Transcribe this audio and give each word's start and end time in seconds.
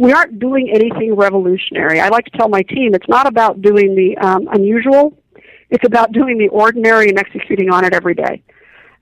we 0.00 0.12
aren't 0.12 0.38
doing 0.38 0.70
anything 0.72 1.14
revolutionary. 1.14 2.00
I 2.00 2.08
like 2.08 2.24
to 2.24 2.30
tell 2.30 2.48
my 2.48 2.62
team 2.62 2.94
it's 2.94 3.08
not 3.08 3.26
about 3.26 3.60
doing 3.60 3.94
the 3.94 4.16
um, 4.16 4.48
unusual, 4.50 5.16
it's 5.68 5.84
about 5.86 6.12
doing 6.12 6.38
the 6.38 6.48
ordinary 6.48 7.10
and 7.10 7.18
executing 7.18 7.70
on 7.70 7.84
it 7.84 7.92
every 7.92 8.14
day. 8.14 8.42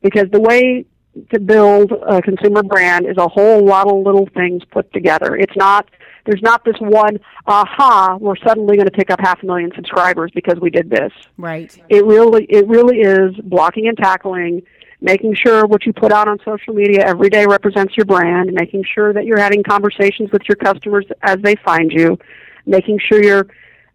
Because 0.03 0.29
the 0.32 0.40
way 0.40 0.84
to 1.30 1.38
build 1.38 1.92
a 1.92 2.21
consumer 2.21 2.64
brand 2.64 3.06
is 3.06 3.16
a 3.16 3.29
whole 3.29 3.64
lot 3.64 3.87
of 3.88 4.04
little 4.04 4.29
things 4.34 4.62
put 4.71 4.92
together. 4.92 5.37
It's 5.37 5.56
not 5.56 5.88
there's 6.26 6.42
not 6.42 6.64
this 6.64 6.76
one 6.79 7.19
aha 7.46 8.19
we're 8.21 8.37
suddenly 8.37 8.77
going 8.77 8.87
to 8.87 8.93
pick 8.93 9.11
up 9.11 9.19
half 9.21 9.43
a 9.43 9.46
million 9.46 9.71
subscribers 9.75 10.30
because 10.35 10.61
we 10.61 10.69
did 10.69 10.91
this. 10.91 11.12
Right. 11.37 11.77
It 11.89 12.05
really 12.05 12.45
it 12.45 12.67
really 12.69 12.99
is 12.99 13.35
blocking 13.45 13.89
and 13.89 13.96
tackling, 13.96 14.62
making 15.01 15.35
sure 15.35 15.67
what 15.67 15.87
you 15.87 15.93
put 15.93 16.12
out 16.12 16.29
on 16.29 16.39
social 16.45 16.75
media 16.75 17.05
every 17.07 17.30
day 17.30 17.47
represents 17.47 17.97
your 17.97 18.07
brand, 18.07 18.53
making 18.53 18.85
sure 18.95 19.12
that 19.12 19.25
you're 19.25 19.41
having 19.41 19.62
conversations 19.62 20.30
with 20.33 20.43
your 20.48 20.57
customers 20.57 21.07
as 21.23 21.37
they 21.43 21.55
find 21.65 21.93
you, 21.93 22.19
making 22.67 22.98
sure 23.09 23.23
your 23.23 23.47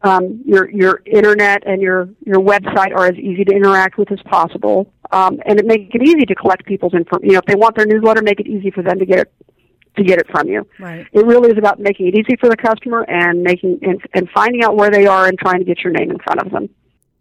um, 0.02 0.42
your 0.46 0.70
your 0.70 1.02
internet 1.06 1.66
and 1.66 1.82
your 1.82 2.10
your 2.26 2.40
website 2.40 2.94
are 2.94 3.06
as 3.06 3.16
easy 3.16 3.46
to 3.46 3.56
interact 3.56 3.98
with 3.98 4.12
as 4.12 4.20
possible, 4.24 4.92
um, 5.12 5.40
and 5.46 5.60
it 5.60 5.66
make 5.66 5.96
it 5.96 6.04
easy 6.04 6.26
to 6.26 6.36
collect 6.36 6.66
people's 6.66 6.94
info. 6.94 7.20
You 7.22 7.34
know, 7.34 7.40
if 7.40 7.46
they 7.46 7.56
want 7.56 7.78
their 7.78 7.86
newsletter, 7.86 8.22
make 8.22 8.40
it 8.40 8.48
easy 8.48 8.70
for 8.70 8.84
them 8.84 9.00
to 9.00 9.06
get 9.06 9.20
it 9.20 9.34
to 9.96 10.04
get 10.04 10.20
it 10.20 10.28
from 10.30 10.48
you. 10.48 10.68
Right. 10.80 11.08
It 11.14 11.26
really 11.26 11.52
is 11.52 11.58
about 11.58 11.80
making 11.80 12.08
it 12.08 12.16
easy 12.16 12.36
for 12.40 12.50
the 12.50 12.58
customer 12.58 13.04
and 13.08 13.44
making 13.44 13.80
and, 13.82 14.02
and 14.14 14.30
finding 14.34 14.64
out 14.64 14.76
where 14.76 14.90
they 14.90 15.06
are 15.06 15.28
and 15.28 15.38
trying 15.38 15.60
to 15.60 15.66
get 15.66 15.80
your 15.84 15.94
name 15.94 16.12
in 16.12 16.18
front 16.20 16.42
of 16.42 16.52
them. 16.52 16.70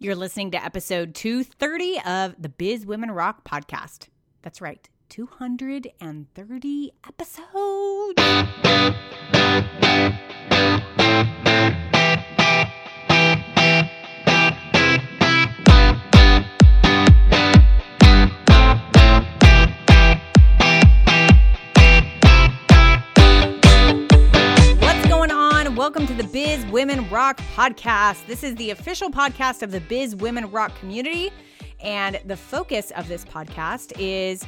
You're 0.03 0.15
listening 0.15 0.51
to 0.51 0.61
episode 0.61 1.15
230 1.15 2.01
of 2.05 2.35
the 2.37 2.49
Biz 2.49 2.85
Women 2.85 3.09
Rock 3.11 3.45
podcast. 3.45 4.09
That's 4.41 4.59
right, 4.59 4.89
230 5.07 6.91
episodes. 7.07 7.43
Welcome 25.83 26.07
to 26.07 26.13
the 26.13 26.23
Biz 26.23 26.65
Women 26.67 27.09
Rock 27.09 27.39
podcast. 27.57 28.25
This 28.25 28.41
is 28.41 28.55
the 28.55 28.69
official 28.69 29.09
podcast 29.11 29.63
of 29.63 29.71
the 29.71 29.81
Biz 29.81 30.15
Women 30.15 30.49
Rock 30.49 30.73
community. 30.79 31.29
And 31.81 32.21
the 32.23 32.37
focus 32.37 32.91
of 32.91 33.09
this 33.09 33.25
podcast 33.25 33.91
is 33.99 34.45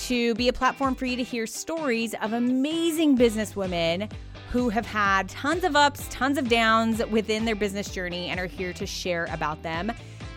to 0.00 0.34
be 0.34 0.48
a 0.48 0.52
platform 0.52 0.94
for 0.94 1.06
you 1.06 1.16
to 1.16 1.22
hear 1.22 1.46
stories 1.46 2.14
of 2.20 2.34
amazing 2.34 3.16
businesswomen 3.16 4.12
who 4.50 4.68
have 4.68 4.84
had 4.84 5.30
tons 5.30 5.64
of 5.64 5.74
ups, 5.74 6.06
tons 6.10 6.36
of 6.36 6.50
downs 6.50 7.02
within 7.06 7.46
their 7.46 7.56
business 7.56 7.88
journey 7.88 8.28
and 8.28 8.38
are 8.38 8.44
here 8.44 8.74
to 8.74 8.84
share 8.84 9.24
about 9.32 9.62
them. 9.62 9.90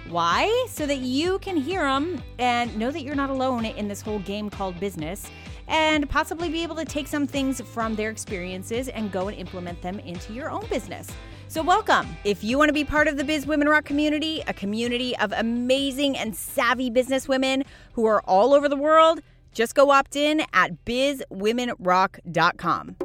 Why? 0.08 0.66
So 0.70 0.86
that 0.86 1.00
you 1.00 1.40
can 1.40 1.58
hear 1.58 1.82
them 1.82 2.24
and 2.40 2.74
know 2.78 2.90
that 2.90 3.02
you're 3.02 3.16
not 3.16 3.30
alone 3.30 3.66
in 3.66 3.90
this 3.90 4.00
whole 4.00 4.20
game 4.20 4.50
called 4.50 4.80
business 4.80 5.30
and 5.68 6.10
possibly 6.10 6.50
be 6.50 6.64
able 6.64 6.76
to 6.76 6.86
take 6.86 7.08
some 7.08 7.28
things 7.28 7.62
from 7.62 7.96
their 7.96 8.10
experiences 8.10 8.90
and 8.90 9.12
go 9.12 9.28
and 9.28 9.38
implement 9.38 9.80
them 9.82 10.00
into 10.00 10.34
your 10.34 10.50
own 10.50 10.66
business. 10.68 11.08
So, 11.50 11.64
welcome. 11.64 12.08
If 12.26 12.44
you 12.44 12.58
want 12.58 12.68
to 12.70 12.74
be 12.74 12.84
part 12.84 13.08
of 13.08 13.16
the 13.16 13.24
Biz 13.24 13.48
Women 13.48 13.70
Rock 13.70 13.86
community, 13.86 14.44
a 14.48 14.54
community 14.54 15.16
of 15.18 15.32
amazing 15.32 16.18
and 16.18 16.36
savvy 16.36 16.90
business 16.90 17.26
women 17.28 17.64
who 17.94 18.06
are 18.06 18.22
all 18.28 18.54
over 18.54 18.68
the 18.68 18.76
world, 18.76 19.22
just 19.54 19.74
go 19.74 19.92
opt 19.92 20.18
in 20.18 20.42
at 20.54 20.86
bizwomenrock.com. 20.86 22.98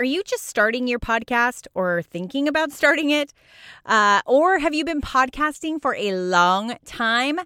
Are 0.00 0.04
you 0.04 0.22
just 0.22 0.46
starting 0.46 0.88
your 0.88 0.98
podcast 0.98 1.66
or 1.74 2.00
thinking 2.00 2.48
about 2.48 2.72
starting 2.72 3.10
it? 3.10 3.34
Uh, 3.84 4.22
or 4.24 4.58
have 4.58 4.72
you 4.72 4.82
been 4.82 5.02
podcasting 5.02 5.82
for 5.82 5.94
a 5.94 6.14
long 6.14 6.78
time? 6.86 7.38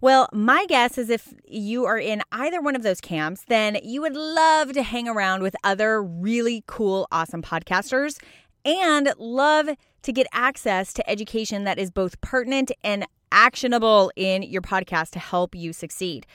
Well, 0.00 0.28
my 0.30 0.66
guess 0.66 0.98
is 0.98 1.08
if 1.08 1.32
you 1.48 1.86
are 1.86 1.98
in 1.98 2.20
either 2.30 2.60
one 2.60 2.76
of 2.76 2.82
those 2.82 3.00
camps, 3.00 3.44
then 3.48 3.78
you 3.82 4.02
would 4.02 4.14
love 4.14 4.74
to 4.74 4.82
hang 4.82 5.08
around 5.08 5.42
with 5.42 5.56
other 5.64 6.02
really 6.02 6.62
cool, 6.66 7.08
awesome 7.10 7.40
podcasters 7.40 8.20
and 8.66 9.14
love 9.16 9.70
to 10.02 10.12
get 10.12 10.26
access 10.32 10.92
to 10.92 11.10
education 11.10 11.64
that 11.64 11.78
is 11.78 11.90
both 11.90 12.20
pertinent 12.20 12.72
and 12.84 13.06
actionable 13.32 14.12
in 14.16 14.42
your 14.42 14.60
podcast 14.60 15.10
to 15.12 15.18
help 15.18 15.54
you 15.54 15.72
succeed. 15.72 16.26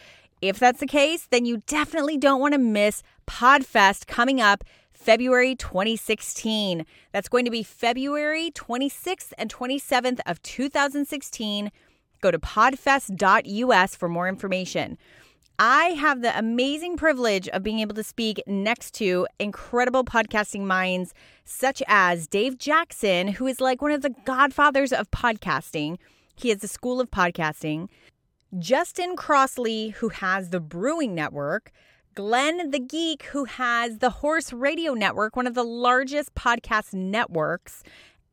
If 0.42 0.58
that's 0.58 0.80
the 0.80 0.88
case, 0.88 1.28
then 1.30 1.46
you 1.46 1.62
definitely 1.68 2.18
don't 2.18 2.42
want 2.42 2.54
to 2.56 2.58
miss 2.58 3.04
PodFest 3.28 4.08
coming 4.08 4.42
up 4.42 4.64
February 4.92 5.56
2016. 5.56 6.84
That's 7.12 7.30
going 7.30 7.46
to 7.46 7.52
be 7.52 7.62
February 7.62 8.50
26th 8.50 9.34
and 9.38 9.54
27th 9.54 10.20
of 10.26 10.42
2016. 10.42 11.72
Go 12.22 12.32
to 12.32 12.40
podfest.us 12.40 13.96
for 13.96 14.08
more 14.08 14.30
information. 14.30 14.98
I 15.60 15.90
have 15.90 16.22
the 16.22 16.38
amazing 16.38 16.98
privilege 16.98 17.48
of 17.50 17.62
being 17.62 17.80
able 17.80 17.94
to 17.96 18.04
speak 18.04 18.42
next 18.48 18.96
to 18.96 19.28
incredible 19.40 20.04
podcasting 20.04 20.62
minds 20.62 21.14
such 21.44 21.84
as 21.88 22.26
Dave 22.26 22.58
Jackson, 22.58 23.28
who 23.28 23.46
is 23.46 23.62
like 23.62 23.82
one 23.82 23.92
of 23.92 24.02
the 24.02 24.16
godfathers 24.26 24.92
of 24.92 25.12
podcasting. 25.12 25.98
He 26.36 26.50
has 26.50 26.60
the 26.60 26.68
School 26.68 27.00
of 27.00 27.12
Podcasting. 27.12 27.90
Justin 28.58 29.16
Crossley, 29.16 29.90
who 29.90 30.10
has 30.10 30.50
the 30.50 30.60
Brewing 30.60 31.14
Network. 31.14 31.72
Glenn 32.16 32.72
the 32.72 32.80
Geek, 32.80 33.24
who 33.26 33.46
has 33.46 34.00
the 34.00 34.10
Horse 34.10 34.52
Radio 34.52 34.94
Network, 34.94 35.36
one 35.36 35.48
of 35.48 35.54
the 35.54 35.64
largest 35.64 36.36
podcast 36.36 36.94
networks. 36.94 37.84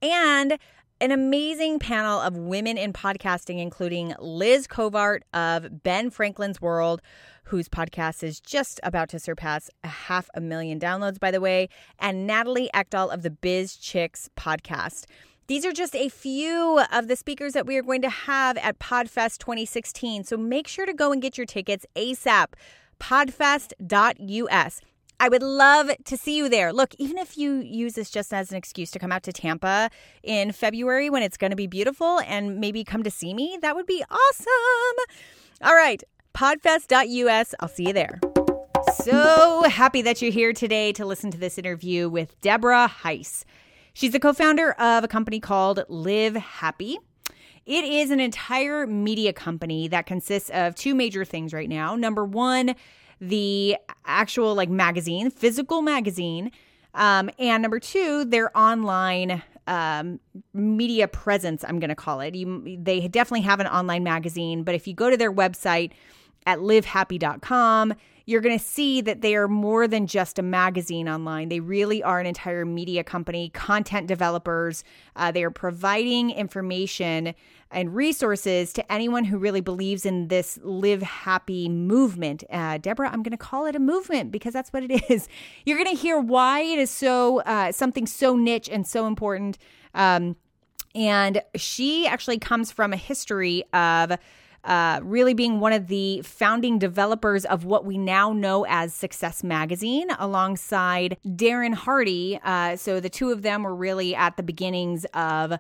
And 0.02 0.58
an 1.00 1.12
amazing 1.12 1.78
panel 1.78 2.20
of 2.20 2.36
women 2.36 2.76
in 2.76 2.92
podcasting, 2.92 3.60
including 3.60 4.14
Liz 4.18 4.66
Covart 4.66 5.20
of 5.32 5.82
Ben 5.82 6.10
Franklin's 6.10 6.60
World, 6.60 7.00
whose 7.44 7.68
podcast 7.68 8.22
is 8.22 8.40
just 8.40 8.80
about 8.82 9.08
to 9.10 9.18
surpass 9.18 9.70
a 9.84 9.88
half 9.88 10.28
a 10.34 10.40
million 10.40 10.80
downloads, 10.80 11.20
by 11.20 11.30
the 11.30 11.40
way, 11.40 11.68
and 11.98 12.26
Natalie 12.26 12.68
Eckdahl 12.74 13.12
of 13.12 13.22
the 13.22 13.30
BizChix 13.30 14.28
podcast. 14.36 15.04
These 15.46 15.64
are 15.64 15.72
just 15.72 15.94
a 15.94 16.08
few 16.08 16.82
of 16.92 17.08
the 17.08 17.16
speakers 17.16 17.54
that 17.54 17.66
we 17.66 17.76
are 17.76 17.82
going 17.82 18.02
to 18.02 18.10
have 18.10 18.58
at 18.58 18.78
PodFest 18.78 19.38
2016. 19.38 20.24
So 20.24 20.36
make 20.36 20.68
sure 20.68 20.84
to 20.84 20.92
go 20.92 21.10
and 21.12 21.22
get 21.22 21.38
your 21.38 21.46
tickets 21.46 21.86
ASAP. 21.96 22.48
Podfest.us. 23.00 24.80
I 25.20 25.28
would 25.28 25.42
love 25.42 25.90
to 26.04 26.16
see 26.16 26.36
you 26.36 26.48
there. 26.48 26.72
Look, 26.72 26.94
even 26.98 27.18
if 27.18 27.36
you 27.36 27.56
use 27.56 27.94
this 27.94 28.08
just 28.08 28.32
as 28.32 28.50
an 28.50 28.56
excuse 28.56 28.90
to 28.92 29.00
come 29.00 29.10
out 29.10 29.24
to 29.24 29.32
Tampa 29.32 29.90
in 30.22 30.52
February 30.52 31.10
when 31.10 31.24
it's 31.24 31.36
going 31.36 31.50
to 31.50 31.56
be 31.56 31.66
beautiful 31.66 32.20
and 32.20 32.60
maybe 32.60 32.84
come 32.84 33.02
to 33.02 33.10
see 33.10 33.34
me, 33.34 33.58
that 33.60 33.74
would 33.74 33.86
be 33.86 34.04
awesome. 34.10 35.16
All 35.60 35.74
right, 35.74 36.04
podfest.us. 36.34 37.54
I'll 37.58 37.68
see 37.68 37.88
you 37.88 37.92
there. 37.92 38.20
So 39.02 39.64
happy 39.64 40.02
that 40.02 40.22
you're 40.22 40.30
here 40.30 40.52
today 40.52 40.92
to 40.92 41.04
listen 41.04 41.32
to 41.32 41.38
this 41.38 41.58
interview 41.58 42.08
with 42.08 42.40
Deborah 42.40 42.88
Heisz. 43.02 43.44
She's 43.94 44.12
the 44.12 44.20
co 44.20 44.32
founder 44.32 44.70
of 44.72 45.02
a 45.02 45.08
company 45.08 45.40
called 45.40 45.84
Live 45.88 46.36
Happy. 46.36 46.96
It 47.66 47.84
is 47.84 48.10
an 48.10 48.20
entire 48.20 48.86
media 48.86 49.32
company 49.32 49.88
that 49.88 50.06
consists 50.06 50.48
of 50.50 50.76
two 50.76 50.94
major 50.94 51.24
things 51.24 51.52
right 51.52 51.68
now. 51.68 51.96
Number 51.96 52.24
one, 52.24 52.76
the 53.20 53.76
actual 54.04 54.54
like 54.54 54.68
magazine, 54.68 55.30
physical 55.30 55.82
magazine, 55.82 56.50
um, 56.94 57.30
and 57.38 57.62
number 57.62 57.78
two, 57.78 58.24
their 58.24 58.56
online 58.56 59.42
um, 59.66 60.18
media 60.54 61.06
presence. 61.06 61.64
I'm 61.64 61.78
going 61.78 61.90
to 61.90 61.94
call 61.94 62.20
it. 62.20 62.34
You, 62.34 62.78
they 62.82 63.06
definitely 63.08 63.42
have 63.42 63.60
an 63.60 63.66
online 63.66 64.02
magazine, 64.02 64.64
but 64.64 64.74
if 64.74 64.88
you 64.88 64.94
go 64.94 65.10
to 65.10 65.16
their 65.16 65.32
website 65.32 65.92
at 66.46 66.58
livehappy.com, 66.58 67.94
you're 68.28 68.42
going 68.42 68.58
to 68.58 68.62
see 68.62 69.00
that 69.00 69.22
they 69.22 69.34
are 69.34 69.48
more 69.48 69.88
than 69.88 70.06
just 70.06 70.38
a 70.38 70.42
magazine 70.42 71.08
online. 71.08 71.48
They 71.48 71.60
really 71.60 72.02
are 72.02 72.20
an 72.20 72.26
entire 72.26 72.66
media 72.66 73.02
company, 73.02 73.48
content 73.48 74.06
developers. 74.06 74.84
Uh, 75.16 75.32
they 75.32 75.42
are 75.42 75.50
providing 75.50 76.28
information 76.28 77.34
and 77.70 77.96
resources 77.96 78.74
to 78.74 78.92
anyone 78.92 79.24
who 79.24 79.38
really 79.38 79.62
believes 79.62 80.04
in 80.04 80.28
this 80.28 80.58
live 80.62 81.00
happy 81.00 81.70
movement. 81.70 82.44
Uh, 82.50 82.76
Deborah, 82.76 83.08
I'm 83.08 83.22
going 83.22 83.30
to 83.30 83.38
call 83.38 83.64
it 83.64 83.74
a 83.74 83.78
movement 83.78 84.30
because 84.30 84.52
that's 84.52 84.74
what 84.74 84.82
it 84.82 85.04
is. 85.10 85.26
You're 85.64 85.82
going 85.82 85.96
to 85.96 85.98
hear 85.98 86.20
why 86.20 86.60
it 86.60 86.78
is 86.78 86.90
so 86.90 87.40
uh, 87.40 87.72
something 87.72 88.06
so 88.06 88.36
niche 88.36 88.68
and 88.68 88.86
so 88.86 89.06
important. 89.06 89.56
Um, 89.94 90.36
and 90.94 91.40
she 91.54 92.06
actually 92.06 92.38
comes 92.38 92.72
from 92.72 92.92
a 92.92 92.96
history 92.98 93.64
of 93.72 94.18
uh, 94.68 95.00
really 95.02 95.32
being 95.32 95.60
one 95.60 95.72
of 95.72 95.86
the 95.86 96.20
founding 96.20 96.78
developers 96.78 97.46
of 97.46 97.64
what 97.64 97.86
we 97.86 97.96
now 97.96 98.34
know 98.34 98.66
as 98.68 98.92
Success 98.92 99.42
Magazine, 99.42 100.08
alongside 100.18 101.16
Darren 101.26 101.72
Hardy. 101.72 102.38
Uh, 102.44 102.76
so 102.76 103.00
the 103.00 103.08
two 103.08 103.30
of 103.30 103.40
them 103.40 103.62
were 103.62 103.74
really 103.74 104.14
at 104.14 104.36
the 104.36 104.42
beginnings 104.42 105.06
of 105.14 105.58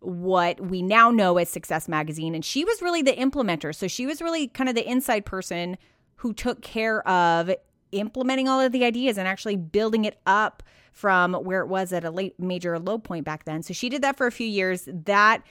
what 0.00 0.60
we 0.60 0.82
now 0.82 1.12
know 1.12 1.38
as 1.38 1.48
Success 1.48 1.88
Magazine. 1.88 2.34
And 2.34 2.44
she 2.44 2.64
was 2.64 2.82
really 2.82 3.02
the 3.02 3.12
implementer. 3.12 3.72
So 3.72 3.86
she 3.86 4.04
was 4.04 4.20
really 4.20 4.48
kind 4.48 4.68
of 4.68 4.74
the 4.74 4.88
inside 4.88 5.24
person 5.24 5.78
who 6.16 6.32
took 6.32 6.60
care 6.60 7.06
of 7.06 7.52
implementing 7.92 8.48
all 8.48 8.60
of 8.60 8.72
the 8.72 8.84
ideas 8.84 9.16
and 9.16 9.28
actually 9.28 9.56
building 9.56 10.04
it 10.04 10.18
up 10.26 10.64
from 10.92 11.34
where 11.34 11.60
it 11.60 11.68
was 11.68 11.92
at 11.92 12.04
a 12.04 12.10
late 12.10 12.38
major 12.40 12.78
low 12.80 12.98
point 12.98 13.24
back 13.24 13.44
then. 13.44 13.62
So 13.62 13.72
she 13.74 13.88
did 13.88 14.02
that 14.02 14.16
for 14.16 14.26
a 14.26 14.32
few 14.32 14.46
years. 14.46 14.88
That 14.92 15.42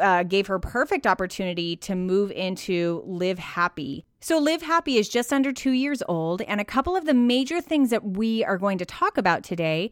uh, 0.00 0.22
gave 0.24 0.46
her 0.46 0.58
perfect 0.58 1.06
opportunity 1.06 1.76
to 1.76 1.94
move 1.94 2.30
into 2.32 3.02
Live 3.06 3.38
Happy. 3.38 4.04
So, 4.20 4.38
Live 4.38 4.62
Happy 4.62 4.98
is 4.98 5.08
just 5.08 5.32
under 5.32 5.52
two 5.52 5.70
years 5.72 6.02
old, 6.08 6.42
and 6.42 6.60
a 6.60 6.64
couple 6.64 6.96
of 6.96 7.06
the 7.06 7.14
major 7.14 7.60
things 7.60 7.90
that 7.90 8.04
we 8.04 8.44
are 8.44 8.58
going 8.58 8.78
to 8.78 8.84
talk 8.84 9.16
about 9.16 9.42
today 9.42 9.90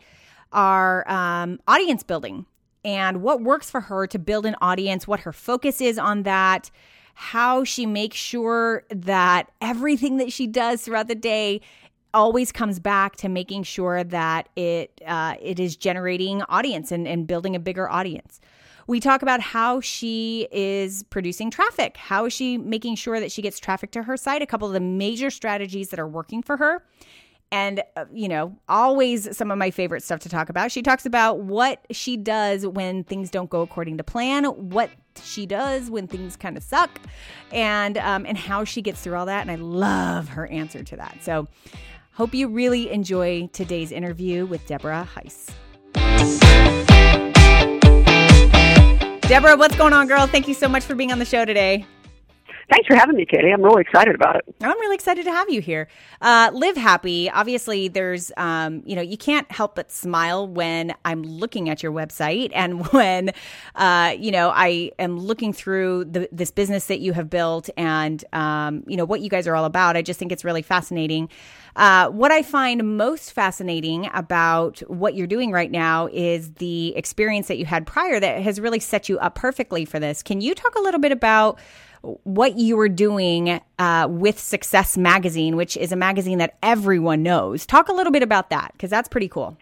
are 0.53 1.09
um, 1.11 1.61
audience 1.67 2.03
building 2.03 2.47
and 2.85 3.23
what 3.23 3.43
works 3.43 3.71
for 3.71 3.81
her 3.83 4.07
to 4.07 4.19
build 4.19 4.47
an 4.47 4.57
audience, 4.61 5.07
what 5.07 5.21
her 5.21 5.33
focus 5.33 5.81
is 5.81 5.99
on 5.99 6.23
that, 6.23 6.71
how 7.15 7.65
she 7.65 7.87
makes 7.87 8.17
sure 8.17 8.85
that 8.91 9.51
everything 9.61 10.19
that 10.19 10.33
she 10.33 10.47
does 10.47 10.83
throughout 10.83 11.09
the 11.09 11.15
day 11.15 11.61
always 12.15 12.53
comes 12.53 12.79
back 12.79 13.17
to 13.17 13.29
making 13.29 13.63
sure 13.63 14.05
that 14.05 14.49
it 14.57 15.01
uh, 15.07 15.35
it 15.43 15.61
is 15.61 15.77
generating 15.77 16.43
audience 16.43 16.91
and, 16.91 17.07
and 17.07 17.27
building 17.27 17.55
a 17.55 17.59
bigger 17.59 17.89
audience. 17.91 18.41
We 18.89 19.01
talk 19.01 19.21
about 19.21 19.43
how 19.43 19.83
she 19.83 20.49
is 20.51 21.03
producing 21.05 21.51
traffic. 21.51 21.99
How 21.99 22.25
is 22.25 22.33
she 22.33 22.57
making 22.57 22.95
sure 22.95 23.21
that 23.21 23.31
she 23.31 23.43
gets 23.43 23.61
traffic 23.61 23.91
to 23.91 24.03
her 24.05 24.17
site? 24.17 24.41
A 24.41 24.47
couple 24.47 24.67
of 24.67 24.73
the 24.73 24.81
major 24.81 25.29
strategies 25.29 25.91
that 25.91 26.01
are 26.01 26.09
working 26.09 26.43
for 26.43 26.57
her. 26.57 26.83
And, 27.53 27.83
uh, 27.97 28.07
you 28.15 28.29
know, 28.29 28.57
always 28.67 29.37
some 29.37 29.51
of 29.51 29.59
my 29.59 29.71
favorite 29.71 30.03
stuff 30.03 30.21
to 30.21 30.31
talk 30.31 30.49
about. 30.49 30.73
She 30.73 30.81
talks 30.81 31.05
about 31.05 31.41
what 31.41 31.85
she 31.91 32.17
does 32.17 32.67
when 32.67 33.05
things 33.05 33.31
don't 33.31 33.51
go 33.51 33.61
according 33.61 33.99
to 33.99 34.05
plan, 34.05 34.45
what 34.45 34.89
she 35.23 35.45
does 35.45 35.91
when 35.91 36.07
things 36.07 36.35
kind 36.37 36.57
of 36.57 36.63
suck, 36.63 36.99
and, 37.53 37.99
um, 37.99 38.25
and 38.25 38.39
how 38.39 38.65
she 38.65 38.81
gets 38.81 39.03
through 39.03 39.17
all 39.17 39.27
that. 39.27 39.43
And 39.43 39.51
I 39.51 39.57
love 39.57 40.31
her 40.31 40.47
answer 40.47 40.83
to 40.83 40.97
that. 40.97 41.19
So, 41.21 41.47
hope 42.13 42.35
you 42.35 42.49
really 42.49 42.91
enjoy 42.91 43.49
today's 43.53 43.93
interview 43.93 44.47
with 44.47 44.67
Deborah 44.67 45.07
Heisz. 45.15 45.51
Deborah, 49.29 49.59
what's 49.59 49.77
going 49.77 49.93
on, 49.93 50.07
girl? 50.07 50.27
Thank 50.27 50.49
you 50.49 50.55
so 50.55 50.71
much 50.71 50.85
for 50.85 50.95
being 50.95 51.13
on 51.13 51.19
the 51.19 51.25
show 51.27 51.45
today. 51.45 51.85
Thanks 52.71 52.87
for 52.87 52.97
having 52.97 53.17
me, 53.17 53.25
Katie. 53.25 53.51
I'm 53.51 53.63
really 53.63 53.81
excited 53.81 54.15
about 54.15 54.37
it. 54.37 54.45
I'm 54.61 54.79
really 54.79 54.95
excited 54.95 55.25
to 55.25 55.33
have 55.33 55.49
you 55.49 55.63
here. 55.63 55.89
Uh, 56.21 56.51
live 56.53 56.77
happy. 56.77 57.31
Obviously, 57.31 57.89
there's, 57.89 58.31
um, 58.37 58.83
you 58.85 58.95
know, 58.95 59.01
you 59.01 59.17
can't 59.17 59.51
help 59.51 59.75
but 59.75 59.91
smile 59.91 60.47
when 60.47 60.95
I'm 61.03 61.23
looking 61.23 61.71
at 61.71 61.83
your 61.83 61.93
website 61.93 62.51
and 62.55 62.87
when, 62.93 63.31
uh, 63.75 64.15
you 64.19 64.31
know, 64.31 64.53
I 64.55 64.93
am 64.99 65.19
looking 65.19 65.55
through 65.55 66.05
the, 66.05 66.29
this 66.31 66.51
business 66.51 66.87
that 66.87 67.01
you 67.01 67.15
have 67.15 67.31
built 67.31 67.71
and, 67.79 68.23
um, 68.35 68.85
you 68.87 68.99
know, 68.99 69.07
what 69.07 69.23
you 69.23 69.31
guys 69.31 69.47
are 69.47 69.57
all 69.57 69.65
about. 69.65 69.97
I 69.97 70.03
just 70.03 70.19
think 70.19 70.31
it's 70.31 70.45
really 70.45 70.63
fascinating. 70.63 71.31
Uh, 71.75 72.09
what 72.09 72.33
I 72.33 72.43
find 72.43 72.97
most 72.99 73.33
fascinating 73.33 74.11
about 74.13 74.81
what 74.89 75.15
you're 75.15 75.29
doing 75.29 75.53
right 75.53 75.71
now 75.71 76.09
is 76.13 76.53
the 76.55 76.95
experience 76.97 77.49
that 77.49 77.57
you 77.57 77.65
had 77.65 77.87
prior 77.87 78.19
that 78.21 78.43
has 78.43 78.61
really 78.61 78.81
set 78.81 79.09
you 79.09 79.19
up 79.21 79.37
perfectly 79.37 79.85
for 79.85 79.99
this. 80.01 80.23
Can 80.23 80.41
you 80.41 80.55
talk 80.55 80.75
a 80.75 80.81
little 80.81 81.01
bit 81.01 81.13
about 81.13 81.59
what 82.03 82.57
you 82.59 82.77
were 82.77 82.89
doing 82.89 83.61
uh, 83.79 84.07
with 84.09 84.39
Success 84.39 84.97
Magazine, 84.97 85.57
which 85.57 85.77
is 85.77 85.93
a 85.93 85.97
magazine 85.97 86.39
that 86.39 86.57
everyone 86.63 87.23
knows? 87.23 87.67
Talk 87.67 87.89
a 87.89 87.93
little 87.93 88.13
bit 88.13 88.23
about 88.23 88.51
that 88.51 88.73
because 88.73 88.91
that's 88.91 89.09
pretty 89.09 89.29
cool. 89.29 89.57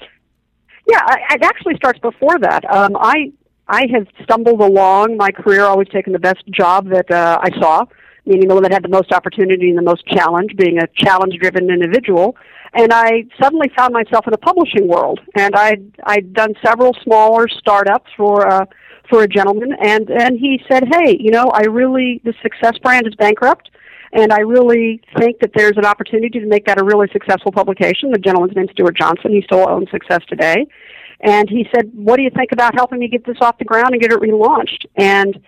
Yeah, 0.89 1.01
it 1.31 1.43
actually 1.43 1.77
starts 1.77 1.99
before 1.99 2.39
that. 2.39 2.65
Um, 2.73 2.97
I 2.97 3.33
I 3.69 3.87
have 3.93 4.07
stumbled 4.23 4.61
along 4.61 5.17
my 5.17 5.31
career, 5.31 5.65
always 5.65 5.89
taking 5.89 6.13
the 6.13 6.21
best 6.21 6.45
job 6.53 6.89
that 6.91 7.11
uh, 7.11 7.39
I 7.43 7.51
saw 7.61 7.87
meaning 8.27 8.49
the 8.49 8.55
one 8.55 8.65
that 8.65 8.73
had 8.73 8.83
the 8.83 8.89
most 8.89 9.13
opportunity 9.13 9.69
and 9.69 9.79
the 9.79 9.83
most 9.83 10.05
challenge, 10.07 10.57
being 10.57 10.79
a 10.79 10.87
challenge 10.97 11.35
driven 11.41 11.71
individual. 11.71 12.37
And 12.75 12.93
I 12.93 13.25
suddenly 13.41 13.71
found 13.77 13.95
myself 13.95 14.27
in 14.27 14.35
a 14.35 14.39
publishing 14.39 14.89
world. 14.89 15.21
And 15.37 15.55
I'd, 15.55 15.95
I'd 16.05 16.35
done 16.35 16.55
several 16.65 16.93
smaller 17.03 17.47
startups 17.49 18.11
for, 18.17 18.47
uh, 18.47 18.67
for 19.09 19.23
a 19.23 19.29
gentleman. 19.29 19.73
And, 19.81 20.11
and 20.11 20.39
he 20.39 20.61
said, 20.71 20.85
hey, 20.91 21.17
you 21.19 21.31
know, 21.31 21.51
I 21.53 21.63
really, 21.63 22.21
the 22.25 22.35
success 22.43 22.79
brand 22.83 23.07
is 23.07 23.15
bankrupt. 23.15 23.71
And 24.13 24.33
I 24.33 24.41
really 24.41 25.03
think 25.19 25.41
that 25.41 25.51
there's 25.55 25.77
an 25.77 25.85
opportunity 25.85 26.41
to 26.41 26.47
make 26.47 26.65
that 26.67 26.81
a 26.81 26.85
really 26.85 27.09
successful 27.13 27.53
publication. 27.53 28.13
The 28.13 28.19
gentleman's 28.19 28.57
name 28.57 28.65
is 28.67 28.71
Stuart 28.71 28.97
Johnson. 28.97 29.33
He 29.33 29.43
still 29.43 29.69
owns 29.69 29.91
Success 29.91 30.21
today. 30.29 30.67
And 31.21 31.49
he 31.49 31.67
said, 31.75 31.91
what 31.95 32.17
do 32.17 32.23
you 32.23 32.31
think 32.31 32.53
about 32.53 32.75
helping 32.75 32.99
me 32.99 33.09
get 33.09 33.25
this 33.25 33.39
off 33.41 33.59
the 33.59 33.65
ground 33.65 33.93
and 33.93 34.01
get 34.01 34.13
it 34.13 34.21
relaunched? 34.21 34.87
And 34.97 35.39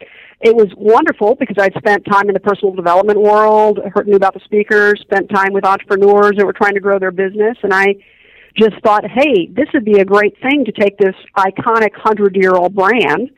it 0.40 0.54
was 0.54 0.68
wonderful 0.76 1.34
because 1.34 1.56
I'd 1.58 1.74
spent 1.76 2.04
time 2.06 2.28
in 2.28 2.34
the 2.34 2.40
personal 2.40 2.74
development 2.74 3.20
world, 3.20 3.80
heard 3.94 4.06
knew 4.06 4.16
about 4.16 4.34
the 4.34 4.40
speakers, 4.44 5.00
spent 5.00 5.28
time 5.28 5.52
with 5.52 5.64
entrepreneurs 5.64 6.32
that 6.36 6.46
were 6.46 6.52
trying 6.52 6.74
to 6.74 6.80
grow 6.80 6.98
their 6.98 7.10
business, 7.10 7.56
and 7.62 7.74
I 7.74 7.96
just 8.56 8.80
thought, 8.82 9.04
hey, 9.04 9.46
this 9.46 9.66
would 9.74 9.84
be 9.84 10.00
a 10.00 10.04
great 10.04 10.34
thing 10.40 10.64
to 10.64 10.72
take 10.72 10.96
this 10.98 11.14
iconic 11.36 11.94
hundred 11.94 12.34
year 12.34 12.52
old 12.52 12.74
brand 12.74 13.30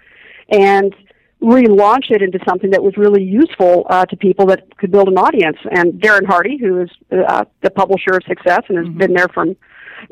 and 0.51 0.95
relaunch 1.43 2.11
it 2.11 2.23
into 2.23 2.39
something 2.47 2.71
that 2.71 2.83
was 2.83 2.97
really 2.97 3.23
useful 3.23 3.87
uh, 3.89 4.05
to 4.07 4.17
people 4.17 4.47
that 4.47 4.77
could 4.77 4.91
build 4.91 5.09
an 5.09 5.17
audience. 5.17 5.57
And 5.71 5.95
Darren 5.95 6.27
Hardy, 6.27 6.59
who 6.59 6.83
is 6.83 6.91
uh, 7.11 7.45
the 7.63 7.71
publisher 7.71 8.13
of 8.15 8.25
Success 8.29 8.61
and 8.69 8.79
has 8.79 8.87
mm-hmm. 8.87 8.99
been 8.99 9.15
there 9.15 9.29
from 9.29 9.57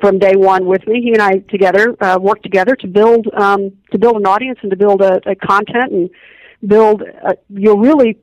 from 0.00 0.18
day 0.18 0.34
one 0.36 0.66
with 0.66 0.86
me. 0.86 1.00
He 1.00 1.12
and 1.12 1.22
I 1.22 1.38
together 1.48 1.96
uh, 2.02 2.18
worked 2.20 2.42
together 2.42 2.76
to 2.76 2.86
build 2.86 3.26
um, 3.34 3.72
to 3.92 3.98
build 3.98 4.16
an 4.16 4.26
audience 4.26 4.58
and 4.62 4.70
to 4.70 4.76
build 4.76 5.00
a, 5.02 5.20
a 5.26 5.34
content 5.34 5.92
and 5.92 6.10
build. 6.66 7.02
A, 7.02 7.36
you'll 7.48 7.78
really 7.78 8.18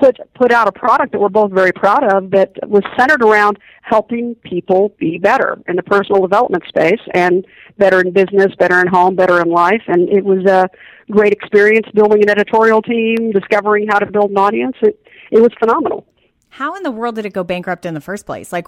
put 0.00 0.18
put 0.34 0.52
out 0.52 0.66
a 0.66 0.72
product 0.72 1.12
that 1.12 1.20
we're 1.20 1.28
both 1.28 1.52
very 1.52 1.72
proud 1.72 2.02
of 2.04 2.30
that 2.30 2.52
was 2.66 2.82
centered 2.98 3.22
around 3.22 3.58
helping 3.82 4.34
people 4.36 4.94
be 4.98 5.18
better 5.18 5.58
in 5.68 5.76
the 5.76 5.82
personal 5.82 6.20
development 6.22 6.64
space 6.66 7.00
and 7.14 7.46
better 7.78 8.00
in 8.00 8.12
business, 8.12 8.54
better 8.58 8.80
in 8.80 8.86
home, 8.86 9.14
better 9.14 9.40
in 9.40 9.48
life. 9.50 9.82
And 9.86 10.08
it 10.08 10.24
was 10.24 10.44
a 10.46 10.68
great 11.10 11.32
experience 11.32 11.86
building 11.94 12.22
an 12.22 12.30
editorial 12.30 12.82
team, 12.82 13.30
discovering 13.32 13.86
how 13.88 13.98
to 13.98 14.10
build 14.10 14.30
an 14.30 14.38
audience. 14.38 14.76
It 14.82 14.98
it 15.30 15.40
was 15.40 15.50
phenomenal 15.58 16.06
how 16.52 16.74
in 16.74 16.82
the 16.82 16.90
world 16.90 17.14
did 17.14 17.24
it 17.24 17.32
go 17.32 17.44
bankrupt 17.44 17.86
in 17.86 17.94
the 17.94 18.00
first 18.00 18.26
place? 18.26 18.52
Like, 18.52 18.66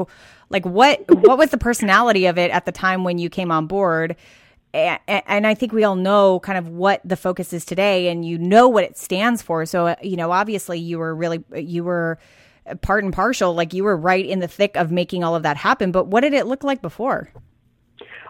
like 0.50 0.64
what 0.64 1.00
what 1.08 1.37
was 1.37 1.50
the 1.50 1.58
personality 1.58 2.26
of 2.26 2.38
it 2.38 2.50
at 2.52 2.64
the 2.64 2.70
time 2.70 3.02
when 3.02 3.19
you 3.19 3.28
came 3.28 3.50
on 3.50 3.67
board? 3.67 4.17
And, 4.74 5.46
I 5.46 5.54
think 5.54 5.72
we 5.72 5.84
all 5.84 5.96
know 5.96 6.40
kind 6.40 6.56
of 6.56 6.69
what 6.69 7.02
the 7.04 7.16
focus 7.16 7.52
is 7.52 7.64
today, 7.64 8.08
and 8.08 8.24
you 8.24 8.38
know 8.38 8.69
what 8.69 8.84
it 8.84 8.96
stands 8.96 9.42
for. 9.42 9.66
So 9.66 9.88
uh, 9.88 9.96
you 10.02 10.16
know, 10.16 10.32
obviously, 10.32 10.78
you 10.78 10.98
were 10.98 11.14
really 11.14 11.44
you 11.54 11.84
were 11.84 12.19
part 12.80 13.04
and 13.04 13.12
partial, 13.12 13.54
like 13.54 13.74
you 13.74 13.84
were 13.84 13.96
right 13.96 14.24
in 14.24 14.38
the 14.38 14.48
thick 14.48 14.76
of 14.76 14.90
making 14.90 15.24
all 15.24 15.34
of 15.34 15.42
that 15.42 15.58
happen. 15.58 15.92
But 15.92 16.06
what 16.06 16.22
did 16.22 16.32
it 16.32 16.46
look 16.46 16.64
like 16.64 16.80
before? 16.80 17.30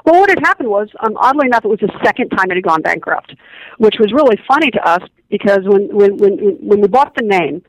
Well, 0.04 0.20
what 0.20 0.30
had 0.30 0.40
happened 0.40 0.68
was, 0.68 0.88
um, 1.00 1.16
oddly 1.16 1.46
enough, 1.46 1.64
it 1.64 1.68
was 1.68 1.78
the 1.78 1.92
second 2.04 2.30
time 2.30 2.50
it 2.50 2.56
had 2.56 2.64
gone 2.64 2.82
bankrupt, 2.82 3.36
which 3.78 3.96
was 4.00 4.12
really 4.12 4.36
funny 4.48 4.70
to 4.72 4.88
us 4.88 5.02
because 5.30 5.60
when 5.62 5.88
when 5.94 6.16
when, 6.16 6.38
when 6.60 6.80
we 6.80 6.88
bought 6.88 7.14
the 7.14 7.24
name, 7.24 7.62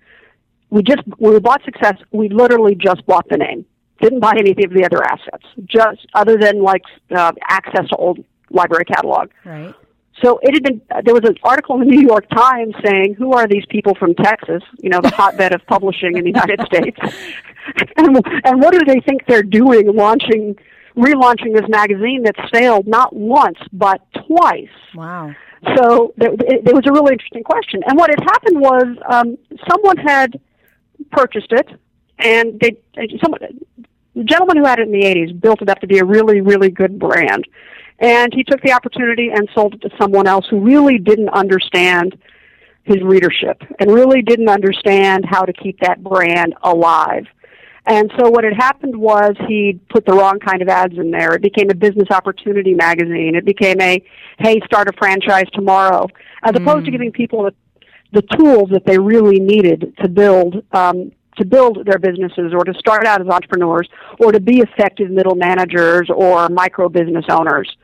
we 0.69 0.81
just 0.81 1.01
when 1.17 1.33
we 1.33 1.39
bought 1.39 1.63
Success, 1.63 1.95
we 2.11 2.29
literally 2.29 2.75
just 2.75 3.05
bought 3.05 3.27
the 3.29 3.37
name. 3.37 3.65
Didn't 4.01 4.19
buy 4.19 4.33
any 4.37 4.51
of 4.51 4.57
the 4.57 4.83
other 4.83 5.03
assets, 5.03 5.45
just 5.65 6.07
other 6.15 6.37
than 6.37 6.63
like 6.63 6.81
uh, 7.15 7.31
access 7.47 7.87
to 7.89 7.95
old 7.97 8.25
library 8.53 8.85
catalog. 8.85 9.29
Right. 9.43 9.73
So 10.21 10.39
it 10.43 10.53
had 10.53 10.63
been. 10.63 10.81
There 11.03 11.13
was 11.13 11.23
an 11.25 11.35
article 11.43 11.81
in 11.81 11.87
the 11.87 11.95
New 11.95 12.01
York 12.01 12.29
Times 12.29 12.75
saying, 12.85 13.15
"Who 13.15 13.33
are 13.33 13.47
these 13.47 13.65
people 13.69 13.95
from 13.95 14.13
Texas? 14.15 14.61
You 14.79 14.89
know, 14.89 15.01
the 15.01 15.09
hotbed 15.09 15.53
of 15.53 15.65
publishing 15.65 16.17
in 16.17 16.23
the 16.23 16.29
United 16.29 16.61
States, 16.65 16.97
and, 17.97 18.21
and 18.45 18.61
what 18.61 18.73
do 18.73 18.85
they 18.85 18.99
think 19.01 19.25
they're 19.27 19.43
doing, 19.43 19.93
launching, 19.93 20.55
relaunching 20.95 21.53
this 21.53 21.67
magazine 21.67 22.23
that's 22.23 22.39
failed 22.51 22.87
not 22.87 23.15
once 23.15 23.57
but 23.73 24.01
twice?" 24.27 24.67
Wow. 24.95 25.33
So 25.77 26.13
there, 26.17 26.33
it, 26.33 26.67
it 26.67 26.73
was 26.75 26.83
a 26.85 26.91
really 26.91 27.13
interesting 27.13 27.43
question. 27.43 27.81
And 27.87 27.97
what 27.97 28.09
had 28.09 28.19
happened 28.19 28.59
was 28.59 28.85
um, 29.09 29.37
someone 29.69 29.97
had 29.97 30.39
purchased 31.11 31.51
it, 31.51 31.67
and 32.19 32.59
they 32.59 32.77
someone 33.23 33.41
the 34.15 34.23
gentleman 34.23 34.57
who 34.57 34.65
had 34.65 34.79
it 34.79 34.87
in 34.87 34.91
the 34.91 35.01
80s 35.01 35.39
built 35.39 35.61
it 35.61 35.69
up 35.69 35.79
to 35.79 35.87
be 35.87 35.97
a 35.97 36.05
really 36.05 36.41
really 36.41 36.69
good 36.69 36.99
brand, 36.99 37.47
and 38.03 38.33
he 38.33 38.43
took 38.43 38.61
the 38.61 38.73
opportunity 38.73 39.29
and 39.33 39.49
sold 39.55 39.75
it 39.75 39.81
to 39.81 39.89
someone 39.99 40.27
else 40.27 40.45
who 40.49 40.59
really 40.59 40.97
didn't 40.97 41.29
understand 41.29 42.17
his 42.83 43.01
readership 43.01 43.63
and 43.79 43.89
really 43.89 44.21
didn't 44.21 44.49
understand 44.49 45.23
how 45.25 45.43
to 45.43 45.53
keep 45.53 45.79
that 45.79 46.03
brand 46.03 46.53
alive. 46.63 47.25
And 47.85 48.11
so 48.19 48.29
what 48.29 48.43
had 48.43 48.53
happened 48.53 48.95
was 48.95 49.35
he 49.47 49.79
put 49.89 50.05
the 50.05 50.11
wrong 50.11 50.39
kind 50.39 50.61
of 50.61 50.67
ads 50.67 50.97
in 50.97 51.11
there. 51.11 51.33
It 51.33 51.41
became 51.41 51.69
a 51.69 51.75
business 51.75 52.09
opportunity 52.11 52.73
magazine. 52.73 53.35
It 53.35 53.45
became 53.45 53.79
a, 53.79 54.03
hey, 54.37 54.59
start 54.65 54.89
a 54.89 54.93
franchise 54.93 55.47
tomorrow, 55.53 56.07
as 56.43 56.51
opposed 56.55 56.83
mm. 56.83 56.85
to 56.85 56.91
giving 56.91 57.11
people 57.11 57.43
the 57.43 57.53
the 58.13 58.21
tools 58.37 58.69
that 58.71 58.85
they 58.85 58.99
really 58.99 59.39
needed 59.39 59.91
to 59.99 60.07
build 60.07 60.63
um, 60.71 61.11
to 61.37 61.45
build 61.45 61.83
their 61.85 61.97
businesses 61.97 62.53
or 62.53 62.63
to 62.63 62.73
start 62.75 63.05
out 63.07 63.19
as 63.19 63.27
entrepreneurs 63.27 63.89
or 64.19 64.31
to 64.31 64.39
be 64.39 64.59
effective 64.59 65.09
middle 65.09 65.33
managers 65.35 66.09
or 66.15 66.47
micro 66.49 66.87
business 66.89 67.25
owners. 67.29 67.75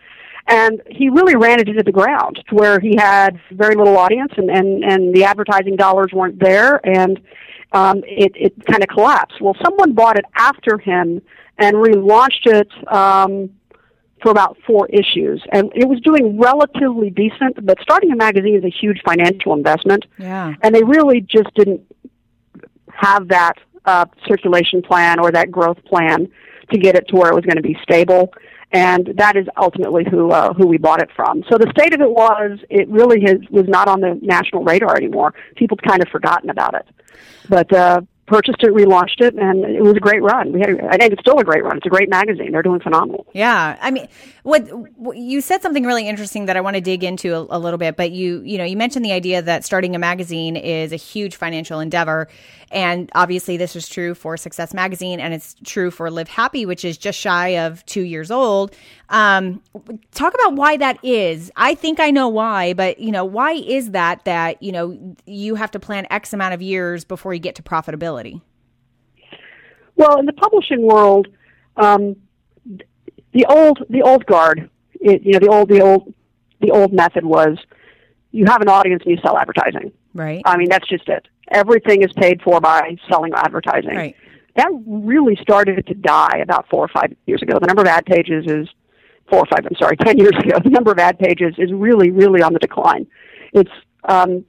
And 0.49 0.81
he 0.89 1.09
really 1.09 1.35
ran 1.35 1.59
it 1.59 1.69
into 1.69 1.83
the 1.83 1.91
ground 1.91 2.43
to 2.49 2.55
where 2.55 2.79
he 2.79 2.95
had 2.97 3.39
very 3.51 3.75
little 3.75 3.97
audience 3.97 4.33
and, 4.35 4.49
and, 4.49 4.83
and 4.83 5.13
the 5.13 5.23
advertising 5.23 5.75
dollars 5.75 6.11
weren't 6.11 6.39
there 6.39 6.81
and 6.83 7.21
um, 7.71 8.01
it, 8.05 8.31
it 8.35 8.65
kind 8.65 8.81
of 8.81 8.89
collapsed. 8.89 9.39
Well, 9.41 9.55
someone 9.63 9.93
bought 9.93 10.17
it 10.17 10.25
after 10.35 10.79
him 10.79 11.21
and 11.59 11.75
relaunched 11.75 12.47
it 12.47 12.69
um, 12.91 13.51
for 14.23 14.31
about 14.31 14.57
four 14.65 14.87
issues. 14.87 15.43
And 15.51 15.71
it 15.75 15.87
was 15.87 15.99
doing 16.01 16.39
relatively 16.39 17.11
decent, 17.11 17.63
but 17.63 17.77
starting 17.81 18.11
a 18.11 18.15
magazine 18.15 18.55
is 18.55 18.63
a 18.63 18.69
huge 18.69 19.01
financial 19.05 19.53
investment. 19.53 20.05
Yeah. 20.17 20.55
And 20.63 20.73
they 20.73 20.83
really 20.83 21.21
just 21.21 21.53
didn't 21.53 21.81
have 22.87 23.27
that 23.27 23.53
uh, 23.85 24.05
circulation 24.27 24.81
plan 24.81 25.19
or 25.19 25.31
that 25.31 25.51
growth 25.51 25.83
plan 25.85 26.27
to 26.71 26.77
get 26.77 26.95
it 26.95 27.07
to 27.09 27.15
where 27.15 27.31
it 27.31 27.35
was 27.35 27.45
going 27.45 27.57
to 27.57 27.61
be 27.61 27.77
stable. 27.83 28.33
And 28.71 29.13
that 29.15 29.35
is 29.35 29.47
ultimately 29.57 30.05
who 30.09 30.31
uh, 30.31 30.53
who 30.53 30.67
we 30.67 30.77
bought 30.77 31.01
it 31.01 31.09
from. 31.15 31.43
So 31.49 31.57
the 31.57 31.71
state 31.71 31.93
of 31.93 32.01
it 32.01 32.11
was, 32.11 32.59
it 32.69 32.87
really 32.87 33.19
has, 33.21 33.39
was 33.49 33.67
not 33.67 33.87
on 33.87 33.99
the 33.99 34.19
national 34.21 34.63
radar 34.63 34.95
anymore. 34.95 35.33
People 35.55 35.75
kind 35.77 36.03
of 36.03 36.09
forgotten 36.09 36.51
about 36.51 36.75
it. 36.75 36.87
But 37.49 37.73
uh, 37.73 38.01
purchased 38.27 38.61
it, 38.61 38.71
relaunched 38.71 39.21
it, 39.21 39.33
and 39.33 39.65
it 39.65 39.81
was 39.81 39.95
a 39.95 39.99
great 39.99 40.21
run. 40.21 40.53
We 40.53 40.59
had, 40.59 40.69
I 40.81 40.97
think 40.97 41.13
it's 41.13 41.21
still 41.21 41.39
a 41.39 41.43
great 41.43 41.63
run. 41.63 41.77
It's 41.77 41.85
a 41.85 41.89
great 41.89 42.09
magazine. 42.09 42.51
They're 42.51 42.61
doing 42.61 42.79
phenomenal. 42.79 43.25
Yeah, 43.33 43.75
I 43.81 43.89
mean, 43.89 44.07
what, 44.49 44.63
what 44.97 45.17
you 45.17 45.41
said 45.41 45.61
something 45.61 45.85
really 45.85 46.07
interesting 46.07 46.45
that 46.45 46.57
I 46.57 46.61
want 46.61 46.75
to 46.75 46.81
dig 46.81 47.03
into 47.03 47.35
a, 47.35 47.57
a, 47.57 47.59
little 47.59 47.77
bit. 47.77 47.95
But 47.95 48.11
you, 48.11 48.41
you 48.41 48.57
know, 48.57 48.63
you 48.63 48.75
mentioned 48.75 49.05
the 49.05 49.11
idea 49.11 49.41
that 49.41 49.63
starting 49.63 49.95
a 49.95 49.99
magazine 49.99 50.55
is 50.55 50.91
a 50.91 50.95
huge 50.95 51.35
financial 51.35 51.79
endeavor, 51.79 52.27
and 52.71 53.09
obviously 53.15 53.57
this 53.57 53.75
is 53.75 53.87
true 53.87 54.13
for 54.13 54.35
Success 54.35 54.73
Magazine, 54.73 55.19
and 55.19 55.33
it's 55.33 55.55
true 55.63 55.91
for 55.91 56.09
Live 56.11 56.27
Happy, 56.27 56.65
which 56.65 56.83
is 56.83 56.97
just 56.97 57.19
shy 57.19 57.57
of 57.57 57.85
two 57.85 58.01
years 58.01 58.31
old. 58.31 58.75
Um, 59.09 59.61
talk 60.11 60.33
about 60.33 60.55
why 60.55 60.77
that 60.77 60.97
is. 61.03 61.51
I 61.55 61.75
think 61.75 61.99
I 61.99 62.11
know 62.11 62.27
why, 62.27 62.73
but 62.73 62.99
you 62.99 63.11
know, 63.11 63.25
why 63.25 63.53
is 63.53 63.91
that 63.91 64.25
that 64.25 64.61
you 64.61 64.71
know 64.71 65.15
you 65.25 65.55
have 65.55 65.71
to 65.71 65.79
plan 65.79 66.07
X 66.09 66.33
amount 66.33 66.53
of 66.53 66.61
years 66.61 67.05
before 67.05 67.33
you 67.33 67.39
get 67.39 67.55
to 67.55 67.63
profitability? 67.63 68.41
Well, 69.95 70.17
in 70.17 70.25
the 70.25 70.33
publishing 70.33 70.81
world, 70.81 71.27
um, 71.75 72.15
the 73.33 73.45
old 73.45 73.85
the 73.89 74.01
old 74.01 74.25
guard, 74.25 74.69
it, 74.93 75.23
you 75.23 75.33
know, 75.33 75.39
the 75.39 75.49
old 75.49 75.69
the 75.69 75.81
old 75.81 76.13
the 76.61 76.71
old 76.71 76.93
method 76.93 77.25
was 77.25 77.57
you 78.31 78.45
have 78.45 78.61
an 78.61 78.69
audience 78.69 79.03
and 79.05 79.15
you 79.15 79.21
sell 79.21 79.37
advertising. 79.37 79.91
Right. 80.13 80.41
I 80.45 80.57
mean, 80.57 80.69
that's 80.69 80.87
just 80.87 81.07
it. 81.07 81.27
Everything 81.51 82.03
is 82.03 82.11
paid 82.13 82.41
for 82.41 82.59
by 82.61 82.95
selling 83.09 83.33
advertising. 83.33 83.95
Right. 83.95 84.15
That 84.55 84.69
really 84.85 85.37
started 85.41 85.85
to 85.87 85.93
die 85.93 86.39
about 86.41 86.67
four 86.69 86.83
or 86.83 86.87
five 86.89 87.15
years 87.25 87.41
ago. 87.41 87.59
The 87.59 87.67
number 87.67 87.81
of 87.81 87.87
ad 87.87 88.05
pages 88.05 88.45
is 88.47 88.67
four 89.29 89.39
or 89.39 89.45
five. 89.45 89.65
I'm 89.65 89.75
sorry, 89.77 89.97
ten 90.05 90.17
years 90.17 90.35
ago. 90.37 90.57
The 90.63 90.69
number 90.69 90.91
of 90.91 90.99
ad 90.99 91.17
pages 91.19 91.55
is 91.57 91.71
really, 91.71 92.11
really 92.11 92.41
on 92.41 92.53
the 92.53 92.59
decline. 92.59 93.07
It's 93.53 93.71
um, 94.07 94.45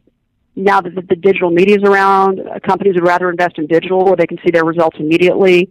now 0.57 0.81
that 0.81 0.95
the, 0.95 1.03
the 1.03 1.17
digital 1.17 1.51
media 1.51 1.77
is 1.77 1.83
around, 1.85 2.41
uh, 2.41 2.59
companies 2.67 2.95
would 2.95 3.07
rather 3.07 3.31
invest 3.31 3.59
in 3.59 3.67
digital 3.67 4.05
where 4.05 4.17
they 4.17 4.27
can 4.27 4.39
see 4.45 4.51
their 4.51 4.65
results 4.65 4.97
immediately. 4.99 5.71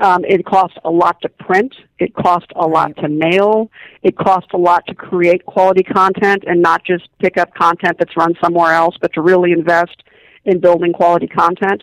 Um, 0.00 0.24
it 0.24 0.44
costs 0.44 0.76
a 0.84 0.90
lot 0.90 1.20
to 1.22 1.28
print. 1.28 1.74
It 1.98 2.14
costs 2.14 2.50
a 2.56 2.66
lot 2.66 2.96
to 2.96 3.08
mail. 3.08 3.70
It 4.02 4.16
costs 4.16 4.50
a 4.52 4.56
lot 4.56 4.84
to 4.88 4.94
create 4.94 5.46
quality 5.46 5.82
content 5.82 6.44
and 6.46 6.60
not 6.60 6.84
just 6.84 7.08
pick 7.20 7.38
up 7.38 7.54
content 7.54 7.96
that's 7.98 8.16
run 8.16 8.34
somewhere 8.42 8.72
else, 8.72 8.96
but 9.00 9.12
to 9.14 9.22
really 9.22 9.52
invest 9.52 10.02
in 10.44 10.60
building 10.60 10.92
quality 10.92 11.26
content. 11.26 11.82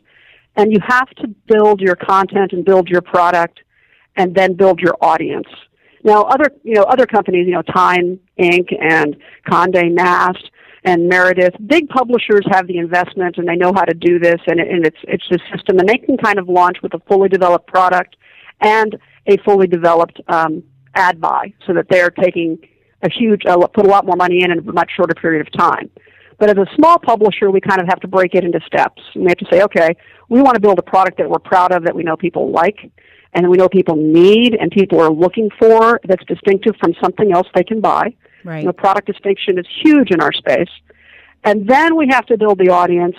And 0.55 0.71
you 0.71 0.79
have 0.85 1.09
to 1.11 1.27
build 1.47 1.79
your 1.79 1.95
content 1.95 2.51
and 2.51 2.65
build 2.65 2.89
your 2.89 3.01
product 3.01 3.59
and 4.17 4.35
then 4.35 4.55
build 4.55 4.79
your 4.79 4.95
audience. 5.01 5.47
Now, 6.03 6.23
other, 6.23 6.51
you 6.63 6.73
know, 6.73 6.83
other 6.83 7.05
companies, 7.05 7.47
you 7.47 7.53
know, 7.53 7.61
Time 7.61 8.19
Inc. 8.39 8.67
and 8.81 9.15
Condé 9.47 9.91
Nast, 9.91 10.49
and 10.83 11.07
Meredith. 11.07 11.53
Big 11.65 11.87
publishers 11.89 12.41
have 12.51 12.67
the 12.67 12.77
investment 12.77 13.37
and 13.37 13.47
they 13.47 13.55
know 13.55 13.71
how 13.73 13.85
to 13.85 13.93
do 13.93 14.19
this, 14.19 14.39
and, 14.47 14.59
it, 14.59 14.67
and 14.67 14.85
it's 14.85 14.97
it's 15.03 15.25
a 15.31 15.37
system, 15.55 15.79
and 15.79 15.87
they 15.87 15.97
can 15.97 16.17
kind 16.17 16.39
of 16.39 16.49
launch 16.49 16.77
with 16.81 16.93
a 16.93 16.99
fully 17.07 17.29
developed 17.29 17.67
product 17.67 18.15
and 18.61 18.97
a 19.27 19.37
fully 19.45 19.67
developed 19.67 20.19
um, 20.27 20.63
ad 20.95 21.21
buy, 21.21 21.53
so 21.65 21.73
that 21.73 21.85
they're 21.89 22.09
taking 22.09 22.57
a 23.03 23.09
huge 23.09 23.45
uh, 23.45 23.57
put 23.67 23.85
a 23.85 23.89
lot 23.89 24.05
more 24.05 24.15
money 24.15 24.43
in 24.43 24.51
in 24.51 24.59
a 24.59 24.71
much 24.73 24.91
shorter 24.95 25.15
period 25.15 25.45
of 25.45 25.51
time. 25.53 25.89
But 26.41 26.49
as 26.49 26.57
a 26.57 26.75
small 26.75 26.97
publisher, 26.97 27.51
we 27.51 27.61
kind 27.61 27.79
of 27.79 27.87
have 27.87 27.99
to 27.99 28.07
break 28.07 28.33
it 28.33 28.43
into 28.43 28.59
steps. 28.65 28.99
And 29.13 29.23
we 29.23 29.29
have 29.29 29.37
to 29.37 29.45
say, 29.51 29.61
okay, 29.61 29.95
we 30.27 30.41
want 30.41 30.55
to 30.55 30.59
build 30.59 30.79
a 30.79 30.81
product 30.81 31.19
that 31.19 31.29
we're 31.29 31.37
proud 31.37 31.71
of, 31.71 31.83
that 31.83 31.93
we 31.93 32.01
know 32.01 32.17
people 32.17 32.49
like, 32.49 32.91
and 33.33 33.47
we 33.47 33.57
know 33.57 33.69
people 33.69 33.95
need, 33.95 34.57
and 34.59 34.71
people 34.71 34.99
are 34.99 35.11
looking 35.11 35.51
for, 35.59 35.99
that's 36.03 36.25
distinctive 36.25 36.75
from 36.79 36.95
something 36.99 37.31
else 37.31 37.47
they 37.53 37.63
can 37.63 37.79
buy. 37.79 38.15
Right. 38.43 38.59
You 38.59 38.65
know, 38.65 38.73
product 38.73 39.07
distinction 39.07 39.57
is 39.57 39.65
huge 39.83 40.11
in 40.11 40.21
our 40.21 40.31
space. 40.31 40.69
And 41.43 41.67
then 41.67 41.95
we 41.95 42.07
have 42.09 42.25
to 42.27 42.37
build 42.37 42.59
the 42.59 42.69
audience. 42.69 43.15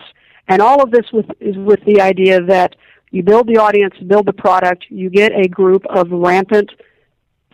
And 0.49 0.63
all 0.63 0.83
of 0.83 0.91
this 0.91 1.07
with, 1.13 1.27
is 1.41 1.57
with 1.57 1.81
the 1.85 2.01
idea 2.01 2.41
that 2.43 2.75
you 3.11 3.23
build 3.23 3.47
the 3.47 3.59
audience, 3.59 3.95
build 4.07 4.27
the 4.27 4.33
product, 4.33 4.87
you 4.89 5.11
get 5.11 5.33
a 5.33 5.49
group 5.49 5.85
of 5.87 6.11
rampant 6.11 6.71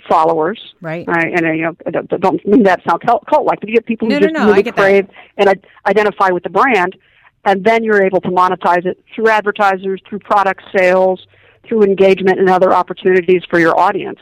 followers. 0.09 0.61
Right. 0.81 1.07
right? 1.07 1.33
And, 1.35 1.47
uh, 1.47 1.53
you 1.53 1.63
know, 1.63 1.77
I 1.87 1.91
don't, 1.91 2.09
don't 2.09 2.47
mean 2.47 2.63
that 2.65 2.83
sound 2.89 3.03
cult-like, 3.03 3.61
but 3.61 3.69
you 3.69 3.75
get 3.75 3.87
people 3.87 4.09
who 4.09 4.15
no, 4.15 4.21
just 4.21 4.35
no, 4.35 4.47
really 4.47 4.63
crave 4.71 5.07
that. 5.37 5.49
and 5.49 5.67
identify 5.87 6.31
with 6.31 6.43
the 6.43 6.51
brand. 6.51 6.97
And 7.45 7.65
then 7.65 7.85
you're 7.85 8.05
able 8.05 8.21
to 8.23 8.29
monetize 8.29 8.85
it 8.87 9.03
through 9.15 9.29
advertisers, 9.29 10.01
through 10.09 10.21
product 10.21 10.63
sales, 10.77 11.27
through 11.67 11.83
engagement 11.83 12.39
and 12.39 12.49
other 12.49 12.73
opportunities 12.73 13.43
for 13.49 13.59
your 13.59 13.79
audience. 13.79 14.19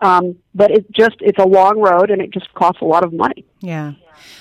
Um, 0.00 0.36
but 0.54 0.70
it 0.70 0.90
just 0.92 1.16
it's 1.20 1.38
a 1.38 1.46
long 1.46 1.78
road 1.78 2.10
and 2.10 2.22
it 2.22 2.30
just 2.32 2.52
costs 2.54 2.80
a 2.80 2.84
lot 2.84 3.04
of 3.04 3.12
money. 3.12 3.44
Yeah. 3.60 3.92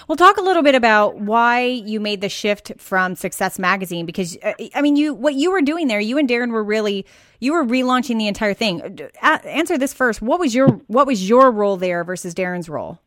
We'll 0.08 0.16
talk 0.16 0.38
a 0.38 0.42
little 0.42 0.64
bit 0.64 0.76
about 0.76 1.18
why 1.18 1.62
you 1.62 2.00
made 2.00 2.22
the 2.22 2.30
shift 2.30 2.74
from 2.78 3.16
Success 3.16 3.60
Magazine 3.60 4.06
because 4.06 4.38
uh, 4.44 4.54
I 4.74 4.82
mean 4.82 4.96
you 4.96 5.14
what 5.14 5.36
you 5.36 5.52
were 5.52 5.62
doing 5.62 5.88
there 5.88 6.00
you 6.00 6.18
and 6.18 6.30
Darren 6.30 6.52
were 6.52 6.64
really 6.64 7.06
you 7.40 7.54
were 7.54 7.64
relaunching 7.64 8.18
the 8.18 8.28
entire 8.28 8.54
thing. 8.54 9.00
A- 9.22 9.48
answer 9.48 9.78
this 9.78 9.94
first. 9.94 10.22
What 10.22 10.40
was 10.40 10.56
your 10.56 10.68
what 10.88 11.08
was 11.08 11.28
your 11.28 11.52
role 11.52 11.78
there 11.78 12.04
versus 12.04 12.34
Darren's 12.34 12.70
role? 12.70 13.00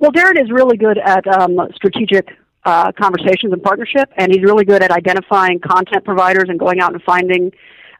Well, 0.00 0.12
Darren 0.12 0.42
is 0.42 0.50
really 0.50 0.76
good 0.76 0.98
at 0.98 1.26
um, 1.28 1.58
strategic 1.74 2.28
uh, 2.64 2.92
conversations 2.92 3.52
and 3.52 3.62
partnership, 3.62 4.10
and 4.16 4.32
he's 4.32 4.42
really 4.42 4.64
good 4.64 4.82
at 4.82 4.90
identifying 4.90 5.60
content 5.60 6.04
providers 6.04 6.44
and 6.48 6.58
going 6.58 6.80
out 6.80 6.92
and 6.92 7.02
finding, 7.02 7.52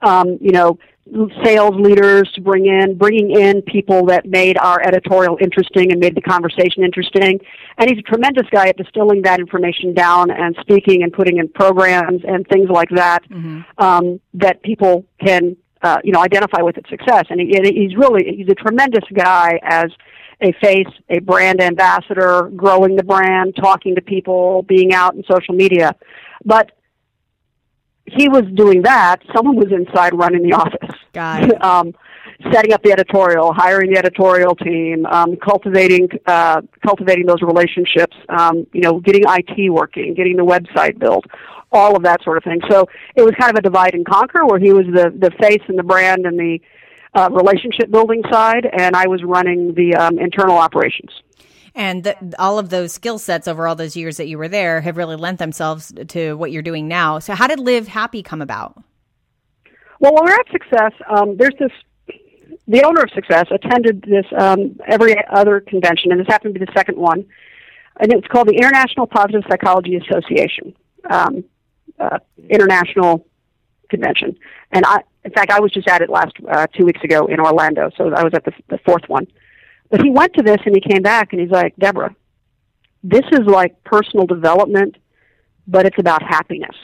um, 0.03 0.39
you 0.41 0.51
know, 0.51 0.79
sales 1.45 1.75
leaders 1.77 2.31
to 2.35 2.41
bring 2.41 2.67
in, 2.67 2.97
bringing 2.97 3.31
in 3.31 3.61
people 3.63 4.07
that 4.07 4.27
made 4.27 4.57
our 4.59 4.81
editorial 4.83 5.37
interesting 5.41 5.93
and 5.93 6.01
made 6.01 6.15
the 6.15 6.21
conversation 6.21 6.83
interesting. 6.83 7.39
And 7.77 7.91
he's 7.91 7.99
a 7.99 8.03
tremendous 8.03 8.49
guy 8.51 8.69
at 8.69 8.77
distilling 8.77 9.23
that 9.23 9.39
information 9.39 9.93
down 9.93 10.31
and 10.31 10.57
speaking 10.61 11.03
and 11.03 11.13
putting 11.13 11.37
in 11.37 11.49
programs 11.49 12.23
and 12.27 12.47
things 12.49 12.71
like 12.71 12.89
that 12.91 13.23
mm-hmm. 13.29 13.61
um, 13.77 14.19
that 14.35 14.63
people 14.63 15.05
can, 15.21 15.57
uh, 15.83 15.99
you 16.03 16.13
know, 16.13 16.21
identify 16.21 16.63
with 16.63 16.79
its 16.79 16.89
success. 16.89 17.25
And 17.29 17.39
he, 17.39 17.53
he's 17.63 17.97
really 17.97 18.35
he's 18.37 18.49
a 18.49 18.55
tremendous 18.55 19.05
guy 19.13 19.61
as 19.63 19.91
a 20.41 20.53
face, 20.53 20.89
a 21.11 21.21
brand 21.21 21.61
ambassador, 21.61 22.51
growing 22.57 22.97
the 22.97 23.05
brand, 23.05 23.57
talking 23.57 23.95
to 23.95 24.01
people, 24.01 24.63
being 24.63 24.95
out 24.95 25.15
in 25.15 25.23
social 25.31 25.55
media. 25.55 25.95
But 26.45 26.73
he 28.07 28.29
was 28.29 28.43
doing 28.55 28.83
that, 28.83 29.23
someone 29.35 29.57
was 29.57 29.73
inside 29.73 30.13
running 30.15 30.43
the 30.43 30.55
office. 30.55 30.97
Got 31.13 31.45
it. 31.45 31.65
um, 31.65 31.95
setting 32.53 32.73
up 32.73 32.83
the 32.83 32.93
editorial, 32.93 33.53
hiring 33.53 33.93
the 33.93 33.99
editorial 33.99 34.55
team, 34.55 35.07
um, 35.07 35.37
cultivating 35.37 36.09
uh, 36.27 36.61
cultivating 36.85 37.27
those 37.27 37.43
relationships, 37.43 38.17
um, 38.29 38.67
you 38.73 38.83
know, 38.83 39.01
getting 39.01 39.23
IT 39.27 39.71
working, 39.71 40.15
getting 40.15 40.37
the 40.37 40.45
website 40.45 40.99
built, 40.99 41.25
all 41.73 41.97
of 41.97 42.03
that 42.03 42.23
sort 42.23 42.37
of 42.37 42.45
thing. 42.45 42.61
So 42.71 42.89
it 43.17 43.23
was 43.23 43.33
kind 43.39 43.51
of 43.51 43.59
a 43.59 43.63
divide 43.63 43.95
and 43.95 44.05
conquer, 44.05 44.45
where 44.45 44.59
he 44.59 44.73
was 44.73 44.87
the 44.87 45.11
the 45.17 45.31
face 45.41 45.63
and 45.69 45.79
the 45.79 45.83
brand 45.83 46.27
and 46.27 46.39
the 46.39 46.61
uh, 47.15 47.29
relationship 47.31 47.91
building 47.91 48.23
side, 48.31 48.69
and 48.73 48.97
I 48.97 49.07
was 49.07 49.23
running 49.23 49.75
the 49.75 49.95
um, 49.95 50.19
internal 50.19 50.57
operations. 50.57 51.11
And 51.75 52.05
the, 52.05 52.35
all 52.39 52.59
of 52.59 52.71
those 52.71 52.93
skill 52.93 53.19
sets 53.19 53.49
over 53.49 53.67
all 53.67 53.75
those 53.75 53.97
years 53.97 54.17
that 54.19 54.29
you 54.29 54.39
were 54.39 54.49
there 54.49 54.81
have 54.81 54.97
really 54.97 55.17
lent 55.17 55.41
themselves 55.41 55.93
to 56.09 56.35
what 56.35 56.53
you're 56.53 56.63
doing 56.63 56.87
now. 56.87 57.19
So, 57.19 57.35
how 57.35 57.49
did 57.49 57.59
Live 57.59 57.89
Happy 57.89 58.23
come 58.23 58.41
about? 58.41 58.81
Well, 59.99 60.15
when 60.15 60.27
we 60.27 60.33
are 60.33 60.39
at 60.39 60.51
Success, 60.51 60.93
um, 61.09 61.37
there's 61.37 61.55
this. 61.59 61.73
The 62.67 62.83
owner 62.85 63.03
of 63.03 63.11
Success 63.11 63.47
attended 63.51 64.05
this 64.09 64.25
um, 64.39 64.79
every 64.87 65.15
other 65.31 65.61
convention, 65.61 66.13
and 66.13 66.21
this 66.21 66.27
happened 66.29 66.55
to 66.55 66.61
be 66.61 66.65
the 66.65 66.73
second 66.75 66.97
one, 66.97 67.27
and 68.01 68.13
it's 68.13 68.27
called 68.29 68.49
the 68.49 68.55
International 68.55 69.07
Positive 69.07 69.43
Psychology 69.51 69.97
Association, 69.97 70.75
um, 71.11 71.45
uh, 71.99 72.19
international 72.49 73.27
convention. 73.91 74.37
And 74.73 74.85
I, 74.87 75.03
in 75.25 75.33
fact, 75.33 75.51
I 75.51 75.61
was 75.61 75.73
just 75.73 75.89
at 75.89 76.01
it 76.01 76.09
last 76.09 76.33
uh, 76.51 76.67
two 76.69 76.85
weeks 76.85 77.03
ago 77.03 77.27
in 77.27 77.41
Orlando, 77.41 77.91
so 77.97 78.15
I 78.15 78.23
was 78.23 78.33
at 78.35 78.45
the, 78.45 78.53
the 78.69 78.79
fourth 78.79 79.09
one. 79.09 79.27
But 79.95 80.03
he 80.03 80.11
went 80.11 80.35
to 80.35 80.43
this 80.43 80.57
and 80.67 80.75
he 80.75 80.81
came 80.81 81.03
back 81.03 81.33
and 81.33 81.41
he's 81.41 81.53
like, 81.53 81.77
Deborah, 81.77 82.17
this 83.05 83.23
is 83.31 83.47
like 83.47 83.85
personal 83.85 84.27
development, 84.27 84.97
but 85.69 85.87
it's 85.87 86.01
about 86.01 86.21
happiness. 86.21 86.75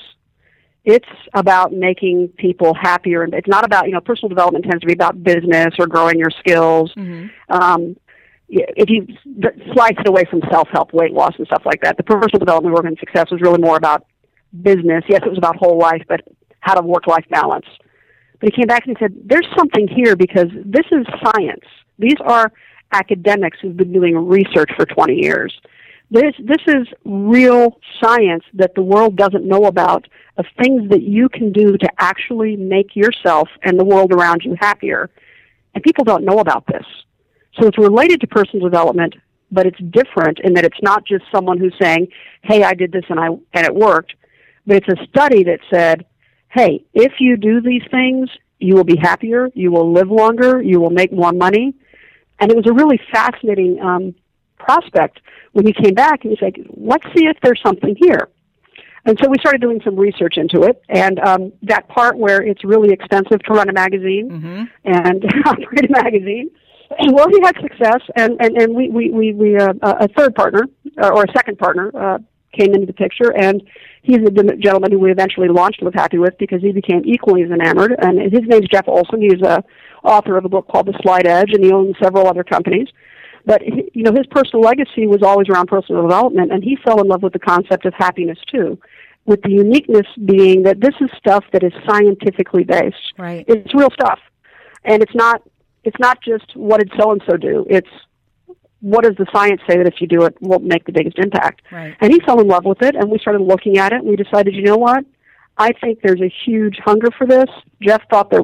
It's 0.85 1.09
about 1.35 1.73
making 1.73 2.29
people 2.37 2.73
happier. 2.73 3.25
And 3.25 3.35
it's 3.35 3.49
not 3.49 3.65
about, 3.65 3.87
you 3.87 3.95
know, 3.95 4.01
personal 4.01 4.29
development 4.29 4.65
tends 4.65 4.83
to 4.83 4.87
be 4.87 4.93
about 4.93 5.25
business 5.25 5.75
or 5.77 5.89
growing 5.89 6.21
your 6.21 6.31
skills. 6.31 6.93
Mm-hmm. 6.97 7.53
Um, 7.53 7.97
if 8.49 8.89
you 8.89 9.09
slice 9.75 9.97
it 9.99 10.07
away 10.07 10.23
from 10.31 10.41
self-help, 10.49 10.93
weight 10.93 11.11
loss, 11.11 11.35
and 11.37 11.49
stuff 11.49 11.63
like 11.67 11.81
that, 11.83 11.97
the 11.97 12.05
personal 12.05 12.39
development 12.39 12.77
work 12.77 12.85
and 12.85 12.97
success 13.01 13.29
was 13.33 13.41
really 13.41 13.59
more 13.59 13.77
about 13.77 14.07
business. 14.63 15.03
Yes, 15.09 15.23
it 15.27 15.29
was 15.29 15.39
about 15.39 15.57
whole 15.57 15.79
life, 15.79 16.05
but 16.07 16.21
how 16.61 16.75
to 16.75 16.87
work-life 16.87 17.25
balance. 17.29 17.67
But 18.39 18.51
he 18.51 18.57
came 18.57 18.69
back 18.69 18.87
and 18.87 18.97
he 18.97 19.05
said, 19.05 19.15
"There's 19.25 19.49
something 19.59 19.89
here 19.89 20.15
because 20.15 20.47
this 20.65 20.87
is 20.93 21.05
science. 21.25 21.65
These 21.99 22.21
are 22.21 22.53
academics 22.93 23.59
who've 23.61 23.77
been 23.77 23.93
doing 23.93 24.17
research 24.17 24.71
for 24.77 24.87
20 24.87 25.15
years. 25.15 25.59
This 26.11 26.35
this 26.41 26.63
is 26.67 26.89
real 27.05 27.79
science 28.03 28.43
that 28.55 28.75
the 28.75 28.83
world 28.83 29.17
doesn't 29.17 29.47
know 29.47 29.67
about 29.67 30.09
of 30.39 30.45
things 30.61 30.91
that 30.91 31.03
you 31.03 31.29
can 31.29 31.53
do 31.53 31.77
to 31.77 31.89
actually 31.99 32.57
make 32.57 32.97
yourself 32.97 33.49
and 33.63 33.79
the 33.79 33.85
world 33.85 34.13
around 34.13 34.43
you 34.45 34.57
happier. 34.61 35.09
And 35.75 35.85
people 35.85 36.05
don't 36.05 36.25
know 36.25 36.41
about 36.41 36.67
this. 36.67 36.85
So 37.61 37.69
it's 37.69 37.79
related 37.79 38.21
to 38.23 38.27
personal 38.27 38.69
development, 38.69 39.15
but 39.53 39.67
it's 39.67 39.79
different 39.91 40.41
in 40.43 40.55
that 40.55 40.65
it's 40.65 40.83
not 40.83 41.05
just 41.07 41.25
someone 41.33 41.59
who's 41.59 41.75
saying, 41.81 42.09
"Hey, 42.43 42.65
I 42.65 42.75
did 42.75 42.91
this 42.91 43.05
and 43.09 43.21
I 43.21 43.27
and 43.27 43.67
it 43.67 43.75
worked," 43.75 44.15
but 44.67 44.79
it's 44.79 44.89
a 44.89 45.07
study 45.07 45.45
that 45.45 45.61
said, 45.73 46.07
"Hey, 46.49 46.85
if 46.93 47.21
you 47.21 47.37
do 47.37 47.61
these 47.61 47.85
things, 47.89 48.29
you 48.59 48.75
will 48.75 48.85
be 48.85 48.97
happier, 48.97 49.49
you 49.55 49.71
will 49.71 49.93
live 49.93 50.11
longer, 50.11 50.61
you 50.61 50.81
will 50.81 50.91
make 50.91 51.13
more 51.13 51.33
money." 51.33 51.73
And 52.41 52.51
it 52.51 52.57
was 52.57 52.67
a 52.67 52.73
really 52.73 53.01
fascinating 53.13 53.81
um, 53.81 54.15
prospect 54.59 55.21
when 55.53 55.67
he 55.67 55.73
came 55.73 55.95
back 55.95 56.25
and 56.25 56.33
he's 56.33 56.43
like, 56.43 56.59
"Let's 56.77 57.05
see 57.17 57.27
if 57.27 57.37
there's 57.43 57.61
something 57.65 57.97
here." 57.99 58.29
And 59.07 59.19
so 59.23 59.31
we 59.31 59.39
started 59.39 59.61
doing 59.61 59.81
some 59.83 59.97
research 59.97 60.37
into 60.37 60.63
it, 60.63 60.83
and 60.89 61.19
um, 61.21 61.53
that 61.63 61.89
part 61.89 62.19
where 62.19 62.43
it's 62.43 62.65
really 62.65 62.93
expensive 62.93 63.41
to 63.45 63.53
run 63.53 63.69
a 63.69 63.73
magazine 63.73 64.31
mm-hmm. 64.31 64.65
and 64.85 65.25
operate 65.47 65.89
a 65.89 65.93
magazine 65.93 66.51
well, 67.13 67.29
he 67.29 67.41
had 67.43 67.57
success, 67.61 68.01
and 68.17 68.37
and 68.41 68.61
and 68.61 68.75
we 68.75 68.89
we 68.89 69.11
we, 69.11 69.33
we 69.33 69.57
uh, 69.57 69.73
a 69.83 70.09
third 70.09 70.35
partner 70.35 70.65
uh, 71.01 71.11
or 71.11 71.25
a 71.25 71.33
second 71.33 71.59
partner 71.59 71.91
uh, 71.97 72.19
came 72.53 72.75
into 72.75 72.87
the 72.87 72.93
picture, 72.93 73.33
and 73.37 73.63
he's 74.03 74.19
the 74.19 74.57
gentleman 74.61 74.91
who 74.91 74.99
we 74.99 75.13
eventually 75.13 75.49
launched 75.49 75.83
Live 75.83 75.95
Happy 75.95 76.19
with 76.19 76.37
because 76.39 76.61
he 76.61 76.73
became 76.73 77.03
equally 77.05 77.43
as 77.43 77.51
enamored. 77.51 77.95
And 77.99 78.21
his 78.21 78.43
name's 78.47 78.67
Jeff 78.69 78.89
Olson. 78.89 79.21
He's 79.21 79.41
a 79.43 79.63
author 80.03 80.37
of 80.37 80.45
a 80.45 80.49
book 80.49 80.69
called 80.69 80.87
The 80.87 80.99
Slight 81.03 81.27
Edge, 81.27 81.53
and 81.53 81.65
he 81.65 81.73
owns 81.73 81.97
several 82.03 82.27
other 82.27 82.45
companies. 82.45 82.89
But 83.45 83.63
you 83.67 84.03
know, 84.03 84.13
his 84.13 84.27
personal 84.27 84.63
legacy 84.63 85.07
was 85.07 85.23
always 85.23 85.49
around 85.49 85.69
personal 85.69 86.03
development, 86.03 86.53
and 86.53 86.63
he 86.63 86.77
fell 86.85 87.01
in 87.01 87.09
love 87.09 87.23
with 87.23 87.33
the 87.33 87.39
concept 87.39 87.87
of 87.87 87.95
happiness 87.95 88.39
too. 88.51 88.79
With 89.27 89.43
the 89.43 89.51
uniqueness 89.51 90.07
being 90.25 90.63
that 90.65 90.81
this 90.81 90.95
is 91.01 91.11
stuff 91.17 91.45
that 91.53 91.63
is 91.63 91.73
scientifically 91.89 92.65
based. 92.65 93.15
Right. 93.19 93.45
It's 93.49 93.75
real 93.75 93.91
stuff, 93.91 94.19
and 94.85 95.03
it's 95.03 95.15
not 95.15 95.43
it's 95.85 95.99
not 95.99 96.23
just 96.23 96.55
what 96.55 96.79
did 96.79 96.93
so 96.99 97.13
and 97.13 97.23
so 97.29 97.37
do. 97.37 97.67
It's 97.69 97.89
what 98.81 99.05
does 99.05 99.17
the 99.17 99.27
science 99.33 99.61
say 99.69 99.77
that 99.77 99.87
if 99.87 100.01
you 100.01 100.07
do 100.07 100.25
it 100.25 100.37
will 100.41 100.59
make 100.59 100.85
the 100.85 100.93
biggest 100.93 101.19
impact? 101.19 101.63
Right. 101.71 101.95
And 102.01 102.13
he 102.13 102.21
fell 102.21 102.41
in 102.41 102.49
love 102.49 102.65
with 102.65 102.83
it, 102.83 102.95
and 102.95 103.11
we 103.11 103.19
started 103.19 103.43
looking 103.43 103.79
at 103.79 103.93
it, 103.93 104.01
and 104.01 104.09
we 104.09 104.17
decided, 104.17 104.55
you 104.55 104.63
know 104.63 104.77
what? 104.77 105.05
I 105.59 105.73
think 105.73 106.01
there's 106.03 106.23
a 106.23 106.33
huge 106.45 106.79
hunger 106.83 107.09
for 107.17 107.27
this. 107.27 107.49
Jeff 107.83 108.03
thought 108.09 108.31
there 108.31 108.43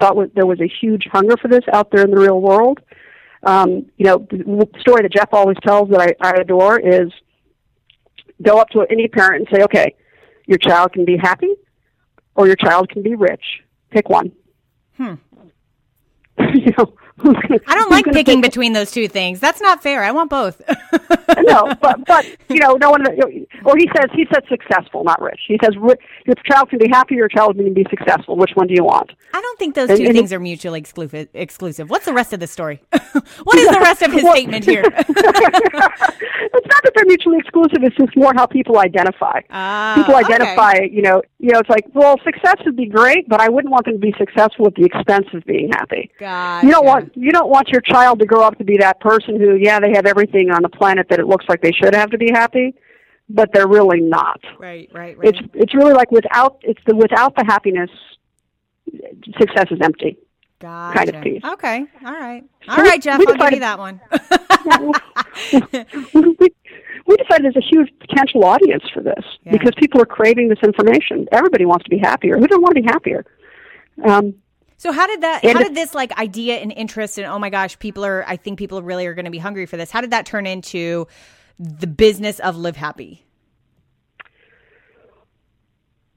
thought 0.00 0.16
there 0.34 0.46
was 0.46 0.60
a 0.60 0.68
huge 0.80 1.06
hunger 1.10 1.36
for 1.36 1.48
this 1.48 1.64
out 1.72 1.90
there 1.90 2.04
in 2.04 2.10
the 2.10 2.20
real 2.20 2.40
world. 2.40 2.80
Um, 3.42 3.86
you 3.96 4.06
know, 4.06 4.26
the 4.30 4.68
story 4.80 5.02
that 5.02 5.12
Jeff 5.12 5.28
always 5.32 5.56
tells 5.62 5.90
that 5.90 6.00
I, 6.00 6.14
I 6.20 6.40
adore 6.40 6.78
is 6.78 7.12
go 8.42 8.58
up 8.58 8.68
to 8.70 8.84
any 8.90 9.08
parent 9.08 9.46
and 9.46 9.48
say, 9.52 9.64
okay, 9.64 9.94
your 10.46 10.58
child 10.58 10.92
can 10.92 11.04
be 11.04 11.16
happy 11.16 11.54
or 12.34 12.46
your 12.46 12.56
child 12.56 12.88
can 12.90 13.02
be 13.02 13.14
rich. 13.14 13.44
Pick 13.90 14.08
one. 14.08 14.32
Hmm. 14.96 15.14
you 16.54 16.72
know, 16.76 16.94
I 17.18 17.74
don't 17.74 17.90
like 17.96 18.04
picking 18.06 18.40
between 18.40 18.72
those 18.72 18.90
two 18.90 19.08
things. 19.08 19.40
That's 19.40 19.60
not 19.60 19.82
fair. 19.82 20.02
I 20.02 20.10
want 20.10 20.30
both. 20.30 20.60
no, 21.42 21.74
but 21.80 22.04
but 22.06 22.26
you 22.48 22.58
know, 22.58 22.74
no 22.74 22.90
one. 22.90 23.06
Or 23.64 23.76
he 23.76 23.88
says 23.96 24.10
he 24.14 24.26
said 24.32 24.44
successful, 24.48 25.04
not 25.04 25.20
rich. 25.20 25.40
He 25.48 25.58
says 25.62 25.74
your 25.74 26.34
child 26.44 26.70
can 26.70 26.78
be 26.78 26.88
happy, 26.88 27.14
your 27.14 27.28
child 27.28 27.56
can 27.56 27.72
be 27.72 27.86
successful. 27.88 28.36
Which 28.36 28.52
one 28.54 28.66
do 28.66 28.74
you 28.74 28.84
want? 28.84 29.12
I 29.32 29.40
don't 29.40 29.58
think 29.58 29.74
those 29.74 29.88
two 29.88 30.04
and, 30.04 30.14
things 30.14 30.32
are 30.32 30.40
mutually 30.40 30.78
exclusive. 30.78 31.28
Exclusive. 31.34 31.90
What's 31.90 32.04
the 32.04 32.12
rest 32.12 32.32
of 32.32 32.40
the 32.40 32.46
story? 32.46 32.82
what 32.90 33.58
is 33.58 33.68
the 33.68 33.80
rest 33.80 34.02
of 34.02 34.12
his 34.12 34.22
well, 34.22 34.34
statement 34.34 34.64
here? 34.64 34.82
it's 34.84 36.68
not 36.68 36.82
that 36.82 36.92
they're 36.94 37.06
mutually 37.06 37.38
exclusive. 37.38 37.82
It's 37.82 37.96
just 37.96 38.16
more 38.16 38.32
how 38.36 38.46
people 38.46 38.78
identify. 38.78 39.40
Uh, 39.50 39.94
people 39.96 40.16
identify. 40.16 40.72
Okay. 40.76 40.90
You 40.92 41.02
know, 41.02 41.22
you 41.38 41.52
know, 41.52 41.60
it's 41.60 41.70
like, 41.70 41.84
well, 41.94 42.16
success 42.24 42.56
would 42.64 42.76
be 42.76 42.86
great, 42.86 43.28
but 43.28 43.40
I 43.40 43.48
wouldn't 43.48 43.72
want 43.72 43.86
them 43.86 43.94
to 43.94 44.00
be 44.00 44.14
successful 44.18 44.66
at 44.66 44.74
the 44.74 44.84
expense 44.84 45.26
of 45.32 45.44
being 45.44 45.70
happy. 45.72 46.10
Gotcha. 46.18 46.66
You 46.66 46.72
don't 46.72 46.86
want 46.86 47.05
you 47.14 47.32
don't 47.32 47.48
want 47.48 47.68
your 47.68 47.80
child 47.80 48.18
to 48.20 48.26
grow 48.26 48.42
up 48.42 48.58
to 48.58 48.64
be 48.64 48.76
that 48.78 49.00
person 49.00 49.38
who, 49.38 49.56
yeah, 49.56 49.80
they 49.80 49.92
have 49.94 50.06
everything 50.06 50.50
on 50.50 50.62
the 50.62 50.68
planet 50.68 51.06
that 51.10 51.18
it 51.18 51.26
looks 51.26 51.46
like 51.48 51.60
they 51.60 51.72
should 51.72 51.94
have 51.94 52.10
to 52.10 52.18
be 52.18 52.30
happy, 52.32 52.74
but 53.28 53.50
they're 53.52 53.68
really 53.68 54.00
not. 54.00 54.40
Right, 54.58 54.88
right, 54.92 55.18
right. 55.18 55.28
It's 55.28 55.38
it's 55.54 55.74
really 55.74 55.92
like 55.92 56.10
without 56.10 56.58
it's 56.62 56.80
the 56.86 56.94
without 56.94 57.34
the 57.36 57.44
happiness, 57.44 57.90
success 59.38 59.66
is 59.70 59.78
empty. 59.82 60.18
Gotcha. 60.58 60.96
Kind 60.96 61.14
of 61.14 61.22
piece. 61.22 61.44
Okay, 61.44 61.84
all 62.04 62.12
right, 62.12 62.42
all 62.68 62.76
so 62.76 62.82
right, 62.82 63.02
Jeff. 63.02 63.20
I'll 63.20 63.36
give 63.36 63.52
you 63.52 63.60
that 63.60 63.78
one. 63.78 64.00
we, 66.14 66.48
we 67.06 67.16
decided 67.16 67.44
there's 67.44 67.56
a 67.56 67.60
huge 67.60 67.92
potential 68.00 68.44
audience 68.44 68.84
for 68.92 69.02
this 69.02 69.24
yeah. 69.44 69.52
because 69.52 69.72
people 69.76 70.00
are 70.00 70.06
craving 70.06 70.48
this 70.48 70.58
information. 70.64 71.28
Everybody 71.30 71.66
wants 71.66 71.84
to 71.84 71.90
be 71.90 71.98
happier. 71.98 72.38
Who 72.38 72.46
doesn't 72.46 72.62
want 72.62 72.74
to 72.74 72.82
be 72.82 72.88
happier? 72.88 73.26
Um, 74.04 74.34
so 74.78 74.92
how 74.92 75.06
did 75.06 75.22
that? 75.22 75.44
How 75.44 75.54
did 75.54 75.74
this 75.74 75.94
like 75.94 76.16
idea 76.18 76.56
and 76.56 76.72
interest 76.72 77.18
and 77.18 77.26
oh 77.26 77.38
my 77.38 77.50
gosh, 77.50 77.78
people 77.78 78.04
are? 78.04 78.24
I 78.26 78.36
think 78.36 78.58
people 78.58 78.82
really 78.82 79.06
are 79.06 79.14
going 79.14 79.24
to 79.24 79.30
be 79.30 79.38
hungry 79.38 79.66
for 79.66 79.76
this. 79.76 79.90
How 79.90 80.00
did 80.00 80.10
that 80.10 80.26
turn 80.26 80.46
into 80.46 81.06
the 81.58 81.86
business 81.86 82.38
of 82.40 82.56
Live 82.56 82.76
Happy? 82.76 83.24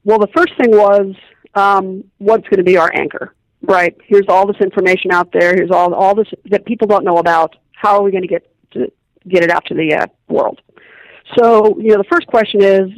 Well, 0.04 0.18
the 0.18 0.28
first 0.34 0.52
thing 0.58 0.70
was 0.70 1.14
um, 1.54 2.04
what's 2.18 2.44
going 2.44 2.58
to 2.58 2.64
be 2.64 2.76
our 2.76 2.90
anchor, 2.94 3.34
right? 3.62 3.96
Here's 4.04 4.26
all 4.28 4.46
this 4.46 4.60
information 4.60 5.10
out 5.10 5.32
there. 5.32 5.54
Here's 5.54 5.70
all 5.70 5.94
all 5.94 6.14
this 6.14 6.28
that 6.46 6.66
people 6.66 6.86
don't 6.86 7.04
know 7.04 7.16
about. 7.16 7.56
How 7.72 7.96
are 7.96 8.02
we 8.02 8.10
going 8.10 8.22
to 8.22 8.28
get 8.28 8.50
to 8.72 8.92
get 9.26 9.42
it 9.42 9.50
out 9.50 9.64
to 9.66 9.74
the 9.74 9.94
uh, 9.94 10.06
world? 10.28 10.60
So, 11.38 11.78
you 11.78 11.88
know, 11.88 11.98
the 11.98 12.08
first 12.10 12.26
question 12.26 12.62
is, 12.62 12.90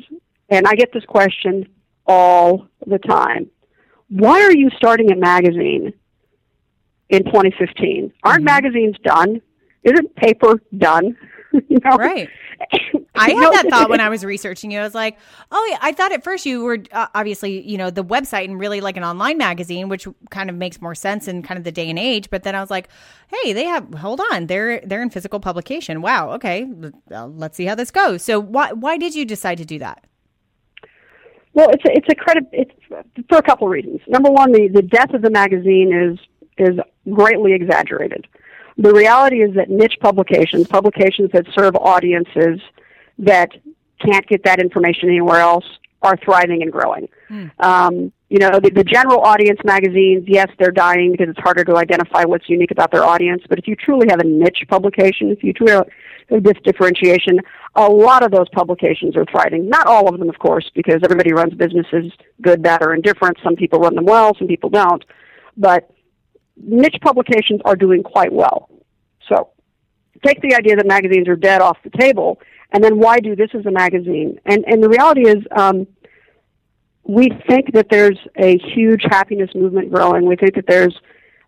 and 0.49 0.67
I 0.67 0.75
get 0.75 0.93
this 0.93 1.05
question 1.05 1.69
all 2.07 2.67
the 2.87 2.99
time 2.99 3.49
why 4.13 4.43
are 4.43 4.55
you 4.55 4.69
starting 4.77 5.11
a 5.11 5.17
magazine 5.17 5.93
in 7.09 7.25
2015? 7.25 8.13
Aren't 8.25 8.39
mm-hmm. 8.39 8.45
magazines 8.45 8.97
done? 9.03 9.41
Isn't 9.85 10.15
paper 10.17 10.61
done? 10.77 11.17
you 11.69 11.79
know? 11.83 11.97
Right. 11.97 12.29
I 13.15 13.31
had 13.31 13.53
that 13.53 13.67
thought 13.71 13.89
when 13.89 14.01
I 14.01 14.11
was 14.11 14.25
researching 14.25 14.71
you. 14.71 14.81
I 14.81 14.83
was 14.83 14.95
like, 14.95 15.19
oh, 15.51 15.67
yeah, 15.71 15.79
I 15.81 15.93
thought 15.93 16.13
at 16.13 16.23
first 16.23 16.45
you 16.45 16.63
were 16.63 16.79
uh, 16.93 17.07
obviously, 17.15 17.67
you 17.67 17.79
know, 17.79 17.91
the 17.91 18.05
website 18.05 18.45
and 18.45 18.61
really 18.61 18.83
like 18.83 18.99
an 18.99 19.05
online 19.05 19.39
magazine, 19.39 19.89
which 19.89 20.07
kind 20.31 20.51
of 20.51 20.57
makes 20.57 20.81
more 20.81 20.95
sense 20.95 21.27
in 21.27 21.43
kind 21.43 21.57
of 21.57 21.65
the 21.65 21.73
day 21.73 21.89
and 21.89 21.99
age. 21.99 22.29
But 22.29 22.43
then 22.43 22.55
I 22.55 22.61
was 22.61 22.71
like, 22.71 22.89
hey, 23.29 23.55
they 23.55 23.65
have, 23.65 23.95
hold 23.95 24.21
on, 24.31 24.47
they're, 24.47 24.81
they're 24.81 25.03
in 25.03 25.11
physical 25.11 25.41
publication. 25.41 26.03
Wow. 26.03 26.33
Okay. 26.33 26.71
let's 27.09 27.57
see 27.57 27.65
how 27.65 27.75
this 27.75 27.91
goes. 27.91 28.23
So 28.23 28.39
why, 28.39 28.73
why 28.73 28.99
did 28.99 29.15
you 29.15 29.25
decide 29.25 29.59
to 29.59 29.65
do 29.65 29.79
that? 29.79 30.05
Well, 31.55 31.69
it's 31.71 31.85
a, 31.85 31.93
it's 31.93 32.09
a 32.11 32.15
credit. 32.15 32.45
It's 32.53 32.73
for 33.29 33.39
a 33.39 33.43
couple 33.43 33.67
of 33.67 33.73
reasons. 33.73 34.01
Number 34.07 34.31
one, 34.31 34.53
the 34.53 34.69
the 34.69 34.83
death 34.83 35.13
of 35.15 35.23
the 35.23 35.31
magazine 35.31 35.93
is 35.93 36.19
is 36.59 36.79
greatly 37.11 37.53
exaggerated. 37.53 38.27
The 38.79 38.93
reality 38.93 39.43
is 39.43 39.55
that 39.57 39.69
niche 39.69 39.99
publications, 40.01 40.67
publications 40.67 41.31
that 41.33 41.47
serve 41.55 41.77
audiences 41.77 42.61
that 43.19 43.51
can't 44.05 44.27
get 44.27 44.45
that 44.45 44.61
information 44.61 45.09
anywhere 45.11 45.41
else, 45.41 45.65
are 46.03 46.17
thriving 46.25 46.63
and 46.63 46.73
growing. 46.73 47.09
Mm. 47.31 47.51
Um, 47.61 48.13
you 48.29 48.39
know, 48.39 48.59
the, 48.61 48.71
the 48.71 48.83
general 48.83 49.21
audience 49.21 49.61
magazines, 49.63 50.25
yes, 50.27 50.49
they're 50.59 50.73
dying 50.73 51.13
because 51.13 51.29
it's 51.29 51.39
harder 51.39 51.65
to 51.65 51.77
identify 51.77 52.25
what's 52.25 52.49
unique 52.49 52.71
about 52.71 52.91
their 52.91 53.05
audience. 53.05 53.43
But 53.49 53.59
if 53.59 53.69
you 53.69 53.77
truly 53.77 54.07
have 54.09 54.21
a 54.21 54.25
niche 54.25 54.65
publication, 54.69 55.31
if 55.31 55.45
you 55.45 55.53
truly 55.53 55.73
have 55.73 55.87
this 56.29 56.57
differentiation, 56.65 57.39
a 57.75 57.89
lot 57.89 58.25
of 58.25 58.31
those 58.31 58.49
publications 58.51 59.17
are 59.17 59.25
thriving. 59.25 59.69
Not 59.69 59.87
all 59.87 60.09
of 60.09 60.19
them, 60.19 60.29
of 60.29 60.39
course, 60.39 60.71
because 60.75 61.01
everybody 61.05 61.33
runs 61.33 61.55
businesses, 61.55 62.13
good, 62.41 62.63
bad, 62.63 62.83
or 62.83 62.95
indifferent. 62.95 63.39
Some 63.43 63.57
people 63.57 63.81
run 63.81 63.95
them 63.95 64.05
well, 64.05 64.37
some 64.39 64.49
people 64.49 64.71
don't. 64.71 65.05
But 65.57 65.91
niche 66.57 66.97
publications 67.03 67.61
are 67.65 67.77
doing 67.77 68.03
quite 68.03 68.33
well. 68.33 68.71
So 69.29 69.51
take 70.25 70.41
the 70.43 70.55
idea 70.55 70.77
that 70.77 70.87
magazines 70.87 71.29
are 71.29 71.37
dead 71.37 71.61
off 71.61 71.79
the 71.85 71.91
table, 71.91 72.41
and 72.73 72.83
then 72.83 72.99
why 72.99 73.21
do 73.21 73.37
this 73.37 73.51
as 73.55 73.67
a 73.67 73.71
magazine? 73.71 74.39
And 74.47 74.65
and 74.67 74.83
the 74.83 74.89
reality 74.89 75.29
is. 75.29 75.45
Um, 75.51 75.87
we 77.05 77.31
think 77.49 77.73
that 77.73 77.89
there's 77.91 78.19
a 78.37 78.59
huge 78.59 79.03
happiness 79.11 79.51
movement 79.55 79.91
growing. 79.91 80.27
We 80.27 80.37
think 80.37 80.55
that 80.55 80.67
there's 80.69 80.97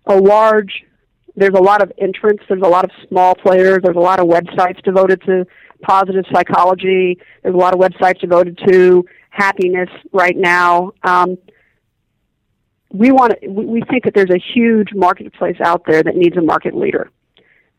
a 0.06 0.16
large, 0.16 0.84
there's 1.36 1.54
a 1.56 1.62
lot 1.62 1.82
of 1.82 1.92
entrants, 1.98 2.44
there's 2.48 2.62
a 2.62 2.68
lot 2.68 2.84
of 2.84 2.90
small 3.08 3.34
players, 3.34 3.80
there's 3.82 3.96
a 3.96 4.00
lot 4.00 4.20
of 4.20 4.26
websites 4.26 4.82
devoted 4.82 5.20
to 5.22 5.46
positive 5.82 6.24
psychology, 6.32 7.18
there's 7.42 7.54
a 7.54 7.58
lot 7.58 7.74
of 7.74 7.80
websites 7.80 8.20
devoted 8.20 8.58
to 8.68 9.04
happiness 9.30 9.90
right 10.12 10.36
now. 10.36 10.92
Um, 11.02 11.36
we 12.90 13.10
want 13.10 13.34
to, 13.40 13.48
we 13.48 13.82
think 13.90 14.04
that 14.04 14.14
there's 14.14 14.30
a 14.30 14.38
huge 14.54 14.90
marketplace 14.94 15.56
out 15.64 15.82
there 15.86 16.02
that 16.02 16.14
needs 16.16 16.36
a 16.36 16.42
market 16.42 16.76
leader. 16.76 17.10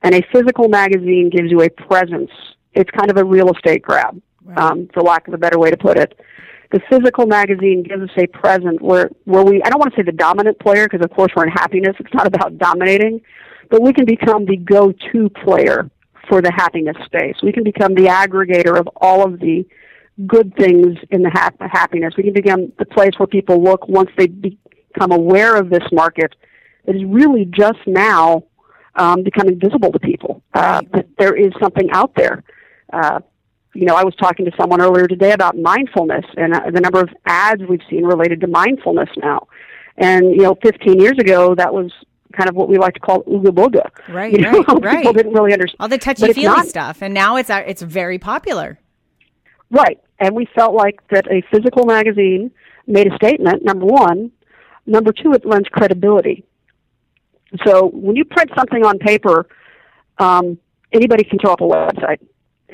and 0.03 0.13
a 0.13 0.21
physical 0.31 0.67
magazine 0.69 1.29
gives 1.29 1.49
you 1.49 1.61
a 1.61 1.69
presence. 1.69 2.29
It's 2.73 2.91
kind 2.91 3.09
of 3.09 3.17
a 3.17 3.23
real 3.23 3.49
estate 3.51 3.81
grab, 3.81 4.21
right. 4.43 4.57
um, 4.57 4.89
for 4.93 5.01
lack 5.01 5.27
of 5.27 5.33
a 5.33 5.37
better 5.37 5.57
way 5.57 5.71
to 5.71 5.77
put 5.77 5.97
it. 5.97 6.19
The 6.71 6.81
physical 6.89 7.25
magazine 7.25 7.83
gives 7.83 8.03
us 8.03 8.17
a 8.17 8.27
present 8.27 8.81
where, 8.81 9.09
where 9.25 9.43
we, 9.43 9.61
I 9.63 9.69
don't 9.69 9.79
want 9.79 9.93
to 9.93 9.99
say 9.99 10.03
the 10.03 10.11
dominant 10.11 10.59
player 10.59 10.87
because 10.89 11.03
of 11.03 11.11
course 11.11 11.31
we're 11.35 11.45
in 11.45 11.51
happiness. 11.51 11.95
It's 11.99 12.13
not 12.13 12.27
about 12.27 12.57
dominating, 12.57 13.21
but 13.69 13.81
we 13.81 13.93
can 13.93 14.05
become 14.05 14.45
the 14.45 14.57
go-to 14.57 15.29
player 15.29 15.89
for 16.27 16.41
the 16.41 16.51
happiness 16.51 16.97
space. 17.05 17.35
We 17.43 17.51
can 17.51 17.63
become 17.63 17.93
the 17.93 18.05
aggregator 18.05 18.79
of 18.79 18.89
all 18.97 19.23
of 19.23 19.39
the 19.39 19.65
good 20.25 20.55
things 20.55 20.97
in 21.11 21.21
the 21.21 21.29
ha- 21.29 21.51
happiness. 21.59 22.13
We 22.17 22.23
can 22.23 22.33
become 22.33 22.71
the 22.79 22.85
place 22.85 23.11
where 23.17 23.27
people 23.27 23.61
look 23.61 23.87
once 23.87 24.09
they 24.17 24.27
become 24.27 25.11
aware 25.11 25.55
of 25.55 25.69
this 25.69 25.83
market 25.91 26.33
that 26.85 26.95
is 26.95 27.03
really 27.05 27.45
just 27.45 27.79
now 27.85 28.43
um, 28.95 29.23
becoming 29.23 29.59
visible 29.59 29.91
to 29.91 29.99
people. 29.99 30.41
Uh, 30.53 30.81
that 30.93 31.07
there 31.17 31.35
is 31.35 31.51
something 31.61 31.89
out 31.91 32.13
there. 32.15 32.43
Uh, 32.91 33.19
you 33.75 33.85
know, 33.85 33.95
I 33.95 34.03
was 34.03 34.15
talking 34.15 34.45
to 34.45 34.51
someone 34.57 34.81
earlier 34.81 35.07
today 35.07 35.33
about 35.33 35.57
mindfulness 35.57 36.25
and 36.37 36.53
uh, 36.53 36.71
the 36.71 36.79
number 36.79 37.01
of 37.01 37.09
ads 37.25 37.61
we've 37.69 37.81
seen 37.89 38.05
related 38.05 38.41
to 38.41 38.47
mindfulness 38.47 39.09
now. 39.17 39.47
And 39.97 40.31
you 40.31 40.43
know, 40.43 40.55
15 40.63 40.99
years 40.99 41.17
ago, 41.19 41.55
that 41.55 41.73
was 41.73 41.91
kind 42.33 42.49
of 42.49 42.55
what 42.55 42.69
we 42.69 42.77
like 42.77 42.93
to 42.93 42.99
call 42.99 43.23
ooga 43.23 43.47
booga. 43.47 43.89
Right, 44.13 44.31
you 44.31 44.39
know, 44.39 44.63
right, 44.63 44.67
right. 44.81 44.97
People 44.97 45.13
didn't 45.13 45.33
really 45.33 45.53
understand 45.53 45.77
all 45.79 45.87
the 45.87 45.97
touchy 45.97 46.31
feely 46.33 46.67
stuff, 46.67 47.01
and 47.01 47.13
now 47.13 47.35
it's 47.35 47.49
uh, 47.49 47.63
it's 47.65 47.81
very 47.81 48.17
popular. 48.17 48.79
Right, 49.69 49.99
and 50.19 50.35
we 50.35 50.47
felt 50.55 50.73
like 50.73 51.05
that 51.09 51.27
a 51.29 51.41
physical 51.51 51.85
magazine 51.85 52.51
made 52.87 53.11
a 53.11 53.15
statement. 53.15 53.63
Number 53.63 53.85
one, 53.85 54.31
number 54.85 55.11
two, 55.11 55.33
it 55.33 55.45
lends 55.45 55.67
credibility. 55.69 56.45
So 57.65 57.87
when 57.87 58.15
you 58.15 58.25
print 58.25 58.51
something 58.55 58.85
on 58.85 58.99
paper, 58.99 59.47
um, 60.17 60.57
anybody 60.91 61.23
can 61.23 61.39
throw 61.39 61.53
up 61.53 61.61
a 61.61 61.63
website. 61.63 62.19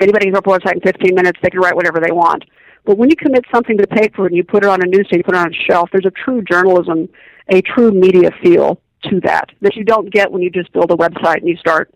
Anybody 0.00 0.26
can 0.26 0.34
throw 0.34 0.38
up 0.38 0.46
a 0.46 0.66
website 0.66 0.74
in 0.74 0.80
15 0.80 1.14
minutes. 1.14 1.38
They 1.42 1.50
can 1.50 1.60
write 1.60 1.76
whatever 1.76 2.00
they 2.00 2.12
want. 2.12 2.44
But 2.84 2.98
when 2.98 3.10
you 3.10 3.16
commit 3.16 3.44
something 3.52 3.78
to 3.78 3.86
paper 3.86 4.26
and 4.26 4.36
you 4.36 4.42
put 4.42 4.64
it 4.64 4.68
on 4.68 4.82
a 4.82 4.86
newsstand, 4.86 5.18
you 5.18 5.24
put 5.24 5.34
it 5.34 5.38
on 5.38 5.52
a 5.52 5.70
shelf, 5.70 5.90
there's 5.92 6.06
a 6.06 6.10
true 6.10 6.42
journalism, 6.42 7.08
a 7.48 7.62
true 7.62 7.92
media 7.92 8.30
feel 8.42 8.80
to 9.04 9.20
that 9.20 9.50
that 9.60 9.76
you 9.76 9.84
don't 9.84 10.12
get 10.12 10.30
when 10.30 10.42
you 10.42 10.50
just 10.50 10.72
build 10.72 10.90
a 10.90 10.96
website 10.96 11.38
and 11.38 11.48
you 11.48 11.56
start 11.56 11.92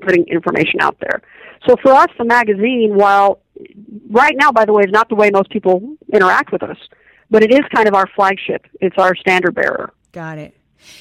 putting 0.00 0.24
information 0.28 0.80
out 0.80 0.96
there. 1.00 1.22
So 1.66 1.76
for 1.82 1.92
us, 1.92 2.08
the 2.18 2.24
magazine, 2.24 2.92
while 2.94 3.40
right 4.08 4.34
now, 4.36 4.50
by 4.50 4.64
the 4.64 4.72
way, 4.72 4.82
is 4.82 4.90
not 4.90 5.08
the 5.08 5.14
way 5.14 5.30
most 5.30 5.50
people 5.50 5.96
interact 6.12 6.52
with 6.52 6.62
us, 6.62 6.76
but 7.30 7.42
it 7.42 7.52
is 7.52 7.60
kind 7.74 7.86
of 7.86 7.94
our 7.94 8.06
flagship. 8.14 8.66
It's 8.80 8.96
our 8.98 9.14
standard 9.14 9.54
bearer. 9.54 9.92
Got 10.12 10.38
it. 10.38 10.56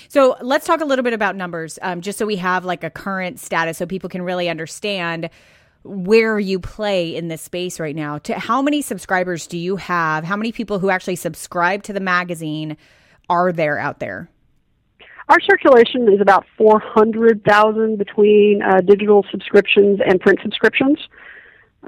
So 0.10 0.36
let's 0.42 0.66
talk 0.66 0.82
a 0.82 0.86
little 0.86 1.04
bit 1.04 1.14
about 1.14 1.38
numbers, 1.38 1.80
um, 1.82 2.02
just 2.02 2.20
so 2.20 2.26
we 2.26 2.36
have 2.36 2.66
like 2.66 2.84
a 2.84 2.90
current 2.90 3.40
status, 3.40 3.78
so 3.78 3.86
people 3.86 4.10
can 4.10 4.22
really 4.22 4.50
understand 4.50 5.30
where 5.84 6.40
you 6.40 6.60
play 6.60 7.16
in 7.16 7.28
this 7.28 7.42
space 7.42 7.80
right 7.80 7.96
now. 7.96 8.18
To 8.20 8.38
how 8.38 8.62
many 8.62 8.82
subscribers 8.82 9.48
do 9.48 9.58
you 9.58 9.78
have? 9.78 10.24
How 10.24 10.36
many 10.36 10.52
people 10.52 10.80
who 10.80 10.90
actually 10.90 11.16
subscribe 11.16 11.84
to 11.84 11.94
the 11.94 12.00
magazine 12.00 12.78
are 13.30 13.52
there 13.52 13.80
out 13.80 14.00
there? 14.00 14.30
Our 15.30 15.40
circulation 15.42 16.12
is 16.12 16.20
about 16.22 16.46
400,000 16.58 17.98
between 17.98 18.62
uh, 18.64 18.82
digital 18.82 19.24
subscriptions 19.30 20.00
and 20.06 20.20
print 20.20 20.40
subscriptions. 20.42 20.98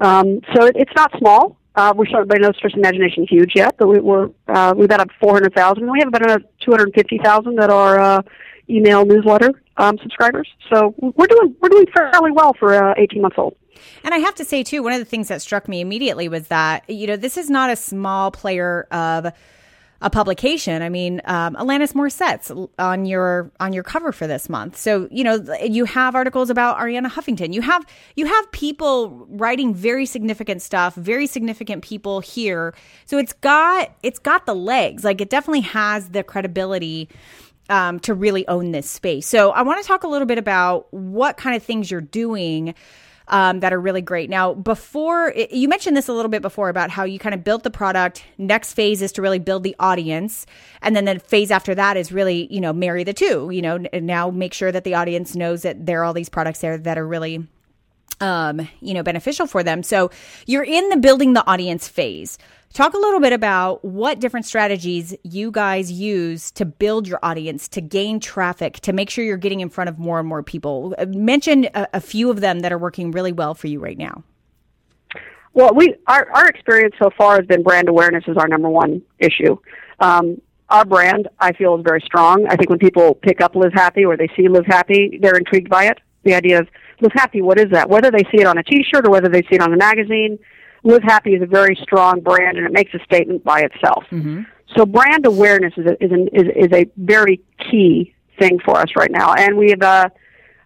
Um, 0.00 0.40
so 0.54 0.66
it, 0.66 0.76
it's 0.76 0.92
not 0.94 1.10
small. 1.18 1.56
Uh, 1.74 1.92
we're 1.96 2.06
certainly 2.06 2.26
by 2.26 2.38
no 2.38 2.52
stretch 2.52 2.74
imagination 2.74 3.26
huge 3.28 3.52
yet, 3.54 3.74
but 3.78 3.88
we, 3.88 3.98
we're 3.98 4.28
uh, 4.46 4.74
we've 4.76 4.88
got 4.88 5.00
up 5.00 5.08
400,000. 5.20 5.90
We 5.90 5.98
have 6.00 6.08
about 6.08 6.22
another 6.22 6.44
250,000 6.60 7.56
that 7.56 7.70
are 7.70 7.98
uh, 7.98 8.22
email 8.68 9.04
newsletter 9.04 9.50
um, 9.76 9.98
subscribers. 10.02 10.48
So 10.72 10.94
we're 10.98 11.26
doing 11.26 11.56
we're 11.60 11.70
doing 11.70 11.86
fairly 11.94 12.30
well 12.30 12.52
for 12.58 12.74
uh, 12.74 12.94
18 12.96 13.22
months 13.22 13.36
old. 13.38 13.56
And 14.04 14.14
I 14.14 14.18
have 14.18 14.34
to 14.36 14.44
say 14.44 14.62
too, 14.62 14.82
one 14.82 14.92
of 14.92 14.98
the 14.98 15.04
things 15.04 15.28
that 15.28 15.42
struck 15.42 15.68
me 15.68 15.80
immediately 15.80 16.28
was 16.28 16.48
that 16.48 16.88
you 16.88 17.06
know 17.06 17.16
this 17.16 17.36
is 17.36 17.50
not 17.50 17.70
a 17.70 17.76
small 17.76 18.30
player 18.30 18.86
of 18.90 19.32
a 20.02 20.10
publication. 20.10 20.82
I 20.82 20.88
mean, 20.88 21.22
um, 21.24 21.54
Alanis 21.54 21.94
Morissette's 21.94 22.50
on 22.78 23.06
your 23.06 23.50
on 23.60 23.72
your 23.72 23.84
cover 23.84 24.12
for 24.12 24.26
this 24.26 24.48
month. 24.48 24.76
So 24.76 25.08
you 25.10 25.24
know 25.24 25.44
you 25.62 25.84
have 25.84 26.14
articles 26.14 26.50
about 26.50 26.78
Arianna 26.78 27.10
Huffington. 27.10 27.54
You 27.54 27.62
have 27.62 27.86
you 28.16 28.26
have 28.26 28.52
people 28.52 29.26
writing 29.30 29.74
very 29.74 30.04
significant 30.04 30.60
stuff, 30.60 30.94
very 30.96 31.26
significant 31.26 31.84
people 31.84 32.20
here. 32.20 32.74
So 33.06 33.16
it's 33.16 33.32
got 33.32 33.92
it's 34.02 34.18
got 34.18 34.44
the 34.44 34.54
legs. 34.54 35.04
Like 35.04 35.20
it 35.20 35.30
definitely 35.30 35.60
has 35.60 36.10
the 36.10 36.22
credibility. 36.22 37.08
Um, 37.68 38.00
to 38.00 38.12
really 38.12 38.46
own 38.48 38.72
this 38.72 38.90
space. 38.90 39.26
So, 39.26 39.52
I 39.52 39.62
want 39.62 39.80
to 39.80 39.86
talk 39.86 40.02
a 40.02 40.08
little 40.08 40.26
bit 40.26 40.36
about 40.36 40.92
what 40.92 41.36
kind 41.36 41.54
of 41.54 41.62
things 41.62 41.92
you're 41.92 42.00
doing 42.00 42.74
um, 43.28 43.60
that 43.60 43.72
are 43.72 43.80
really 43.80 44.00
great. 44.00 44.30
Now, 44.30 44.54
before 44.54 45.32
you 45.50 45.68
mentioned 45.68 45.96
this 45.96 46.08
a 46.08 46.12
little 46.12 46.30
bit 46.30 46.42
before 46.42 46.68
about 46.68 46.90
how 46.90 47.04
you 47.04 47.18
kind 47.18 47.34
of 47.34 47.44
built 47.44 47.62
the 47.62 47.70
product. 47.70 48.24
Next 48.38 48.74
phase 48.74 49.02
is 49.02 49.12
to 49.12 49.22
really 49.22 49.38
build 49.38 49.62
the 49.62 49.76
audience, 49.78 50.46
and 50.80 50.94
then 50.94 51.04
the 51.04 51.18
phase 51.18 51.50
after 51.50 51.74
that 51.74 51.96
is 51.96 52.12
really 52.12 52.52
you 52.52 52.60
know 52.60 52.72
marry 52.72 53.04
the 53.04 53.14
two. 53.14 53.50
You 53.50 53.62
know, 53.62 53.84
and 53.92 54.06
now 54.06 54.30
make 54.30 54.54
sure 54.54 54.72
that 54.72 54.84
the 54.84 54.94
audience 54.94 55.34
knows 55.34 55.62
that 55.62 55.86
there 55.86 56.00
are 56.00 56.04
all 56.04 56.14
these 56.14 56.28
products 56.28 56.60
there 56.60 56.78
that 56.78 56.98
are 56.98 57.06
really 57.06 57.46
um, 58.22 58.68
you 58.80 58.94
know, 58.94 59.02
beneficial 59.02 59.46
for 59.46 59.62
them. 59.62 59.82
So 59.82 60.10
you're 60.46 60.62
in 60.62 60.88
the 60.88 60.96
building 60.96 61.32
the 61.32 61.46
audience 61.46 61.88
phase. 61.88 62.38
Talk 62.72 62.94
a 62.94 62.98
little 62.98 63.20
bit 63.20 63.34
about 63.34 63.84
what 63.84 64.18
different 64.18 64.46
strategies 64.46 65.14
you 65.24 65.50
guys 65.50 65.92
use 65.92 66.50
to 66.52 66.64
build 66.64 67.06
your 67.06 67.18
audience, 67.22 67.68
to 67.68 67.82
gain 67.82 68.18
traffic, 68.18 68.80
to 68.80 68.94
make 68.94 69.10
sure 69.10 69.22
you're 69.22 69.36
getting 69.36 69.60
in 69.60 69.68
front 69.68 69.90
of 69.90 69.98
more 69.98 70.18
and 70.18 70.26
more 70.26 70.42
people. 70.42 70.94
Uh, 70.96 71.04
mention 71.06 71.68
a, 71.74 71.86
a 71.92 72.00
few 72.00 72.30
of 72.30 72.40
them 72.40 72.60
that 72.60 72.72
are 72.72 72.78
working 72.78 73.10
really 73.10 73.32
well 73.32 73.54
for 73.54 73.66
you 73.66 73.78
right 73.78 73.98
now. 73.98 74.24
Well, 75.52 75.74
we 75.74 75.96
our 76.06 76.30
our 76.30 76.48
experience 76.48 76.94
so 76.98 77.10
far 77.10 77.36
has 77.36 77.46
been 77.46 77.62
brand 77.62 77.90
awareness 77.90 78.24
is 78.26 78.38
our 78.38 78.48
number 78.48 78.70
one 78.70 79.02
issue. 79.18 79.58
Um, 80.00 80.40
our 80.70 80.86
brand, 80.86 81.28
I 81.38 81.52
feel, 81.52 81.76
is 81.76 81.82
very 81.84 82.00
strong. 82.00 82.46
I 82.48 82.56
think 82.56 82.70
when 82.70 82.78
people 82.78 83.16
pick 83.16 83.42
up 83.42 83.54
Live 83.54 83.74
Happy 83.74 84.06
or 84.06 84.16
they 84.16 84.28
see 84.34 84.48
Live 84.48 84.64
Happy, 84.64 85.18
they're 85.20 85.36
intrigued 85.36 85.68
by 85.68 85.88
it. 85.88 85.98
The 86.22 86.32
idea 86.32 86.60
of 86.60 86.68
Live 87.02 87.12
Happy, 87.12 87.42
what 87.42 87.60
is 87.60 87.66
that? 87.72 87.90
Whether 87.90 88.10
they 88.10 88.22
see 88.30 88.40
it 88.40 88.46
on 88.46 88.56
a 88.56 88.62
T-shirt 88.62 89.06
or 89.06 89.10
whether 89.10 89.28
they 89.28 89.42
see 89.42 89.56
it 89.56 89.60
on 89.60 89.74
a 89.74 89.76
magazine, 89.76 90.38
Live 90.84 91.02
Happy 91.02 91.34
is 91.34 91.42
a 91.42 91.46
very 91.46 91.78
strong 91.82 92.20
brand, 92.20 92.56
and 92.56 92.66
it 92.66 92.72
makes 92.72 92.92
a 92.94 92.98
statement 93.04 93.44
by 93.44 93.60
itself. 93.60 94.04
Mm-hmm. 94.10 94.42
So 94.76 94.86
brand 94.86 95.26
awareness 95.26 95.74
is 95.76 95.86
a, 95.86 96.04
is, 96.04 96.10
an, 96.10 96.28
is, 96.32 96.48
is 96.56 96.72
a 96.72 96.86
very 96.96 97.40
key 97.70 98.14
thing 98.38 98.58
for 98.64 98.78
us 98.78 98.88
right 98.96 99.10
now, 99.10 99.34
and 99.34 99.56
we've 99.56 99.82
uh, 99.82 100.08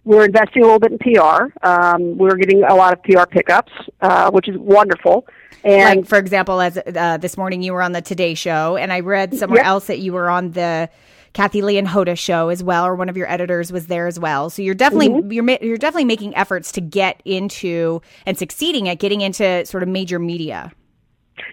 we're 0.05 0.25
investing 0.25 0.63
a 0.63 0.65
little 0.65 0.79
bit 0.79 0.93
in 0.93 0.99
PR. 0.99 1.67
Um, 1.67 2.17
we're 2.17 2.37
getting 2.37 2.63
a 2.63 2.73
lot 2.73 2.93
of 2.93 3.03
PR 3.03 3.25
pickups, 3.29 3.73
uh, 4.01 4.31
which 4.31 4.47
is 4.47 4.57
wonderful. 4.57 5.27
And 5.63 5.99
like 6.01 6.07
for 6.07 6.17
example, 6.17 6.61
as 6.61 6.77
uh, 6.77 7.17
this 7.17 7.35
morning 7.35 7.61
you 7.61 7.73
were 7.73 7.81
on 7.81 7.91
the 7.91 8.01
Today 8.01 8.33
Show, 8.33 8.77
and 8.77 8.93
I 8.93 9.01
read 9.01 9.35
somewhere 9.35 9.59
yep. 9.59 9.67
else 9.67 9.87
that 9.87 9.99
you 9.99 10.13
were 10.13 10.29
on 10.29 10.51
the 10.51 10.89
Kathie 11.33 11.61
Lee 11.61 11.77
and 11.77 11.87
Hoda 11.87 12.17
show 12.17 12.49
as 12.49 12.63
well, 12.63 12.85
or 12.85 12.95
one 12.95 13.09
of 13.09 13.17
your 13.17 13.29
editors 13.29 13.71
was 13.71 13.87
there 13.87 14.07
as 14.07 14.19
well. 14.19 14.49
So 14.49 14.61
you're 14.61 14.75
definitely 14.75 15.09
mm-hmm. 15.09 15.31
you're 15.31 15.57
you're 15.61 15.77
definitely 15.77 16.05
making 16.05 16.35
efforts 16.35 16.71
to 16.73 16.81
get 16.81 17.21
into 17.25 18.01
and 18.25 18.37
succeeding 18.37 18.89
at 18.89 18.99
getting 18.99 19.21
into 19.21 19.65
sort 19.65 19.83
of 19.83 19.89
major 19.89 20.19
media. 20.19 20.71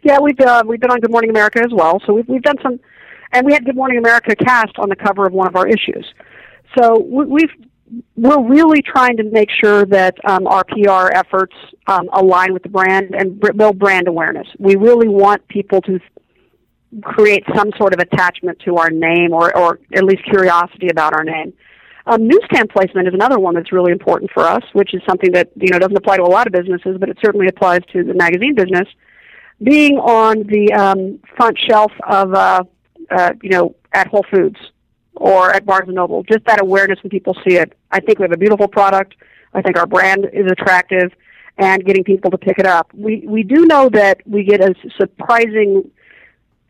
Yeah, 0.02 0.18
we've 0.20 0.38
uh, 0.40 0.62
we've 0.66 0.80
been 0.80 0.90
on 0.90 1.00
Good 1.00 1.10
Morning 1.10 1.30
America 1.30 1.60
as 1.60 1.72
well. 1.72 2.00
So 2.06 2.12
we've 2.12 2.28
we've 2.28 2.42
done 2.42 2.56
some, 2.62 2.80
and 3.32 3.46
we 3.46 3.52
had 3.52 3.64
Good 3.64 3.76
Morning 3.76 3.98
America 3.98 4.34
cast 4.36 4.78
on 4.78 4.88
the 4.88 4.96
cover 4.96 5.26
of 5.26 5.32
one 5.32 5.46
of 5.46 5.56
our 5.56 5.66
issues. 5.66 6.06
So 6.78 7.00
we've 7.00 7.50
we're 8.16 8.42
really 8.42 8.82
trying 8.82 9.16
to 9.16 9.24
make 9.24 9.50
sure 9.50 9.84
that 9.86 10.16
um, 10.24 10.46
our 10.46 10.64
PR 10.64 11.14
efforts 11.14 11.54
um, 11.86 12.08
align 12.12 12.52
with 12.52 12.62
the 12.62 12.68
brand 12.68 13.14
and 13.14 13.40
build 13.56 13.78
brand 13.78 14.08
awareness. 14.08 14.46
We 14.58 14.76
really 14.76 15.08
want 15.08 15.46
people 15.48 15.80
to 15.82 16.00
create 17.02 17.44
some 17.54 17.70
sort 17.76 17.94
of 17.94 18.00
attachment 18.00 18.58
to 18.60 18.76
our 18.76 18.90
name 18.90 19.32
or, 19.32 19.56
or 19.56 19.80
at 19.92 20.04
least 20.04 20.24
curiosity 20.24 20.88
about 20.88 21.14
our 21.14 21.24
name. 21.24 21.52
Um, 22.06 22.28
newsstand 22.28 22.68
placement 22.68 23.08
is 23.08 23.14
another 23.14 23.38
one 23.38 23.54
that's 23.54 23.72
really 23.72 23.90
important 23.90 24.30
for 24.30 24.42
us, 24.42 24.62
which 24.74 24.92
is 24.92 25.00
something 25.08 25.32
that 25.32 25.50
you 25.56 25.70
know 25.70 25.78
doesn't 25.78 25.96
apply 25.96 26.18
to 26.18 26.22
a 26.22 26.28
lot 26.28 26.46
of 26.46 26.52
businesses, 26.52 26.98
but 27.00 27.08
it 27.08 27.16
certainly 27.24 27.46
applies 27.46 27.80
to 27.92 28.04
the 28.04 28.12
magazine 28.12 28.54
business. 28.54 28.86
Being 29.62 29.96
on 29.98 30.42
the 30.42 30.72
um, 30.74 31.20
front 31.36 31.58
shelf 31.58 31.92
of 32.06 32.34
uh, 32.34 32.64
uh, 33.10 33.32
you 33.42 33.50
know 33.50 33.74
at 33.94 34.08
Whole 34.08 34.26
Foods 34.30 34.58
or 35.16 35.50
at 35.50 35.64
Barnes 35.64 35.88
and 35.88 35.94
Noble, 35.94 36.24
just 36.24 36.44
that 36.44 36.60
awareness 36.60 37.02
when 37.02 37.08
people 37.08 37.34
see 37.48 37.56
it. 37.56 37.72
I 37.90 38.00
think 38.00 38.18
we 38.18 38.24
have 38.24 38.32
a 38.32 38.36
beautiful 38.36 38.68
product. 38.68 39.14
I 39.54 39.62
think 39.62 39.78
our 39.78 39.86
brand 39.86 40.26
is 40.30 40.50
attractive, 40.50 41.10
and 41.56 41.82
getting 41.86 42.04
people 42.04 42.30
to 42.32 42.38
pick 42.38 42.58
it 42.58 42.66
up. 42.66 42.92
We 42.92 43.24
we 43.26 43.44
do 43.44 43.64
know 43.64 43.88
that 43.88 44.18
we 44.26 44.44
get 44.44 44.60
a 44.60 44.74
surprising 44.98 45.90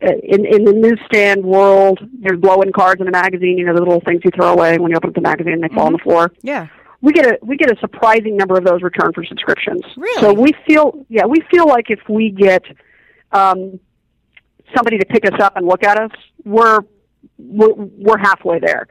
in 0.01 0.45
in 0.45 0.65
the 0.65 0.73
newsstand 0.73 1.43
world, 1.43 1.99
there's 2.19 2.39
blow-in 2.39 2.71
cards 2.73 3.01
in 3.01 3.07
a 3.07 3.11
magazine. 3.11 3.57
You 3.57 3.65
know, 3.65 3.73
the 3.73 3.79
little 3.79 4.01
things 4.01 4.21
you 4.23 4.31
throw 4.35 4.53
away 4.53 4.77
when 4.77 4.91
you 4.91 4.97
open 4.97 5.09
up 5.09 5.15
the 5.15 5.21
magazine 5.21 5.53
and 5.53 5.63
they 5.63 5.67
mm-hmm. 5.67 5.77
fall 5.77 5.87
on 5.87 5.93
the 5.93 5.99
mm-hmm. 5.99 6.09
floor. 6.09 6.31
Yeah. 6.41 6.67
We 7.01 7.13
get 7.13 7.25
a 7.25 7.39
we 7.41 7.55
get 7.57 7.71
a 7.71 7.79
surprising 7.79 8.35
number 8.35 8.57
of 8.57 8.65
those 8.65 8.81
returned 8.81 9.15
for 9.15 9.23
subscriptions. 9.23 9.83
Really? 9.95 10.21
So 10.21 10.33
we 10.33 10.53
feel 10.67 11.05
yeah 11.09 11.25
we 11.25 11.41
feel 11.51 11.67
like 11.67 11.89
if 11.89 11.99
we 12.09 12.31
get 12.31 12.63
um, 13.31 13.79
somebody 14.75 14.97
to 14.97 15.05
pick 15.05 15.25
us 15.25 15.39
up 15.39 15.55
and 15.55 15.67
look 15.67 15.83
at 15.83 15.97
us, 15.97 16.11
we're 16.43 16.81
we're, 17.37 17.73
we're 17.73 18.17
halfway 18.17 18.59
there. 18.59 18.87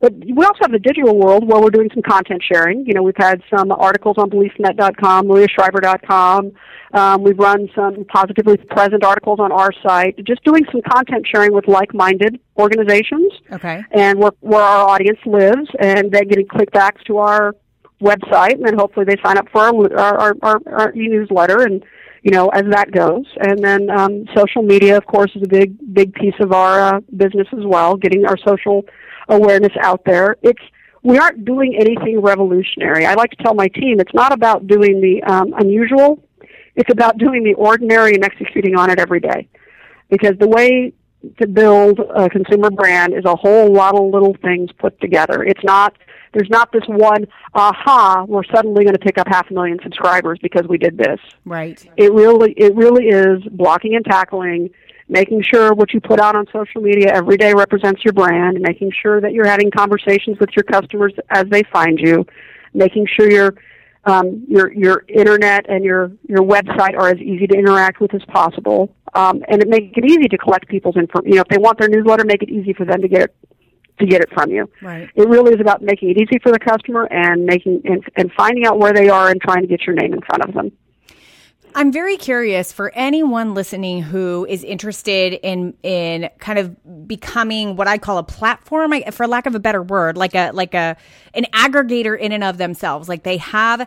But 0.00 0.12
we 0.14 0.44
also 0.44 0.58
have 0.62 0.72
the 0.72 0.78
digital 0.78 1.18
world 1.18 1.48
where 1.48 1.60
we're 1.60 1.70
doing 1.70 1.90
some 1.94 2.02
content 2.02 2.42
sharing. 2.50 2.84
You 2.86 2.94
know, 2.94 3.02
we've 3.02 3.16
had 3.16 3.42
some 3.54 3.72
articles 3.72 4.16
on 4.18 4.30
beliefnet.com, 4.30 5.26
mariashriver.com. 5.26 6.52
Um, 6.92 7.22
we've 7.22 7.38
run 7.38 7.68
some 7.74 8.04
positively 8.04 8.56
present 8.56 9.04
articles 9.04 9.40
on 9.40 9.52
our 9.52 9.70
site, 9.82 10.16
just 10.24 10.44
doing 10.44 10.64
some 10.70 10.82
content 10.82 11.26
sharing 11.30 11.52
with 11.52 11.66
like-minded 11.66 12.38
organizations. 12.56 13.32
Okay. 13.52 13.82
And 13.90 14.18
where, 14.18 14.32
where 14.40 14.62
our 14.62 14.88
audience 14.88 15.18
lives, 15.26 15.68
and 15.80 16.12
they're 16.12 16.24
getting 16.24 16.46
clickbacks 16.46 17.02
to 17.06 17.18
our 17.18 17.54
website, 18.00 18.54
and 18.54 18.64
then 18.64 18.78
hopefully 18.78 19.06
they 19.06 19.16
sign 19.24 19.38
up 19.38 19.48
for 19.50 19.62
our 19.62 19.98
our, 19.98 20.36
our, 20.42 20.60
our 20.66 20.94
e-newsletter, 20.94 21.62
and 21.62 21.84
you 22.22 22.30
know 22.30 22.48
as 22.48 22.64
that 22.70 22.90
goes. 22.92 23.24
And 23.40 23.62
then 23.64 23.90
um, 23.90 24.26
social 24.34 24.62
media, 24.62 24.96
of 24.96 25.06
course, 25.06 25.30
is 25.34 25.42
a 25.42 25.48
big 25.48 25.76
big 25.94 26.14
piece 26.14 26.34
of 26.40 26.52
our 26.52 26.96
uh, 26.96 27.00
business 27.16 27.48
as 27.52 27.64
well. 27.64 27.96
Getting 27.96 28.26
our 28.26 28.36
social 28.46 28.84
awareness 29.28 29.72
out 29.80 30.04
there. 30.04 30.36
It's 30.42 30.62
we 31.02 31.18
aren't 31.18 31.44
doing 31.44 31.76
anything 31.78 32.20
revolutionary. 32.20 33.06
I 33.06 33.14
like 33.14 33.30
to 33.30 33.36
tell 33.36 33.54
my 33.54 33.68
team 33.68 34.00
it's 34.00 34.14
not 34.14 34.32
about 34.32 34.66
doing 34.66 35.00
the 35.00 35.22
um, 35.22 35.54
unusual. 35.56 36.22
It's 36.74 36.90
about 36.92 37.16
doing 37.18 37.44
the 37.44 37.54
ordinary 37.54 38.14
and 38.14 38.24
executing 38.24 38.76
on 38.76 38.90
it 38.90 38.98
every 38.98 39.20
day. 39.20 39.48
Because 40.10 40.36
the 40.38 40.48
way 40.48 40.92
to 41.38 41.46
build 41.46 42.00
a 42.14 42.28
consumer 42.28 42.70
brand 42.70 43.14
is 43.14 43.24
a 43.24 43.34
whole 43.34 43.72
lot 43.72 43.94
of 43.94 44.12
little 44.12 44.36
things 44.42 44.70
put 44.78 45.00
together. 45.00 45.42
It's 45.42 45.62
not 45.64 45.96
there's 46.32 46.50
not 46.50 46.70
this 46.70 46.82
one 46.86 47.26
aha 47.54 48.24
we're 48.28 48.44
suddenly 48.54 48.84
going 48.84 48.94
to 48.94 49.00
pick 49.00 49.16
up 49.16 49.26
half 49.26 49.50
a 49.50 49.54
million 49.54 49.78
subscribers 49.82 50.38
because 50.42 50.66
we 50.68 50.76
did 50.78 50.98
this. 50.98 51.18
Right. 51.44 51.84
It 51.96 52.12
really 52.12 52.52
it 52.52 52.74
really 52.74 53.06
is 53.06 53.42
blocking 53.52 53.96
and 53.96 54.04
tackling 54.04 54.70
making 55.08 55.42
sure 55.42 55.72
what 55.74 55.92
you 55.92 56.00
put 56.00 56.20
out 56.20 56.34
on 56.34 56.46
social 56.52 56.80
media 56.80 57.12
every 57.12 57.36
day 57.36 57.54
represents 57.54 58.04
your 58.04 58.12
brand, 58.12 58.58
making 58.60 58.92
sure 59.00 59.20
that 59.20 59.32
you're 59.32 59.46
having 59.46 59.70
conversations 59.70 60.38
with 60.40 60.50
your 60.56 60.64
customers 60.64 61.12
as 61.30 61.44
they 61.50 61.62
find 61.72 61.98
you, 61.98 62.26
making 62.74 63.06
sure 63.06 63.30
your 63.30 63.54
um, 64.04 64.44
your 64.48 64.72
your 64.72 65.04
internet 65.08 65.68
and 65.68 65.84
your 65.84 66.12
your 66.28 66.42
website 66.42 66.96
are 66.96 67.08
as 67.08 67.18
easy 67.18 67.46
to 67.48 67.58
interact 67.58 68.00
with 68.00 68.14
as 68.14 68.22
possible, 68.28 68.94
um, 69.14 69.42
and 69.48 69.62
it 69.62 69.68
make 69.68 69.96
it 69.96 70.04
easy 70.04 70.28
to 70.28 70.38
collect 70.38 70.68
people's 70.68 70.96
info. 70.96 71.20
You 71.24 71.36
know, 71.36 71.40
if 71.40 71.48
they 71.48 71.58
want 71.58 71.78
their 71.78 71.88
newsletter, 71.88 72.24
make 72.24 72.42
it 72.42 72.48
easy 72.48 72.72
for 72.72 72.84
them 72.84 73.02
to 73.02 73.08
get 73.08 73.22
it 73.22 73.36
to 73.98 74.06
get 74.06 74.20
it 74.20 74.28
from 74.32 74.50
you. 74.50 74.70
Right. 74.82 75.08
It 75.14 75.28
really 75.28 75.54
is 75.54 75.60
about 75.60 75.82
making 75.82 76.10
it 76.10 76.18
easy 76.18 76.38
for 76.42 76.52
the 76.52 76.58
customer 76.58 77.08
and 77.10 77.46
making 77.46 77.82
and, 77.84 78.04
and 78.16 78.30
finding 78.36 78.66
out 78.66 78.78
where 78.78 78.92
they 78.92 79.08
are 79.08 79.28
and 79.30 79.40
trying 79.40 79.62
to 79.62 79.66
get 79.66 79.82
your 79.86 79.96
name 79.96 80.12
in 80.12 80.20
front 80.20 80.44
of 80.44 80.54
them. 80.54 80.70
I'm 81.76 81.92
very 81.92 82.16
curious 82.16 82.72
for 82.72 82.90
anyone 82.94 83.52
listening 83.52 84.02
who 84.02 84.46
is 84.48 84.64
interested 84.64 85.34
in 85.34 85.74
in 85.82 86.30
kind 86.38 86.58
of 86.58 87.06
becoming 87.06 87.76
what 87.76 87.86
I 87.86 87.98
call 87.98 88.16
a 88.16 88.22
platform, 88.22 88.94
for 89.12 89.26
lack 89.26 89.44
of 89.44 89.54
a 89.54 89.58
better 89.60 89.82
word, 89.82 90.16
like 90.16 90.34
a 90.34 90.52
like 90.52 90.72
a 90.72 90.96
an 91.34 91.44
aggregator 91.52 92.18
in 92.18 92.32
and 92.32 92.42
of 92.42 92.56
themselves. 92.56 93.10
Like 93.10 93.24
they 93.24 93.36
have 93.36 93.86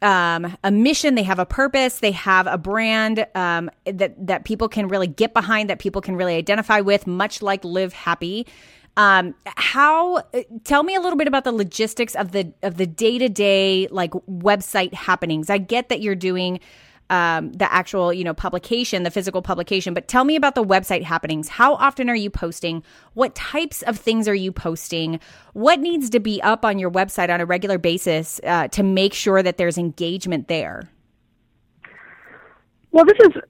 um, 0.00 0.56
a 0.64 0.70
mission, 0.70 1.16
they 1.16 1.22
have 1.22 1.38
a 1.38 1.44
purpose, 1.44 1.98
they 1.98 2.12
have 2.12 2.46
a 2.46 2.56
brand 2.56 3.26
um, 3.34 3.70
that 3.84 4.26
that 4.26 4.46
people 4.46 4.70
can 4.70 4.88
really 4.88 5.06
get 5.06 5.34
behind, 5.34 5.68
that 5.68 5.80
people 5.80 6.00
can 6.00 6.16
really 6.16 6.34
identify 6.34 6.80
with, 6.80 7.06
much 7.06 7.42
like 7.42 7.62
Live 7.62 7.92
Happy. 7.92 8.46
Um, 8.96 9.34
how? 9.44 10.22
Tell 10.64 10.82
me 10.82 10.94
a 10.94 11.00
little 11.02 11.18
bit 11.18 11.28
about 11.28 11.44
the 11.44 11.52
logistics 11.52 12.14
of 12.14 12.32
the 12.32 12.54
of 12.62 12.78
the 12.78 12.86
day 12.86 13.18
to 13.18 13.28
day 13.28 13.86
like 13.90 14.12
website 14.12 14.94
happenings. 14.94 15.50
I 15.50 15.58
get 15.58 15.90
that 15.90 16.00
you're 16.00 16.14
doing 16.14 16.60
um, 17.10 17.52
the 17.52 17.72
actual, 17.72 18.12
you 18.12 18.24
know, 18.24 18.34
publication, 18.34 19.02
the 19.02 19.10
physical 19.10 19.42
publication. 19.42 19.94
But 19.94 20.08
tell 20.08 20.24
me 20.24 20.36
about 20.36 20.54
the 20.54 20.64
website 20.64 21.02
happenings. 21.02 21.48
How 21.48 21.74
often 21.74 22.10
are 22.10 22.14
you 22.14 22.30
posting? 22.30 22.82
What 23.14 23.34
types 23.34 23.82
of 23.82 23.98
things 23.98 24.28
are 24.28 24.34
you 24.34 24.52
posting? 24.52 25.20
What 25.52 25.80
needs 25.80 26.10
to 26.10 26.20
be 26.20 26.42
up 26.42 26.64
on 26.64 26.78
your 26.78 26.90
website 26.90 27.30
on 27.32 27.40
a 27.40 27.46
regular 27.46 27.78
basis 27.78 28.40
uh, 28.44 28.68
to 28.68 28.82
make 28.82 29.14
sure 29.14 29.42
that 29.42 29.56
there's 29.56 29.78
engagement 29.78 30.48
there? 30.48 30.90
Well, 32.90 33.04
this 33.04 33.18
is 33.20 33.42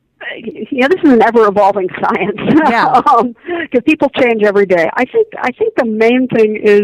yeah, 0.71 0.89
this 0.89 1.01
is 1.05 1.13
an 1.13 1.23
ever 1.23 1.47
evolving 1.47 1.89
science. 2.01 2.39
Yeah, 2.69 3.01
because 3.01 3.25
um, 3.25 3.83
people 3.87 4.09
change 4.11 4.43
every 4.45 4.67
day. 4.67 4.91
I 4.95 5.05
think 5.05 5.29
I 5.39 5.51
think 5.53 5.75
the 5.77 5.87
main 5.87 6.29
thing 6.29 6.61
is 6.63 6.83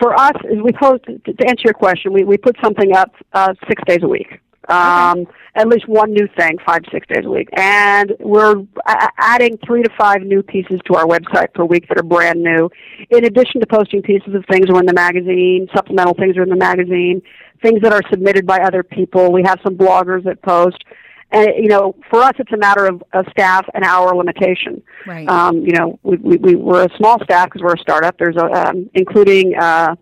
for 0.00 0.18
us 0.18 0.34
is 0.50 0.60
we 0.62 0.72
post 0.72 1.04
to 1.04 1.46
answer 1.46 1.62
your 1.64 1.74
question. 1.74 2.12
We 2.12 2.24
we 2.24 2.36
put 2.38 2.56
something 2.62 2.94
up 2.94 3.14
uh, 3.32 3.54
six 3.68 3.82
days 3.86 4.00
a 4.02 4.08
week. 4.08 4.40
Um, 4.68 5.20
okay. 5.20 5.30
At 5.56 5.68
least 5.68 5.86
one 5.86 6.12
new 6.12 6.26
thing, 6.36 6.58
five 6.66 6.80
six 6.90 7.06
days 7.06 7.24
a 7.24 7.30
week, 7.30 7.48
and 7.52 8.12
we're 8.18 8.56
a- 8.86 9.12
adding 9.18 9.56
three 9.64 9.82
to 9.82 9.90
five 9.96 10.22
new 10.22 10.42
pieces 10.42 10.80
to 10.86 10.94
our 10.94 11.06
website 11.06 11.52
per 11.54 11.64
week 11.64 11.88
that 11.88 11.98
are 11.98 12.02
brand 12.02 12.42
new. 12.42 12.70
In 13.10 13.24
addition 13.24 13.60
to 13.60 13.66
posting 13.66 14.02
pieces 14.02 14.34
of 14.34 14.44
things 14.50 14.66
that 14.66 14.74
are 14.74 14.80
in 14.80 14.86
the 14.86 14.94
magazine, 14.94 15.68
supplemental 15.74 16.14
things 16.14 16.36
are 16.36 16.42
in 16.42 16.48
the 16.48 16.56
magazine, 16.56 17.22
things 17.62 17.80
that 17.82 17.92
are 17.92 18.02
submitted 18.10 18.46
by 18.46 18.58
other 18.58 18.82
people. 18.82 19.32
We 19.32 19.42
have 19.44 19.60
some 19.62 19.76
bloggers 19.76 20.24
that 20.24 20.42
post. 20.42 20.82
And 21.30 21.48
you 21.56 21.68
know, 21.68 21.94
for 22.10 22.20
us, 22.22 22.32
it's 22.38 22.52
a 22.52 22.56
matter 22.56 22.86
of 22.86 23.02
a 23.12 23.24
staff 23.30 23.66
and 23.74 23.84
hour 23.84 24.14
limitation. 24.14 24.82
Right. 25.06 25.28
Um, 25.28 25.60
you 25.60 25.72
know, 25.72 25.98
we, 26.02 26.16
we, 26.16 26.36
we 26.36 26.54
we're 26.54 26.84
a 26.84 26.96
small 26.96 27.18
staff 27.22 27.46
because 27.46 27.62
we're 27.62 27.74
a 27.74 27.78
startup. 27.78 28.16
There's 28.18 28.36
a 28.36 28.46
um, 28.46 28.90
including 28.94 29.54
uh, 29.56 29.96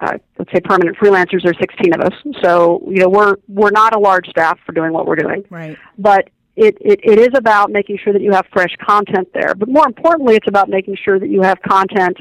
uh, 0.00 0.18
let's 0.38 0.50
say 0.52 0.60
permanent 0.60 0.96
freelancers 0.96 1.44
are 1.44 1.54
16 1.54 1.94
of 1.94 2.00
us. 2.00 2.12
So, 2.42 2.82
you 2.88 3.02
know, 3.02 3.08
we're, 3.08 3.36
we're 3.48 3.70
not 3.70 3.94
a 3.94 3.98
large 3.98 4.26
staff 4.28 4.58
for 4.64 4.72
doing 4.72 4.92
what 4.92 5.06
we're 5.06 5.16
doing. 5.16 5.44
Right. 5.50 5.76
But 5.98 6.30
it, 6.56 6.76
it, 6.80 7.00
it 7.02 7.18
is 7.18 7.30
about 7.34 7.70
making 7.70 7.98
sure 8.02 8.12
that 8.12 8.22
you 8.22 8.32
have 8.32 8.46
fresh 8.52 8.74
content 8.80 9.28
there. 9.34 9.54
But 9.54 9.68
more 9.68 9.86
importantly, 9.86 10.36
it's 10.36 10.48
about 10.48 10.68
making 10.68 10.96
sure 11.02 11.18
that 11.18 11.28
you 11.28 11.42
have 11.42 11.60
content 11.62 12.18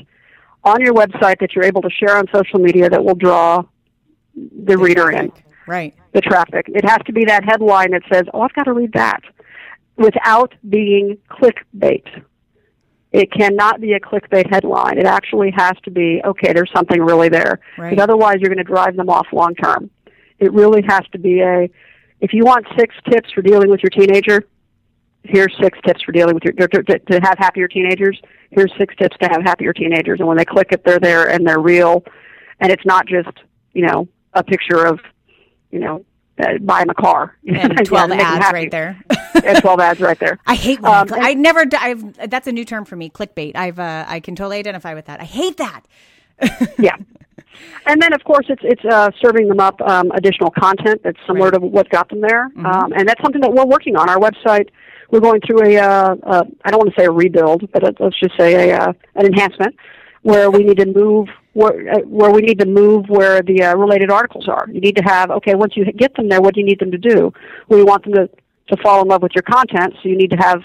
on 0.64 0.82
your 0.82 0.94
website 0.94 1.40
that 1.40 1.54
you're 1.56 1.66
able 1.66 1.82
to 1.82 1.90
share 1.90 2.18
on 2.18 2.26
social 2.34 2.60
media 2.60 2.90
that 2.90 3.04
will 3.04 3.16
draw 3.16 3.64
the, 4.36 4.50
the 4.66 4.78
reader 4.78 5.10
traffic. 5.10 5.34
in. 5.36 5.54
Right. 5.66 5.96
The 6.14 6.22
traffic. 6.22 6.66
It 6.68 6.88
has 6.88 7.00
to 7.06 7.14
be 7.14 7.26
that 7.26 7.44
headline 7.46 7.92
that 7.92 8.02
says, 8.12 8.24
oh, 8.34 8.42
I've 8.42 8.54
got 8.54 8.64
to 8.64 8.74
read 8.74 8.94
that 8.94 9.22
without 9.96 10.54
being 10.68 11.18
clickbait. 11.30 12.06
It 13.12 13.32
cannot 13.32 13.82
be 13.82 13.94
a 13.94 14.00
clickbait 14.00 14.52
headline. 14.52 15.00
It 15.00 15.06
actually 15.06 15.52
has 15.56 15.74
to 15.84 15.92
be, 15.92 16.22
okay, 16.24 16.54
there's 16.54 16.72
something 16.76 17.02
really 17.02 17.30
there. 17.30 17.60
Right. 17.78 17.90
Because 17.90 18.04
otherwise 18.04 18.38
you're 18.40 18.54
going 18.54 18.64
to 18.64 18.64
drive 18.64 18.96
them 18.96 19.10
off 19.10 19.28
long 19.34 19.56
term. 19.56 19.90
It 20.38 20.54
really 20.54 20.84
has 20.88 21.02
to 21.12 21.20
be 21.20 21.42
a, 21.42 21.70
if 22.22 22.34
you 22.34 22.46
want 22.46 22.68
six 22.78 22.96
tips 23.10 23.32
for 23.32 23.42
dealing 23.42 23.70
with 23.70 23.82
your 23.82 23.90
teenager, 23.90 24.48
here's 25.24 25.54
six 25.60 25.78
tips 25.86 26.02
for 26.04 26.12
dealing 26.12 26.36
with 26.36 26.44
your, 26.44 26.54
to, 26.54 26.84
to, 26.84 27.00
to 27.00 27.20
have 27.22 27.38
happier 27.38 27.68
teenagers. 27.68 28.20
Here's 28.52 28.72
six 28.78 28.96
tips 28.96 29.18
to 29.22 29.28
have 29.30 29.42
happier 29.44 29.74
teenagers. 29.74 30.20
And 30.20 30.28
when 30.28 30.38
they 30.38 30.46
click 30.46 30.68
it, 30.72 30.84
they're 30.86 31.00
there 31.00 31.30
and 31.30 31.46
they're 31.46 31.60
real. 31.60 32.04
And 32.60 32.72
it's 32.72 32.86
not 32.86 33.08
just, 33.08 33.38
you 33.74 33.86
know, 33.86 34.08
a 34.34 34.44
picture 34.44 34.86
of, 34.86 35.00
you 35.72 35.80
know, 35.80 36.06
uh, 36.40 36.58
buy 36.62 36.82
him 36.82 36.90
a 36.90 36.94
car. 36.94 37.36
And 37.48 37.78
12 37.86 38.10
yeah, 38.10 38.16
ads 38.22 38.54
right 38.54 38.72
there. 38.72 39.02
and 39.44 39.58
12 39.60 39.80
ads 39.80 40.00
right 40.00 40.20
there. 40.20 40.40
I 40.48 40.56
hate 40.56 40.84
um, 40.84 41.08
cl- 41.08 41.22
I 41.24 41.34
never, 41.34 41.66
I've, 41.78 42.30
that's 42.30 42.48
a 42.48 42.52
new 42.52 42.66
term 42.66 42.86
for 42.86 42.96
me, 42.96 43.10
clickbait. 43.10 43.56
I've, 43.56 43.80
uh, 43.80 44.06
I 44.08 44.20
can 44.20 44.36
totally 44.36 44.58
identify 44.58 44.94
with 44.94 45.06
that. 45.06 45.20
I 45.20 45.26
hate 45.26 45.58
that. 45.58 45.82
yeah. 46.78 46.96
And 47.86 48.02
then, 48.02 48.14
of 48.14 48.24
course, 48.24 48.46
it's 48.50 48.62
it's 48.64 48.86
uh, 48.86 49.10
serving 49.22 49.48
them 49.50 49.60
up 49.60 49.82
um, 49.82 50.12
additional 50.12 50.52
content 50.52 51.02
that's 51.04 51.18
similar 51.28 51.50
right. 51.50 51.60
to 51.60 51.66
what 51.66 51.90
got 51.90 52.08
them 52.10 52.22
there, 52.22 52.50
mm-hmm. 52.50 52.66
um, 52.66 52.94
and 52.94 53.08
that's 53.08 53.22
something 53.22 53.42
that 53.42 53.52
we're 53.52 53.66
working 53.66 53.98
on. 53.98 54.10
Our 54.10 54.18
website, 54.18 54.70
we're 55.12 55.20
going 55.20 55.42
through 55.42 55.64
a 55.64 55.78
uh, 55.78 56.16
uh, 56.24 56.44
I 56.64 56.72
don't 56.72 56.80
want 56.80 56.94
to 56.96 57.02
say 57.02 57.06
a 57.06 57.12
rebuild, 57.12 57.70
but 57.72 57.84
let's 58.00 58.20
just 58.20 58.38
say 58.38 58.70
a 58.70 58.80
uh, 58.80 58.94
an 59.16 59.26
enhancement 59.26 59.76
where 60.22 60.52
we 60.52 60.64
need 60.64 60.78
to 60.78 60.86
move 60.86 61.28
where, 61.60 61.94
uh, 61.94 62.00
where 62.06 62.32
we 62.32 62.42
need 62.42 62.58
to 62.60 62.66
move 62.66 63.10
where 63.10 63.42
the 63.42 63.62
uh, 63.64 63.76
related 63.76 64.10
articles 64.10 64.48
are. 64.48 64.66
You 64.72 64.80
need 64.80 64.96
to 64.96 65.04
have 65.04 65.30
okay 65.32 65.56
once 65.56 65.76
you 65.76 65.84
get 65.92 66.16
them 66.16 66.30
there, 66.30 66.42
what 66.42 66.54
do 66.54 66.62
you 66.62 66.66
need 66.66 66.80
them 66.80 66.92
to 66.92 66.98
do? 66.98 67.34
We 67.68 67.84
want 67.84 68.06
them 68.06 68.14
to 68.14 68.30
to 68.70 68.78
fall 68.84 69.02
in 69.02 69.08
love 69.08 69.24
with 69.24 69.34
your 69.34 69.42
content, 69.42 69.96
so 70.02 70.10
you 70.10 70.16
need 70.16 70.32
to 70.32 70.38
have 70.38 70.62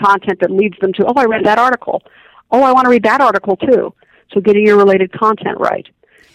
content 0.00 0.40
that 0.40 0.50
leads 0.50 0.78
them 0.78 0.92
to 0.94 1.06
oh 1.06 1.14
I 1.16 1.24
read 1.24 1.44
that 1.44 1.58
article, 1.58 2.02
oh 2.52 2.62
I 2.62 2.72
want 2.72 2.84
to 2.84 2.90
read 2.90 3.02
that 3.02 3.20
article 3.20 3.56
too. 3.56 3.92
So 4.32 4.40
getting 4.40 4.64
your 4.64 4.76
related 4.76 5.12
content 5.12 5.58
right. 5.58 5.86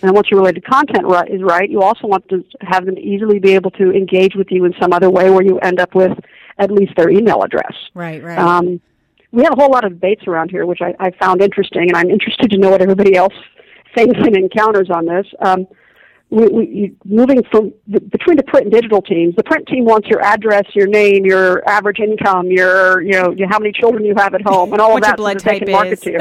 And 0.01 0.13
once 0.13 0.29
your 0.31 0.39
related 0.39 0.65
content 0.65 1.05
right, 1.05 1.29
is 1.29 1.41
right, 1.43 1.69
you 1.69 1.81
also 1.81 2.07
want 2.07 2.27
to 2.29 2.43
have 2.61 2.85
them 2.85 2.97
easily 2.97 3.39
be 3.39 3.53
able 3.53 3.71
to 3.71 3.91
engage 3.91 4.35
with 4.35 4.47
you 4.49 4.65
in 4.65 4.73
some 4.81 4.93
other 4.93 5.09
way 5.09 5.29
where 5.29 5.43
you 5.43 5.59
end 5.59 5.79
up 5.79 5.93
with 5.93 6.17
at 6.57 6.71
least 6.71 6.93
their 6.97 7.09
email 7.09 7.43
address. 7.43 7.75
Right, 7.93 8.21
right. 8.23 8.37
Um, 8.37 8.81
we 9.31 9.43
have 9.43 9.53
a 9.53 9.55
whole 9.55 9.71
lot 9.71 9.85
of 9.85 9.93
debates 9.93 10.27
around 10.27 10.49
here, 10.49 10.65
which 10.65 10.81
I, 10.81 10.95
I 10.99 11.11
found 11.11 11.41
interesting, 11.41 11.83
and 11.83 11.95
I'm 11.95 12.09
interested 12.09 12.49
to 12.51 12.57
know 12.57 12.71
what 12.71 12.81
everybody 12.81 13.15
else 13.15 13.35
and 13.95 14.35
encounters 14.35 14.89
on 14.89 15.05
this. 15.05 15.25
Um, 15.39 15.67
we, 16.31 16.47
we, 16.47 16.95
moving 17.03 17.43
from 17.51 17.73
the, 17.87 17.99
between 17.99 18.37
the 18.37 18.43
print 18.43 18.65
and 18.65 18.73
digital 18.73 19.01
teams, 19.01 19.35
the 19.35 19.43
print 19.43 19.67
team 19.67 19.83
wants 19.83 20.07
your 20.07 20.21
address, 20.21 20.63
your 20.73 20.87
name, 20.87 21.25
your 21.25 21.67
average 21.69 21.99
income, 21.99 22.49
your 22.49 23.01
you 23.01 23.11
know 23.11 23.35
how 23.49 23.59
many 23.59 23.73
children 23.73 24.05
you 24.05 24.15
have 24.15 24.33
at 24.33 24.41
home, 24.41 24.71
and 24.71 24.81
all 24.81 24.95
of 24.95 25.01
that, 25.01 25.17
so 25.17 25.23
that 25.25 25.43
they 25.43 25.59
can 25.59 25.67
is. 25.67 25.73
market 25.73 26.01
to 26.03 26.11
you. 26.11 26.19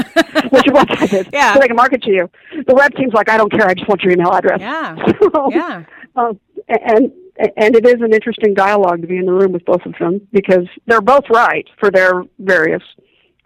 what 0.51 0.67
your 0.67 0.73
blood 0.73 0.89
type 0.89 1.13
is, 1.13 1.27
yeah. 1.33 1.55
so 1.55 1.61
they 1.61 1.69
can 1.69 1.77
market 1.77 2.03
to 2.03 2.11
you. 2.11 2.29
The 2.67 2.75
web 2.75 2.93
team's 2.97 3.15
like, 3.15 3.31
I 3.31 3.37
don't 3.37 3.53
care, 3.53 3.69
I 3.69 3.75
just 3.75 3.89
want 3.89 4.03
your 4.03 4.13
email 4.13 4.33
address. 4.33 4.61
Yeah, 4.61 4.97
so, 5.33 5.51
yeah. 5.53 5.85
Um, 6.17 6.41
and 6.69 7.13
and 7.57 7.77
it 7.77 7.87
is 7.87 8.01
an 8.01 8.13
interesting 8.13 8.53
dialogue 8.53 9.03
to 9.03 9.07
be 9.07 9.17
in 9.17 9.27
the 9.27 9.33
room 9.33 9.53
with 9.53 9.65
both 9.65 9.87
of 9.87 9.95
them 10.01 10.27
because 10.33 10.67
they're 10.87 11.01
both 11.01 11.25
right 11.31 11.69
for 11.79 11.91
their 11.93 12.25
various 12.41 12.83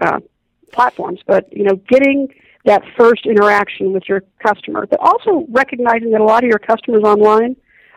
uh, 0.00 0.20
platforms. 0.72 1.20
But 1.26 1.52
you 1.52 1.64
know, 1.64 1.76
getting 1.88 2.28
that 2.64 2.82
first 2.96 3.26
interaction 3.26 3.92
with 3.92 4.04
your 4.08 4.22
customer, 4.44 4.86
but 4.86 4.98
also 5.00 5.46
recognizing 5.50 6.10
that 6.12 6.20
a 6.20 6.24
lot 6.24 6.42
of 6.42 6.48
your 6.48 6.58
customers 6.58 7.02
online 7.04 7.56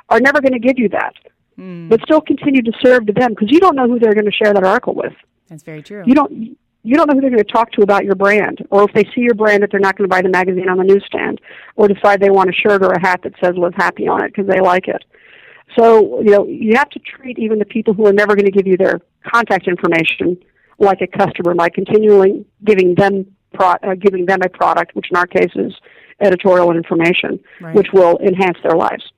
are 0.09 0.19
never 0.19 0.41
going 0.41 0.53
to 0.53 0.59
give 0.59 0.77
you 0.77 0.89
that. 0.89 1.13
Mm. 1.57 1.89
But 1.89 2.01
still 2.01 2.21
continue 2.21 2.61
to 2.61 2.71
serve 2.83 3.07
to 3.07 3.13
them 3.13 3.31
because 3.31 3.49
you 3.49 3.59
don't 3.59 3.75
know 3.75 3.87
who 3.87 3.97
they're 3.99 4.13
going 4.13 4.25
to 4.25 4.31
share 4.31 4.53
that 4.53 4.63
article 4.63 4.93
with. 4.93 5.13
That's 5.47 5.63
very 5.63 5.81
true. 5.81 6.03
You 6.05 6.13
don't 6.13 6.57
you 6.83 6.95
don't 6.95 7.07
know 7.07 7.15
who 7.15 7.21
they're 7.21 7.31
going 7.31 7.43
to 7.43 7.51
talk 7.51 7.71
to 7.73 7.81
about 7.81 8.05
your 8.05 8.15
brand, 8.15 8.65
or 8.69 8.83
if 8.83 8.93
they 8.93 9.03
see 9.03 9.21
your 9.21 9.33
brand 9.33 9.63
that 9.63 9.71
they're 9.71 9.79
not 9.79 9.97
going 9.97 10.09
to 10.09 10.13
buy 10.13 10.21
the 10.21 10.29
magazine 10.29 10.69
on 10.69 10.77
the 10.77 10.83
newsstand, 10.83 11.41
or 11.75 11.87
decide 11.87 12.21
they 12.21 12.29
want 12.29 12.49
a 12.49 12.53
shirt 12.53 12.83
or 12.83 12.91
a 12.91 12.99
hat 12.99 13.21
that 13.23 13.33
says 13.43 13.55
"Live 13.57 13.73
Happy" 13.75 14.07
on 14.07 14.23
it 14.23 14.33
because 14.33 14.47
they 14.47 14.61
like 14.61 14.87
it. 14.87 15.03
So 15.77 16.21
you 16.21 16.31
know 16.31 16.45
you 16.45 16.75
have 16.75 16.89
to 16.91 16.99
treat 16.99 17.39
even 17.39 17.59
the 17.59 17.65
people 17.65 17.93
who 17.93 18.05
are 18.05 18.13
never 18.13 18.35
going 18.35 18.45
to 18.45 18.51
give 18.51 18.67
you 18.67 18.77
their 18.77 19.01
contact 19.25 19.67
information 19.67 20.37
like 20.79 21.01
a 21.01 21.07
customer 21.07 21.55
by 21.55 21.69
continually 21.69 22.45
giving 22.63 22.93
them 22.95 23.25
pro- 23.57 23.89
uh, 23.89 23.95
giving 23.95 24.25
them 24.25 24.39
a 24.43 24.49
product, 24.49 24.95
which 24.95 25.07
in 25.11 25.17
our 25.17 25.27
case 25.27 25.51
is 25.55 25.73
editorial 26.19 26.69
and 26.71 26.77
information, 26.77 27.39
right. 27.61 27.75
which 27.75 27.87
will 27.93 28.17
enhance 28.19 28.57
their 28.63 28.75
lives. 28.75 29.11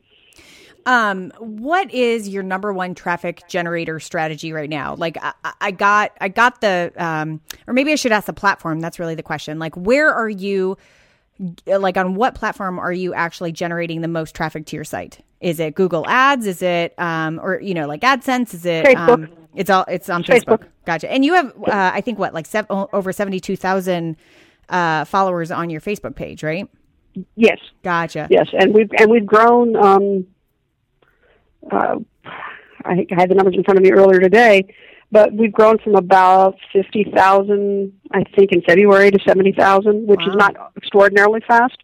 Um, 0.85 1.31
what 1.39 1.93
is 1.93 2.27
your 2.27 2.41
number 2.41 2.73
one 2.73 2.95
traffic 2.95 3.43
generator 3.47 3.99
strategy 3.99 4.53
right 4.53 4.69
now? 4.69 4.95
Like, 4.95 5.17
I, 5.21 5.33
I 5.61 5.71
got, 5.71 6.17
I 6.19 6.29
got 6.29 6.61
the, 6.61 6.91
um, 6.97 7.41
or 7.67 7.73
maybe 7.73 7.91
I 7.91 7.95
should 7.95 8.11
ask 8.11 8.25
the 8.25 8.33
platform. 8.33 8.79
That's 8.79 8.97
really 8.97 9.15
the 9.15 9.23
question. 9.23 9.59
Like, 9.59 9.75
where 9.75 10.11
are 10.11 10.29
you? 10.29 10.77
Like, 11.65 11.95
on 11.95 12.15
what 12.15 12.35
platform 12.35 12.79
are 12.79 12.91
you 12.91 13.13
actually 13.13 13.53
generating 13.53 14.01
the 14.01 14.07
most 14.09 14.35
traffic 14.35 14.65
to 14.67 14.75
your 14.75 14.83
site? 14.83 15.19
Is 15.39 15.59
it 15.61 15.73
Google 15.73 16.05
Ads? 16.05 16.45
Is 16.45 16.61
it, 16.61 16.93
um, 16.97 17.39
or 17.41 17.61
you 17.61 17.73
know, 17.73 17.87
like 17.87 18.01
AdSense? 18.01 18.53
Is 18.53 18.65
it 18.65 18.85
Facebook? 18.85 19.25
Um, 19.25 19.29
it's 19.55 19.69
all, 19.69 19.85
it's 19.87 20.09
on 20.09 20.23
Facebook. 20.23 20.59
Facebook. 20.59 20.67
Gotcha. 20.85 21.09
And 21.09 21.23
you 21.23 21.33
have, 21.33 21.47
uh, 21.65 21.91
I 21.93 22.01
think, 22.01 22.19
what, 22.19 22.33
like 22.33 22.45
seven, 22.45 22.87
over 22.91 23.13
seventy-two 23.13 23.55
thousand 23.55 24.17
uh, 24.67 25.05
followers 25.05 25.49
on 25.49 25.69
your 25.69 25.79
Facebook 25.79 26.15
page, 26.15 26.43
right? 26.43 26.67
Yes. 27.35 27.57
Gotcha. 27.83 28.27
Yes, 28.29 28.47
and 28.51 28.73
we've 28.73 28.91
and 28.97 29.09
we've 29.09 29.25
grown. 29.25 29.75
Um, 29.77 30.27
uh, 31.71 31.99
I, 32.85 33.05
I 33.11 33.15
had 33.15 33.29
the 33.29 33.35
numbers 33.35 33.55
in 33.55 33.63
front 33.63 33.77
of 33.77 33.83
me 33.83 33.91
earlier 33.91 34.19
today, 34.19 34.73
but 35.11 35.33
we've 35.33 35.51
grown 35.51 35.77
from 35.79 35.95
about 35.95 36.55
50,000, 36.71 37.99
I 38.11 38.23
think, 38.35 38.51
in 38.51 38.61
February 38.61 39.11
to 39.11 39.19
70,000, 39.27 40.07
which 40.07 40.19
wow. 40.21 40.27
is 40.27 40.35
not 40.35 40.55
extraordinarily 40.77 41.41
fast. 41.47 41.77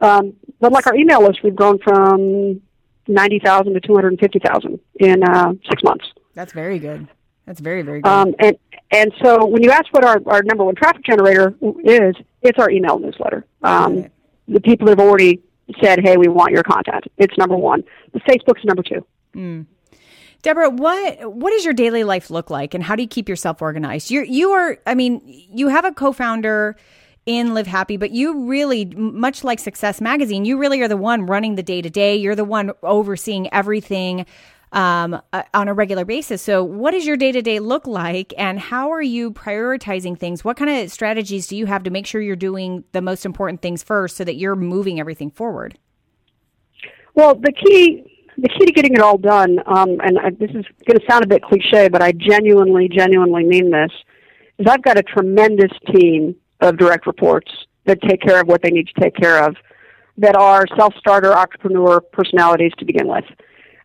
Um, 0.00 0.34
but 0.60 0.72
like 0.72 0.86
our 0.86 0.94
email 0.94 1.22
list, 1.22 1.42
we've 1.42 1.56
grown 1.56 1.78
from 1.78 2.60
90,000 3.08 3.74
to 3.74 3.80
250,000 3.80 4.80
in 5.00 5.22
uh, 5.22 5.52
six 5.68 5.82
months. 5.82 6.04
That's 6.34 6.52
very 6.52 6.78
good. 6.78 7.08
That's 7.46 7.60
very, 7.60 7.82
very 7.82 8.00
good. 8.02 8.10
Um, 8.10 8.34
and, 8.40 8.58
and 8.90 9.12
so 9.22 9.46
when 9.46 9.62
you 9.62 9.70
ask 9.70 9.86
what 9.92 10.04
our, 10.04 10.20
our 10.26 10.42
number 10.42 10.64
one 10.64 10.74
traffic 10.74 11.04
generator 11.04 11.54
is, 11.84 12.14
it's 12.42 12.58
our 12.58 12.70
email 12.70 12.98
newsletter. 12.98 13.46
Um, 13.62 14.02
right. 14.02 14.12
The 14.48 14.60
people 14.60 14.86
that 14.86 14.98
have 14.98 15.06
already 15.06 15.42
said, 15.82 16.00
hey, 16.00 16.16
we 16.16 16.28
want 16.28 16.52
your 16.52 16.62
content. 16.62 17.04
It's 17.16 17.36
number 17.38 17.56
one. 17.56 17.84
The 18.12 18.20
Facebook's 18.20 18.64
number 18.64 18.82
two. 18.82 19.06
Mm. 19.34 19.66
Deborah, 20.46 20.70
what 20.70 21.34
what 21.34 21.50
does 21.50 21.64
your 21.64 21.74
daily 21.74 22.04
life 22.04 22.30
look 22.30 22.50
like, 22.50 22.72
and 22.72 22.84
how 22.84 22.94
do 22.94 23.02
you 23.02 23.08
keep 23.08 23.28
yourself 23.28 23.60
organized? 23.60 24.12
You 24.12 24.22
you 24.22 24.52
are, 24.52 24.78
I 24.86 24.94
mean, 24.94 25.20
you 25.24 25.66
have 25.66 25.84
a 25.84 25.90
co-founder 25.90 26.76
in 27.26 27.52
Live 27.52 27.66
Happy, 27.66 27.96
but 27.96 28.12
you 28.12 28.46
really, 28.46 28.84
much 28.84 29.42
like 29.42 29.58
Success 29.58 30.00
Magazine, 30.00 30.44
you 30.44 30.56
really 30.56 30.80
are 30.82 30.86
the 30.86 30.96
one 30.96 31.26
running 31.26 31.56
the 31.56 31.64
day 31.64 31.82
to 31.82 31.90
day. 31.90 32.14
You're 32.14 32.36
the 32.36 32.44
one 32.44 32.70
overseeing 32.84 33.52
everything 33.52 34.24
um, 34.70 35.20
uh, 35.32 35.42
on 35.52 35.66
a 35.66 35.74
regular 35.74 36.04
basis. 36.04 36.42
So, 36.42 36.62
what 36.62 36.92
does 36.92 37.04
your 37.04 37.16
day 37.16 37.32
to 37.32 37.42
day 37.42 37.58
look 37.58 37.88
like, 37.88 38.32
and 38.38 38.60
how 38.60 38.92
are 38.92 39.02
you 39.02 39.32
prioritizing 39.32 40.16
things? 40.16 40.44
What 40.44 40.56
kind 40.56 40.70
of 40.70 40.92
strategies 40.92 41.48
do 41.48 41.56
you 41.56 41.66
have 41.66 41.82
to 41.82 41.90
make 41.90 42.06
sure 42.06 42.20
you're 42.20 42.36
doing 42.36 42.84
the 42.92 43.02
most 43.02 43.26
important 43.26 43.62
things 43.62 43.82
first, 43.82 44.16
so 44.16 44.22
that 44.22 44.36
you're 44.36 44.54
moving 44.54 45.00
everything 45.00 45.32
forward? 45.32 45.76
Well, 47.16 47.34
the 47.34 47.50
key 47.50 48.15
the 48.38 48.48
key 48.48 48.66
to 48.66 48.72
getting 48.72 48.94
it 48.94 49.00
all 49.00 49.18
done, 49.18 49.58
um, 49.66 50.00
and 50.04 50.18
I, 50.18 50.30
this 50.30 50.50
is 50.50 50.64
going 50.86 50.98
to 50.98 51.06
sound 51.08 51.24
a 51.24 51.26
bit 51.26 51.42
cliche, 51.42 51.88
but 51.88 52.02
I 52.02 52.12
genuinely, 52.12 52.88
genuinely 52.88 53.44
mean 53.44 53.70
this, 53.70 53.90
is 54.58 54.66
I've 54.66 54.82
got 54.82 54.98
a 54.98 55.02
tremendous 55.02 55.72
team 55.94 56.36
of 56.60 56.76
direct 56.76 57.06
reports 57.06 57.50
that 57.84 58.00
take 58.02 58.20
care 58.20 58.40
of 58.40 58.48
what 58.48 58.62
they 58.62 58.70
need 58.70 58.88
to 58.88 59.00
take 59.00 59.14
care 59.14 59.42
of, 59.44 59.56
that 60.18 60.36
are 60.36 60.64
self-starter 60.76 61.32
entrepreneur 61.36 62.00
personalities 62.00 62.72
to 62.78 62.84
begin 62.84 63.06
with. 63.06 63.24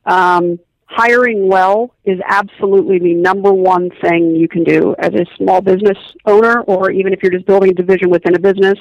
Um, 0.05 0.59
hiring 0.85 1.47
well 1.47 1.93
is 2.03 2.19
absolutely 2.27 2.99
the 2.99 3.13
number 3.13 3.53
one 3.53 3.89
thing 4.01 4.35
you 4.35 4.47
can 4.47 4.63
do 4.63 4.95
as 4.99 5.13
a 5.13 5.25
small 5.37 5.61
business 5.61 5.97
owner, 6.25 6.61
or 6.61 6.91
even 6.91 7.13
if 7.13 7.21
you're 7.23 7.31
just 7.31 7.45
building 7.45 7.71
a 7.71 7.73
division 7.73 8.09
within 8.09 8.35
a 8.35 8.39
business. 8.39 8.77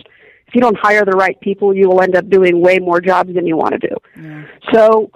If 0.47 0.57
you 0.57 0.61
don't 0.61 0.77
hire 0.77 1.05
the 1.05 1.17
right 1.17 1.41
people, 1.41 1.77
you 1.77 1.89
will 1.89 2.03
end 2.03 2.17
up 2.17 2.29
doing 2.29 2.61
way 2.61 2.79
more 2.81 3.01
jobs 3.01 3.33
than 3.35 3.47
you 3.47 3.57
want 3.57 3.81
to 3.81 3.89
do. 3.89 3.97
Yeah. 4.21 4.47
So 4.73 5.13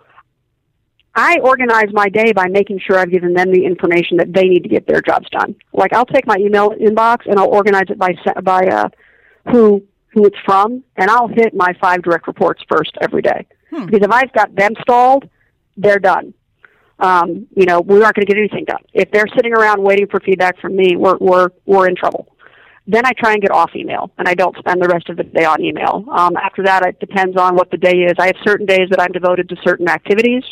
I 1.17 1.39
organize 1.43 1.93
my 1.93 2.09
day 2.09 2.33
by 2.33 2.49
making 2.49 2.81
sure 2.81 2.99
I've 2.99 3.11
given 3.11 3.35
them 3.35 3.53
the 3.53 3.65
information 3.65 4.17
that 4.17 4.33
they 4.33 4.49
need 4.49 4.65
to 4.65 4.69
get 4.69 4.87
their 4.87 5.01
jobs 5.01 5.29
done. 5.31 5.55
Like 5.73 5.93
I'll 5.93 6.07
take 6.07 6.27
my 6.27 6.37
email 6.37 6.71
inbox 6.71 7.27
and 7.27 7.39
I'll 7.39 7.49
organize 7.49 7.85
it 7.89 7.99
by 7.99 8.15
by 8.43 8.67
uh, 8.67 8.89
who 9.51 9.83
who 10.09 10.27
it's 10.27 10.39
from, 10.45 10.83
and 10.97 11.11
I'll 11.11 11.29
hit 11.29 11.55
my 11.55 11.75
five 11.81 12.03
direct 12.03 12.27
reports 12.27 12.63
first 12.69 12.97
every 13.01 13.23
day. 13.23 13.47
Hmm. 13.71 13.87
Because 13.87 14.03
if 14.03 14.11
I've 14.11 14.33
got 14.33 14.55
them 14.55 14.75
stalled, 14.81 15.29
they're 15.77 15.99
done. 15.99 16.35
Um, 17.01 17.49
you 17.57 17.67
know, 17.67 17.81
we 17.81 18.03
aren't 18.03 18.15
going 18.15 18.27
to 18.27 18.33
get 18.33 18.39
anything 18.39 18.65
done. 18.65 18.83
If 18.93 19.11
they're 19.11 19.27
sitting 19.35 19.53
around 19.53 19.83
waiting 19.83 20.07
for 20.07 20.21
feedback 20.21 20.59
from 20.61 20.77
me, 20.77 20.97
we're 20.97 21.17
we're 21.19 21.49
we're 21.65 21.89
in 21.89 21.95
trouble. 21.95 22.29
Then 22.87 23.07
I 23.07 23.13
try 23.13 23.33
and 23.33 23.41
get 23.41 23.51
off 23.51 23.71
email, 23.75 24.11
and 24.19 24.29
I 24.29 24.35
don't 24.35 24.57
spend 24.59 24.83
the 24.83 24.89
rest 24.89 25.09
of 25.09 25.17
the 25.17 25.25
day 25.25 25.45
on 25.45 25.63
email. 25.63 26.05
Um, 26.11 26.37
after 26.37 26.63
that, 26.65 26.85
it 26.85 27.01
depends 27.01 27.37
on 27.37 27.55
what 27.55 27.71
the 27.71 27.79
day 27.79 28.03
is. 28.03 28.15
I 28.19 28.27
have 28.27 28.37
certain 28.45 28.67
days 28.67 28.89
that 28.91 29.01
I'm 29.01 29.13
devoted 29.13 29.49
to 29.49 29.57
certain 29.65 29.89
activities 29.89 30.43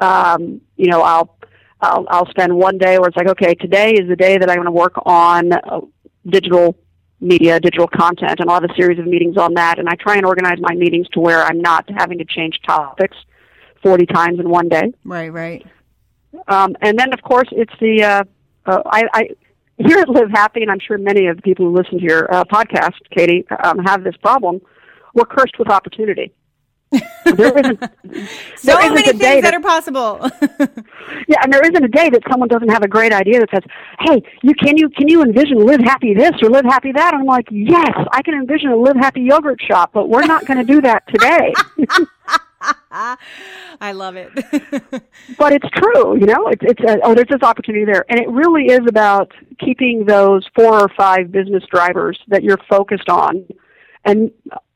um, 0.00 0.60
you 0.76 0.88
know, 0.88 1.02
I'll, 1.02 1.36
I'll 1.80 2.06
I'll 2.08 2.30
spend 2.30 2.56
one 2.56 2.78
day 2.78 2.98
where 2.98 3.08
it's 3.08 3.16
like, 3.16 3.28
okay, 3.28 3.54
today 3.54 3.92
is 3.92 4.08
the 4.08 4.16
day 4.16 4.38
that 4.38 4.48
I'm 4.48 4.56
going 4.56 4.66
to 4.66 4.72
work 4.72 4.94
on 5.04 5.52
uh, 5.52 5.80
digital 6.26 6.76
media, 7.20 7.60
digital 7.60 7.86
content, 7.88 8.40
and 8.40 8.50
I'll 8.50 8.60
have 8.60 8.70
a 8.70 8.74
series 8.74 8.98
of 8.98 9.06
meetings 9.06 9.36
on 9.36 9.54
that. 9.54 9.78
And 9.78 9.88
I 9.88 9.94
try 9.94 10.16
and 10.16 10.26
organize 10.26 10.58
my 10.60 10.74
meetings 10.74 11.08
to 11.10 11.20
where 11.20 11.42
I'm 11.42 11.60
not 11.60 11.88
having 11.96 12.18
to 12.18 12.24
change 12.24 12.60
topics 12.66 13.16
40 13.82 14.06
times 14.06 14.40
in 14.40 14.48
one 14.48 14.68
day. 14.68 14.92
Right, 15.04 15.28
right. 15.28 15.66
Um, 16.48 16.76
and 16.80 16.98
then, 16.98 17.12
of 17.12 17.22
course, 17.22 17.48
it's 17.52 17.72
the 17.80 18.02
uh, 18.02 18.24
uh, 18.66 18.82
I, 18.86 19.04
I 19.12 19.28
here 19.78 19.98
at 19.98 20.08
Live 20.08 20.30
Happy, 20.30 20.62
and 20.62 20.70
I'm 20.70 20.80
sure 20.80 20.98
many 20.98 21.26
of 21.26 21.36
the 21.36 21.42
people 21.42 21.66
who 21.66 21.76
listen 21.76 21.98
to 21.98 22.04
your 22.04 22.32
uh, 22.32 22.44
podcast, 22.44 22.94
Katie, 23.10 23.44
um, 23.62 23.78
have 23.78 24.04
this 24.04 24.16
problem. 24.16 24.60
We're 25.14 25.24
cursed 25.24 25.58
with 25.58 25.68
opportunity 25.68 26.32
there 27.24 27.58
isn't 27.58 27.80
so 28.56 28.72
there 28.72 28.92
many 28.92 29.02
things 29.02 29.20
that, 29.20 29.42
that, 29.42 29.54
are 29.54 29.60
possible. 29.60 30.18
yeah, 31.28 31.42
and 31.42 31.52
there 31.52 31.62
isn't 31.62 31.84
a 31.84 31.88
day 31.88 32.10
that 32.10 32.22
someone 32.30 32.48
doesn't 32.48 32.68
have 32.68 32.82
a 32.82 32.88
great 32.88 33.12
idea 33.12 33.40
that 33.40 33.50
says, 33.50 33.62
"Hey, 34.00 34.22
you 34.42 34.54
can 34.54 34.76
you 34.76 34.88
can 34.90 35.08
you 35.08 35.22
envision 35.22 35.64
live 35.64 35.80
happy 35.80 36.14
this 36.14 36.32
or 36.42 36.50
live 36.50 36.64
happy 36.64 36.92
that?" 36.92 37.14
And 37.14 37.22
I'm 37.22 37.26
like, 37.26 37.46
"Yes, 37.50 37.92
I 38.12 38.22
can 38.22 38.34
envision 38.34 38.70
a 38.70 38.76
live 38.76 38.96
happy 38.96 39.22
yogurt 39.22 39.60
shop, 39.60 39.90
but 39.92 40.08
we're 40.08 40.26
not 40.26 40.46
going 40.46 40.58
to 40.58 40.64
do 40.64 40.80
that 40.82 41.04
today." 41.08 41.52
I 43.80 43.92
love 43.92 44.16
it. 44.16 44.32
but 45.38 45.52
it's 45.52 45.68
true, 45.74 46.16
you 46.18 46.26
know. 46.26 46.48
It's 46.48 46.62
it's 46.62 46.80
a, 46.82 47.00
oh, 47.02 47.14
there's 47.14 47.28
this 47.28 47.42
opportunity 47.42 47.84
there, 47.84 48.04
and 48.08 48.20
it 48.20 48.28
really 48.28 48.66
is 48.66 48.80
about 48.86 49.32
keeping 49.58 50.04
those 50.06 50.46
four 50.54 50.80
or 50.80 50.88
five 50.96 51.32
business 51.32 51.64
drivers 51.72 52.18
that 52.28 52.42
you're 52.42 52.60
focused 52.68 53.08
on, 53.08 53.46
and 54.04 54.30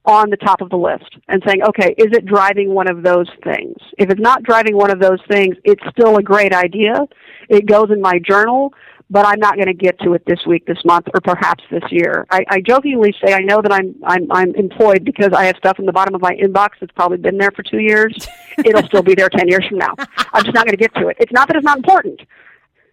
on 0.07 0.31
the 0.31 0.37
top 0.37 0.61
of 0.61 0.71
the 0.71 0.77
list 0.77 1.17
and 1.29 1.43
saying, 1.47 1.63
okay, 1.63 1.95
is 1.99 2.09
it 2.13 2.25
driving 2.25 2.73
one 2.73 2.89
of 2.89 3.03
those 3.03 3.29
things? 3.43 3.77
If 3.99 4.11
it's 4.11 4.21
not 4.21 4.43
driving 4.45 4.77
one 4.77 4.91
of 4.91 5.01
those 5.01 5.19
things, 5.29 5.57
it's 5.65 5.83
still 5.91 6.17
a 6.17 6.23
great 6.23 6.55
idea. 6.55 7.07
It 7.49 7.67
goes 7.67 7.91
in 7.91 8.01
my 8.01 8.21
journal, 8.21 8.73
but 9.11 9.27
I'm 9.27 9.39
not 9.39 9.57
going 9.57 9.67
to 9.67 9.75
get 9.75 9.99
to 10.01 10.15
it 10.15 10.23
this 10.27 10.41
week, 10.47 10.67
this 10.67 10.85
month, 10.85 11.07
or 11.13 11.21
perhaps 11.21 11.63
this 11.71 11.83
year. 11.91 12.27
I, 12.31 12.45
I 12.49 12.61
jokingly 12.61 13.15
say 13.25 13.35
I 13.35 13.41
know 13.41 13.61
that 13.63 13.73
I'm 13.73 13.95
I'm 14.05 14.31
I'm 14.33 14.55
employed 14.55 15.05
because 15.05 15.33
I 15.33 15.45
have 15.45 15.57
stuff 15.57 15.79
in 15.79 15.87
the 15.87 15.93
bottom 15.93 16.15
of 16.15 16.21
my 16.21 16.35
inbox 16.35 16.71
that's 16.81 16.93
probably 16.93 17.19
been 17.19 17.39
there 17.39 17.53
for 17.53 17.63
two 17.63 17.79
years. 17.79 18.29
It'll 18.65 18.87
still 18.87 19.03
be 19.03 19.15
there 19.15 19.29
ten 19.29 19.49
years 19.49 19.67
from 19.69 19.79
now. 19.79 19.95
I'm 20.33 20.43
just 20.43 20.55
not 20.55 20.67
going 20.67 20.77
to 20.77 20.77
get 20.77 20.95
to 20.97 21.09
it. 21.09 21.17
It's 21.21 21.33
not 21.33 21.49
that 21.49 21.57
it's 21.57 21.65
not 21.65 21.77
important. 21.77 22.21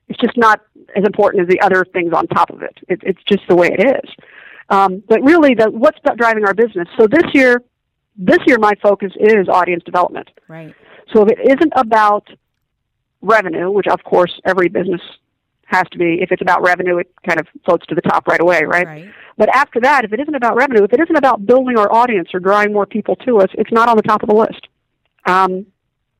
It's 0.08 0.20
just 0.20 0.38
not 0.38 0.62
as 0.96 1.04
important 1.04 1.44
as 1.44 1.50
the 1.50 1.60
other 1.62 1.86
things 1.94 2.14
on 2.14 2.28
top 2.28 2.52
of 2.52 2.62
it. 2.62 2.78
it 2.88 3.00
it's 3.04 3.24
just 3.24 3.42
the 3.48 3.56
way 3.56 3.68
it 3.68 3.84
is. 3.84 4.10
Um, 4.70 5.04
but 5.08 5.22
really, 5.22 5.54
the, 5.56 5.70
what's 5.70 5.98
driving 6.18 6.46
our 6.46 6.54
business? 6.54 6.88
So 6.98 7.08
this 7.08 7.24
year, 7.34 7.62
this 8.16 8.40
year 8.46 8.58
my 8.60 8.74
focus 8.82 9.12
is 9.20 9.48
audience 9.50 9.84
development. 9.84 10.30
Right. 10.48 10.74
So 11.14 11.24
if 11.24 11.32
it 11.32 11.40
isn't 11.46 11.74
about 11.76 12.28
revenue, 13.22 13.72
which 13.72 13.88
of 13.88 14.04
course 14.04 14.40
every 14.46 14.70
business 14.70 15.02
has 15.66 15.84
to 15.92 15.98
be, 15.98 16.20
if 16.22 16.32
it's 16.32 16.42
about 16.42 16.62
revenue, 16.62 16.98
it 16.98 17.12
kind 17.28 17.40
of 17.40 17.48
floats 17.66 17.86
to 17.88 17.96
the 17.96 18.02
top 18.02 18.28
right 18.28 18.42
away, 18.42 18.64
right? 18.64 18.86
right. 18.86 19.12
But 19.38 19.50
after 19.50 19.80
that, 19.82 20.06
if 20.06 20.14
it 20.14 20.20
isn't 20.20 20.36
about 20.36 20.56
revenue, 20.56 20.84
if 20.84 20.94
it 20.94 21.00
isn't 21.00 21.16
about 21.16 21.46
building 21.46 21.78
our 21.78 21.92
audience 21.92 22.30
or 22.34 22.40
drawing 22.40 22.72
more 22.72 22.86
people 22.86 23.16
to 23.18 23.40
us, 23.40 23.50
it's 23.54 23.72
not 23.72 23.90
on 23.90 23.98
the 23.98 24.04
top 24.04 24.22
of 24.22 24.30
the 24.30 24.36
list. 24.36 24.68
Um, 25.26 25.66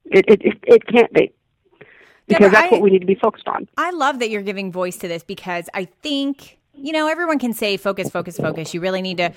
it, 0.06 0.26
it, 0.28 0.42
it, 0.44 0.58
it 0.64 0.88
can't 0.88 1.12
be 1.14 1.34
because 2.28 2.52
that's 2.52 2.72
I, 2.72 2.76
what 2.76 2.82
we 2.82 2.90
need 2.90 3.00
to 3.00 3.06
be 3.06 3.16
focused 3.16 3.48
on. 3.48 3.68
I 3.78 3.92
love 3.92 4.20
that 4.20 4.30
you're 4.30 4.42
giving 4.42 4.72
voice 4.72 4.98
to 4.98 5.08
this 5.08 5.24
because 5.24 5.70
I 5.74 5.86
think 5.86 6.60
you 6.76 6.92
know, 6.92 7.08
everyone 7.08 7.40
can 7.40 7.54
say 7.54 7.78
focus, 7.78 8.10
focus, 8.10 8.38
focus. 8.38 8.74
You 8.74 8.82
really 8.82 9.02
need 9.02 9.18
to 9.18 9.34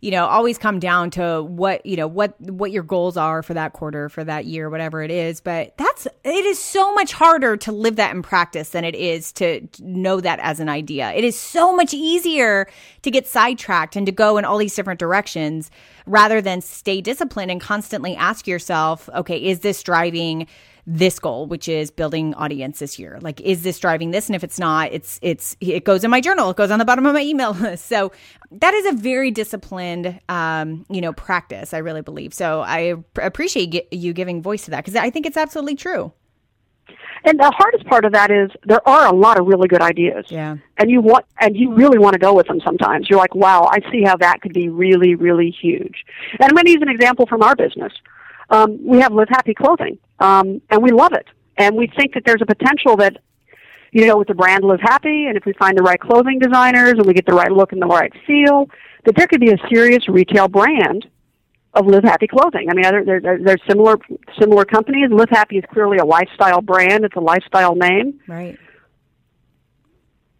you 0.00 0.10
know 0.10 0.26
always 0.26 0.58
come 0.58 0.78
down 0.78 1.10
to 1.10 1.42
what 1.42 1.84
you 1.86 1.96
know 1.96 2.06
what 2.06 2.38
what 2.40 2.70
your 2.70 2.82
goals 2.82 3.16
are 3.16 3.42
for 3.42 3.54
that 3.54 3.72
quarter 3.72 4.08
for 4.08 4.22
that 4.22 4.44
year 4.44 4.68
whatever 4.68 5.02
it 5.02 5.10
is 5.10 5.40
but 5.40 5.76
that's 5.78 6.06
it 6.22 6.44
is 6.44 6.58
so 6.58 6.92
much 6.94 7.12
harder 7.12 7.56
to 7.56 7.72
live 7.72 7.96
that 7.96 8.14
in 8.14 8.22
practice 8.22 8.70
than 8.70 8.84
it 8.84 8.94
is 8.94 9.32
to 9.32 9.66
know 9.80 10.20
that 10.20 10.38
as 10.40 10.60
an 10.60 10.68
idea 10.68 11.12
it 11.12 11.24
is 11.24 11.38
so 11.38 11.74
much 11.74 11.94
easier 11.94 12.68
to 13.02 13.10
get 13.10 13.26
sidetracked 13.26 13.96
and 13.96 14.06
to 14.06 14.12
go 14.12 14.36
in 14.36 14.44
all 14.44 14.58
these 14.58 14.74
different 14.74 15.00
directions 15.00 15.70
rather 16.04 16.40
than 16.40 16.60
stay 16.60 17.00
disciplined 17.00 17.50
and 17.50 17.60
constantly 17.60 18.14
ask 18.16 18.46
yourself 18.46 19.08
okay 19.14 19.38
is 19.38 19.60
this 19.60 19.82
driving 19.82 20.46
this 20.86 21.18
goal, 21.18 21.46
which 21.46 21.68
is 21.68 21.90
building 21.90 22.32
audience 22.34 22.78
this 22.78 22.98
year. 22.98 23.18
Like, 23.20 23.40
is 23.40 23.62
this 23.62 23.78
driving 23.78 24.12
this? 24.12 24.28
And 24.28 24.36
if 24.36 24.44
it's 24.44 24.58
not, 24.58 24.92
it's 24.92 25.18
it's 25.20 25.56
it 25.60 25.84
goes 25.84 26.04
in 26.04 26.10
my 26.10 26.20
journal. 26.20 26.50
It 26.50 26.56
goes 26.56 26.70
on 26.70 26.78
the 26.78 26.84
bottom 26.84 27.04
of 27.06 27.14
my 27.14 27.22
email 27.22 27.52
list. 27.52 27.86
So 27.96 28.12
that 28.50 28.74
is 28.74 28.86
a 28.86 28.92
very 28.92 29.30
disciplined, 29.30 30.20
um, 30.28 30.84
you 30.90 31.00
know, 31.00 31.12
practice. 31.12 31.72
I 31.72 31.78
really 31.78 32.02
believe. 32.02 32.34
So 32.34 32.60
I 32.60 32.94
appreciate 33.16 33.92
you 33.92 34.12
giving 34.12 34.42
voice 34.42 34.66
to 34.66 34.72
that 34.72 34.84
because 34.84 34.96
I 34.96 35.08
think 35.08 35.24
it's 35.24 35.36
absolutely 35.36 35.76
true. 35.76 36.12
And 37.24 37.40
the 37.40 37.50
hardest 37.56 37.86
part 37.86 38.04
of 38.04 38.12
that 38.12 38.30
is 38.30 38.50
there 38.64 38.86
are 38.86 39.06
a 39.06 39.14
lot 39.14 39.38
of 39.38 39.46
really 39.46 39.66
good 39.66 39.80
ideas. 39.80 40.26
Yeah. 40.28 40.56
And 40.76 40.90
you 40.90 41.00
want 41.00 41.24
and 41.40 41.56
you 41.56 41.72
really 41.72 41.98
want 41.98 42.14
to 42.14 42.18
go 42.18 42.34
with 42.34 42.48
them 42.48 42.60
sometimes. 42.64 43.08
You're 43.08 43.18
like, 43.18 43.34
wow, 43.34 43.68
I 43.70 43.78
see 43.90 44.02
how 44.02 44.16
that 44.18 44.42
could 44.42 44.52
be 44.52 44.68
really, 44.68 45.14
really 45.14 45.50
huge. 45.50 46.04
And 46.32 46.42
I'm 46.42 46.54
going 46.54 46.66
to 46.66 46.72
use 46.72 46.82
an 46.82 46.90
example 46.90 47.26
from 47.26 47.42
our 47.42 47.56
business 47.56 47.92
um, 48.50 48.78
we 48.84 49.00
have 49.00 49.12
Live 49.12 49.28
Happy 49.28 49.54
clothing, 49.54 49.98
um, 50.18 50.60
and 50.70 50.82
we 50.82 50.90
love 50.90 51.12
it. 51.12 51.26
And 51.56 51.76
we 51.76 51.86
think 51.96 52.14
that 52.14 52.24
there's 52.24 52.42
a 52.42 52.46
potential 52.46 52.96
that, 52.96 53.16
you 53.92 54.06
know, 54.06 54.18
with 54.18 54.28
the 54.28 54.34
brand 54.34 54.64
Live 54.64 54.80
Happy, 54.80 55.26
and 55.26 55.36
if 55.36 55.44
we 55.46 55.52
find 55.54 55.76
the 55.76 55.82
right 55.82 56.00
clothing 56.00 56.38
designers 56.38 56.92
and 56.92 57.06
we 57.06 57.14
get 57.14 57.26
the 57.26 57.32
right 57.32 57.50
look 57.50 57.72
and 57.72 57.80
the 57.80 57.86
right 57.86 58.12
feel, 58.26 58.68
that 59.04 59.16
there 59.16 59.26
could 59.26 59.40
be 59.40 59.50
a 59.50 59.58
serious 59.68 60.08
retail 60.08 60.48
brand 60.48 61.06
of 61.76 61.86
Live 61.86 62.04
Happy 62.04 62.26
clothing. 62.26 62.68
I 62.70 62.74
mean, 62.74 62.82
there, 62.82 63.20
there, 63.20 63.38
there's 63.38 63.60
similar 63.68 63.96
similar 64.40 64.64
companies. 64.64 65.10
Live 65.10 65.30
Happy 65.30 65.58
is 65.58 65.64
clearly 65.72 65.98
a 65.98 66.04
lifestyle 66.04 66.60
brand. 66.60 67.04
It's 67.04 67.16
a 67.16 67.20
lifestyle 67.20 67.74
name. 67.74 68.20
Right. 68.26 68.58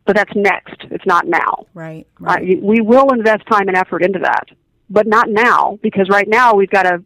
But 0.05 0.17
that's 0.17 0.33
next. 0.35 0.85
It's 0.91 1.05
not 1.05 1.27
now. 1.27 1.67
Right. 1.75 2.07
right. 2.21 2.43
Uh, 2.43 2.61
we 2.63 2.81
will 2.81 3.13
invest 3.13 3.45
time 3.51 3.69
and 3.69 3.77
effort 3.77 4.03
into 4.03 4.21
that, 4.21 4.49
but 4.89 5.07
not 5.07 5.29
now 5.29 5.79
because 5.83 6.09
right 6.09 6.29
now 6.29 6.55
we've 6.55 6.71
got 6.71 6.85
to 6.85 7.05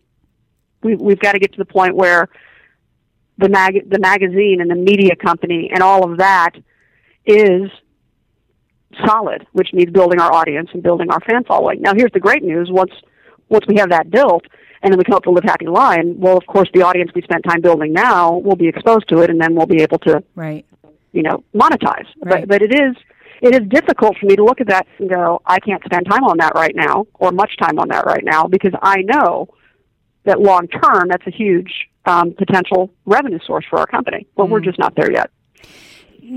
we, 0.83 0.97
we've 0.97 1.21
got 1.21 1.33
to 1.33 1.39
get 1.39 1.53
to 1.53 1.59
the 1.59 1.65
point 1.65 1.97
where 1.97 2.29
the 3.41 3.49
mag 3.49 3.89
the 3.89 3.99
magazine 3.99 4.61
and 4.61 4.71
the 4.71 4.75
media 4.75 5.17
company 5.17 5.71
and 5.73 5.83
all 5.83 6.11
of 6.11 6.19
that 6.19 6.53
is 7.27 7.71
solid, 9.07 9.47
which 9.53 9.73
means 9.73 9.91
building 9.91 10.21
our 10.21 10.33
audience 10.33 10.71
and 10.73 10.83
building 10.83 11.11
our 11.11 11.21
fan 11.21 11.45
following. 11.45 11.81
Now, 11.81 11.95
here's 11.95 12.13
the 12.13 12.21
great 12.21 12.43
news: 12.43 12.69
once 12.71 12.93
once 13.49 13.65
we 13.67 13.77
have 13.77 13.91
that 13.91 14.11
built, 14.11 14.45
and 14.83 14.93
then 14.93 14.99
we 14.99 15.05
come 15.05 15.15
up 15.15 15.27
with 15.27 15.35
the 15.35 15.41
Live 15.43 15.51
Happy 15.51 15.67
line, 15.67 16.19
well, 16.19 16.37
of 16.37 16.47
course, 16.47 16.69
the 16.73 16.83
audience 16.83 17.11
we 17.15 17.23
spent 17.23 17.45
time 17.45 17.61
building 17.61 17.93
now 17.93 18.39
will 18.39 18.57
be 18.57 18.69
exposed 18.69 19.09
to 19.09 19.19
it, 19.23 19.31
and 19.31 19.41
then 19.41 19.55
we'll 19.55 19.67
be 19.67 19.83
able 19.83 19.99
to, 20.01 20.23
right, 20.35 20.65
you 21.13 21.23
know, 21.23 21.45
monetize. 21.55 22.07
Right. 22.23 22.47
But 22.47 22.49
but 22.49 22.63
it 22.63 22.75
is 22.75 22.97
it 23.43 23.55
is 23.55 23.69
difficult 23.69 24.17
for 24.19 24.27
me 24.27 24.37
to 24.37 24.45
look 24.45 24.61
at 24.61 24.69
that 24.69 24.87
and 24.99 25.09
go, 25.09 25.41
I 25.47 25.61
can't 25.61 25.83
spend 25.85 26.07
time 26.11 26.25
on 26.25 26.39
that 26.39 26.53
right 26.55 26.75
now, 26.75 27.07
or 27.15 27.33
much 27.33 27.57
time 27.59 27.79
on 27.79 27.89
that 27.89 28.05
right 28.07 28.25
now, 28.25 28.47
because 28.47 28.73
I 28.83 29.03
know 29.03 29.49
that 30.25 30.41
long 30.41 30.69
term, 30.69 31.09
that's 31.09 31.27
a 31.27 31.31
huge 31.31 31.90
um, 32.07 32.33
potential 32.33 32.93
revenue 33.07 33.39
source 33.47 33.65
for 33.69 33.79
our 33.79 33.87
company. 33.87 34.27
But 34.37 34.47
mm. 34.47 34.51
we're 34.51 34.61
just 34.61 34.79
not 34.79 34.95
there 34.97 35.11
yet. 35.11 35.31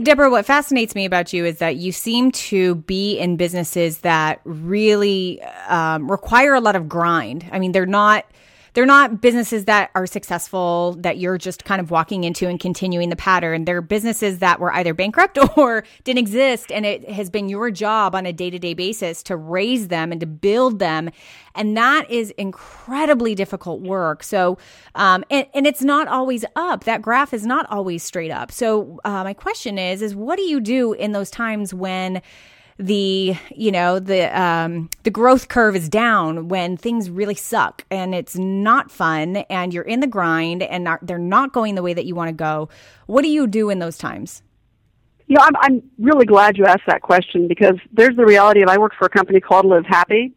Deborah, 0.02 0.32
what 0.32 0.46
fascinates 0.46 0.96
me 0.96 1.06
about 1.06 1.34
you 1.34 1.46
is 1.46 1.60
that 1.60 1.76
you 1.76 1.92
seem 1.92 2.32
to 2.32 2.76
be 2.76 3.18
in 3.20 3.38
businesses 3.38 4.00
that 4.00 4.40
really 4.44 5.42
um, 5.68 6.10
require 6.10 6.56
a 6.56 6.62
lot 6.62 6.76
of 6.76 6.90
grind. 6.90 7.48
I 7.52 7.60
mean, 7.60 7.74
they're 7.74 7.86
not 7.86 8.26
they're 8.74 8.86
not 8.86 9.22
businesses 9.22 9.66
that 9.66 9.92
are 9.96 10.08
successful 10.08 10.98
that 11.00 11.18
you're 11.18 11.38
just 11.38 11.64
kind 11.64 11.80
of 11.80 11.92
walking 11.92 12.24
into 12.24 12.48
and 12.48 12.60
continuing 12.60 13.10
the 13.10 13.16
pattern. 13.16 13.66
They're 13.66 13.82
businesses 13.82 14.40
that 14.40 14.60
were 14.60 14.74
either 14.74 14.94
bankrupt 14.94 15.38
or 15.58 15.84
didn't 16.04 16.20
exist. 16.20 16.72
And 16.72 16.86
it 16.86 17.10
has 17.10 17.30
been 17.30 17.50
your 17.50 17.70
job 17.72 18.16
on 18.16 18.26
a 18.26 18.34
day 18.34 18.50
to 18.50 18.60
day 18.60 18.74
basis 18.74 19.22
to 19.24 19.36
raise 19.36 19.90
them 19.90 20.12
and 20.12 20.20
to 20.22 20.28
build 20.28 20.80
them. 20.80 21.12
And 21.56 21.78
that 21.78 22.10
is 22.10 22.32
incredibly 22.32 23.36
difficult 23.36 23.82
work. 23.82 24.24
So, 24.24 24.58
um, 24.96 25.24
and, 25.30 25.46
and 25.54 25.68
it's 25.68 25.84
not 25.84 26.08
always 26.08 26.44
up. 26.56 26.86
That 26.86 27.02
graph 27.02 27.34
is 27.34 27.46
not 27.46 27.70
always 27.70 28.02
straight 28.02 28.32
up. 28.32 28.52
So, 28.52 29.00
uh, 29.06 29.24
my 29.24 29.34
question 29.34 29.78
is, 29.78 30.02
is 30.02 30.16
what 30.16 30.38
do 30.38 30.44
you 30.44 30.60
do 30.60 30.94
in 30.94 31.12
those 31.12 31.30
times 31.30 31.74
when 31.74 32.22
the 32.80 33.36
you 33.56 33.72
know 33.72 34.00
the 34.00 34.40
um, 34.40 34.90
the 35.04 35.12
growth 35.12 35.48
curve 35.48 35.76
is 35.76 35.90
down 35.90 36.48
when 36.48 36.78
things 36.78 37.10
really 37.10 37.36
suck 37.36 37.86
and 37.92 38.16
it's 38.16 38.36
not 38.36 38.92
fun 38.92 39.38
and 39.50 39.74
you're 39.74 39.84
in 39.84 40.00
the 40.00 40.08
grind 40.08 40.64
and 40.64 40.84
not, 40.84 41.06
they're 41.06 41.18
not 41.18 41.54
going 41.54 41.76
the 41.76 41.84
way 41.84 41.94
that 41.94 42.06
you 42.06 42.16
want 42.16 42.30
to 42.30 42.34
go. 42.34 42.70
What 43.06 43.22
do 43.22 43.30
you 43.30 43.48
do 43.48 43.70
in 43.70 43.80
those 43.80 43.98
times? 43.98 44.42
You 45.28 45.36
know, 45.38 45.44
I'm, 45.44 45.56
I'm 45.62 45.84
really 46.00 46.26
glad 46.26 46.58
you 46.58 46.66
asked 46.66 46.84
that 46.88 47.02
question 47.02 47.48
because 47.48 47.76
there's 47.92 48.16
the 48.16 48.26
reality 48.26 48.62
of 48.62 48.70
I 48.70 48.78
work 48.78 48.94
for 48.98 49.06
a 49.06 49.10
company 49.10 49.40
called 49.40 49.66
Live 49.66 49.86
Happy. 49.86 50.34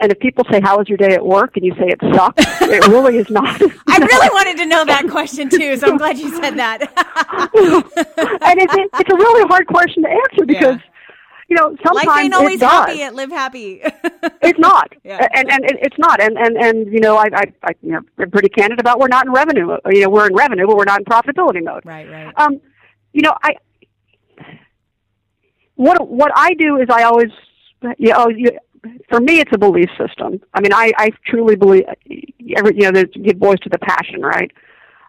And 0.00 0.10
if 0.10 0.18
people 0.18 0.44
say, 0.50 0.60
"How 0.60 0.78
was 0.78 0.88
your 0.88 0.98
day 0.98 1.14
at 1.14 1.24
work?" 1.24 1.56
and 1.56 1.64
you 1.64 1.72
say 1.74 1.86
it 1.86 2.00
sucks, 2.12 2.44
it 2.62 2.88
really 2.88 3.18
is 3.18 3.30
not. 3.30 3.60
I 3.86 3.98
really 3.98 4.28
wanted 4.32 4.56
to 4.56 4.66
know 4.66 4.84
that 4.84 5.08
question 5.08 5.48
too, 5.48 5.76
so 5.76 5.92
I'm 5.92 5.96
glad 5.96 6.18
you 6.18 6.28
said 6.40 6.56
that. 6.56 6.80
and 8.42 8.58
it's, 8.60 8.74
it's 8.98 9.10
a 9.10 9.14
really 9.14 9.46
hard 9.46 9.68
question 9.68 10.02
to 10.02 10.08
answer 10.08 10.46
because 10.46 10.78
you 11.52 11.58
know, 11.58 11.76
sometimes 11.84 12.06
life 12.06 12.18
ain't 12.18 12.32
always 12.32 12.60
happy 12.62 13.02
at 13.02 13.14
live 13.14 13.28
happy. 13.28 13.82
it's 14.40 14.58
not, 14.58 14.90
yeah. 15.04 15.28
and 15.34 15.52
and 15.52 15.62
it's 15.66 15.98
not, 15.98 16.18
and 16.18 16.38
and 16.38 16.56
and 16.56 16.90
you 16.90 16.98
know, 16.98 17.18
I 17.18 17.28
I, 17.34 17.44
I 17.62 17.72
you 17.82 17.92
know, 17.92 18.00
I'm 18.18 18.30
pretty 18.30 18.48
candid 18.48 18.80
about 18.80 18.98
we're 18.98 19.08
not 19.08 19.26
in 19.26 19.32
revenue. 19.32 19.76
You 19.90 20.00
know, 20.00 20.08
we're 20.08 20.28
in 20.28 20.34
revenue, 20.34 20.66
but 20.66 20.78
we're 20.78 20.84
not 20.84 21.00
in 21.00 21.04
profitability 21.04 21.62
mode. 21.62 21.84
Right, 21.84 22.08
right. 22.10 22.32
Um, 22.38 22.58
you 23.12 23.20
know, 23.20 23.34
I 23.42 23.56
what 25.74 26.08
what 26.08 26.32
I 26.34 26.54
do 26.54 26.78
is 26.78 26.88
I 26.90 27.02
always, 27.02 27.30
you 27.98 28.14
know, 28.14 28.28
you, 28.30 28.48
for 29.10 29.20
me, 29.20 29.40
it's 29.40 29.50
a 29.52 29.58
belief 29.58 29.90
system. 29.98 30.40
I 30.54 30.62
mean, 30.62 30.72
I 30.72 30.92
I 30.96 31.10
truly 31.26 31.56
believe, 31.56 31.84
every 32.56 32.76
you 32.76 32.90
know, 32.90 33.04
give 33.04 33.36
voice 33.36 33.58
to 33.64 33.68
the 33.68 33.78
passion, 33.78 34.22
right? 34.22 34.50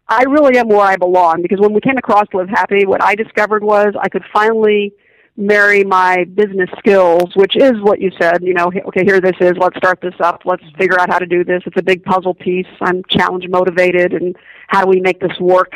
I 0.10 0.24
really 0.24 0.58
am 0.58 0.68
where 0.68 0.82
I 0.82 0.98
belong 0.98 1.42
because 1.42 1.62
when 1.62 1.72
we 1.72 1.80
came 1.80 1.98
across 1.98 2.26
Live 2.34 2.50
Happy, 2.50 2.86
what 2.86 3.02
I 3.02 3.16
discovered 3.16 3.64
was 3.64 3.94
I 3.98 4.10
could 4.10 4.26
finally 4.34 4.94
marry 5.36 5.84
my 5.84 6.26
business 6.36 6.70
skills, 6.78 7.36
which 7.36 7.56
is 7.56 7.74
what 7.82 8.00
you 8.00 8.12
said, 8.22 8.44
you 8.44 8.54
know, 8.54 8.72
okay, 8.88 9.04
here 9.04 9.20
this 9.20 9.36
is, 9.42 9.54
let's 9.58 9.76
start 9.78 10.00
this 10.02 10.14
up, 10.20 10.42
let's 10.46 10.64
figure 10.78 11.00
out 11.00 11.10
how 11.10 11.18
to 11.18 11.26
do 11.26 11.44
this. 11.44 11.64
It's 11.66 11.78
a 11.78 11.84
big 11.84 12.04
puzzle 12.04 12.36
piece. 12.36 12.68
I'm 12.82 13.02
challenge 13.10 13.48
motivated 13.50 14.14
and 14.14 14.36
how 14.68 14.84
do 14.84 14.90
we 14.90 15.02
make 15.02 15.20
this 15.20 15.38
work 15.40 15.74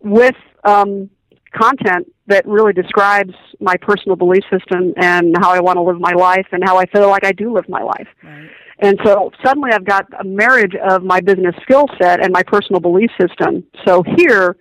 with 0.00 0.36
um, 0.64 1.10
content 1.54 2.10
that 2.28 2.46
really 2.46 2.72
describes 2.72 3.34
my 3.60 3.76
personal 3.76 4.16
belief 4.16 4.42
system 4.50 4.92
and 4.96 5.34
how 5.38 5.50
I 5.50 5.60
want 5.60 5.76
to 5.76 5.82
live 5.82 6.00
my 6.00 6.12
life 6.12 6.46
and 6.52 6.62
how 6.64 6.78
I 6.78 6.86
feel 6.86 7.08
like 7.08 7.24
I 7.24 7.32
do 7.32 7.52
live 7.54 7.68
my 7.68 7.82
life. 7.82 8.08
Right. 8.22 8.48
And 8.80 8.98
so 9.04 9.32
suddenly 9.44 9.70
I've 9.72 9.84
got 9.84 10.06
a 10.20 10.24
marriage 10.24 10.74
of 10.76 11.02
my 11.02 11.20
business 11.20 11.54
skill 11.62 11.86
set 12.00 12.22
and 12.22 12.32
my 12.32 12.42
personal 12.42 12.80
belief 12.80 13.10
system. 13.20 13.64
So 13.86 14.04
here, 14.16 14.56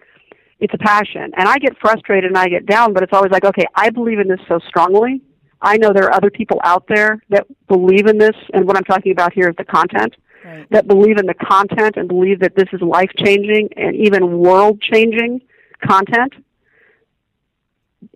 it's 0.60 0.74
a 0.74 0.78
passion. 0.78 1.32
And 1.38 1.47
I 1.47 1.58
get 1.58 1.78
frustrated 1.80 2.30
and 2.30 2.38
I 2.38 2.47
get 2.47 2.66
down, 2.66 2.93
but 2.93 3.03
it's 3.03 3.14
always 3.14 3.32
like, 3.32 3.45
okay, 3.45 3.66
I 3.76 3.89
believe 3.89 4.20
in 4.20 4.28
this 4.28 4.39
so 4.47 4.60
strongly. 4.68 5.22
I 5.62 5.78
know 5.78 5.91
there 5.91 6.05
are 6.05 6.14
other 6.14 6.30
people 6.30 6.60
out 6.64 6.86
there 6.88 7.22
that 7.30 7.47
believe 7.68 8.08
in 8.08 8.18
this, 8.18 8.36
and 8.53 8.66
what 8.66 8.78
I'm 8.78 8.84
talking 8.84 9.12
about 9.12 9.34
here 9.34 9.49
is 9.49 9.55
the 9.58 9.66
content. 9.66 10.16
Right. 10.45 10.70
That 10.70 10.88
believe 10.88 11.18
in 11.18 11.26
the 11.26 11.34
content 11.34 11.97
and 11.97 12.08
believe 12.08 12.39
that 12.39 12.55
this 12.55 12.68
is 12.72 12.82
life 12.82 13.10
changing 13.18 13.70
and 13.76 13.95
even 13.95 14.38
world 14.39 14.82
changing 14.82 15.41
content. 15.86 16.34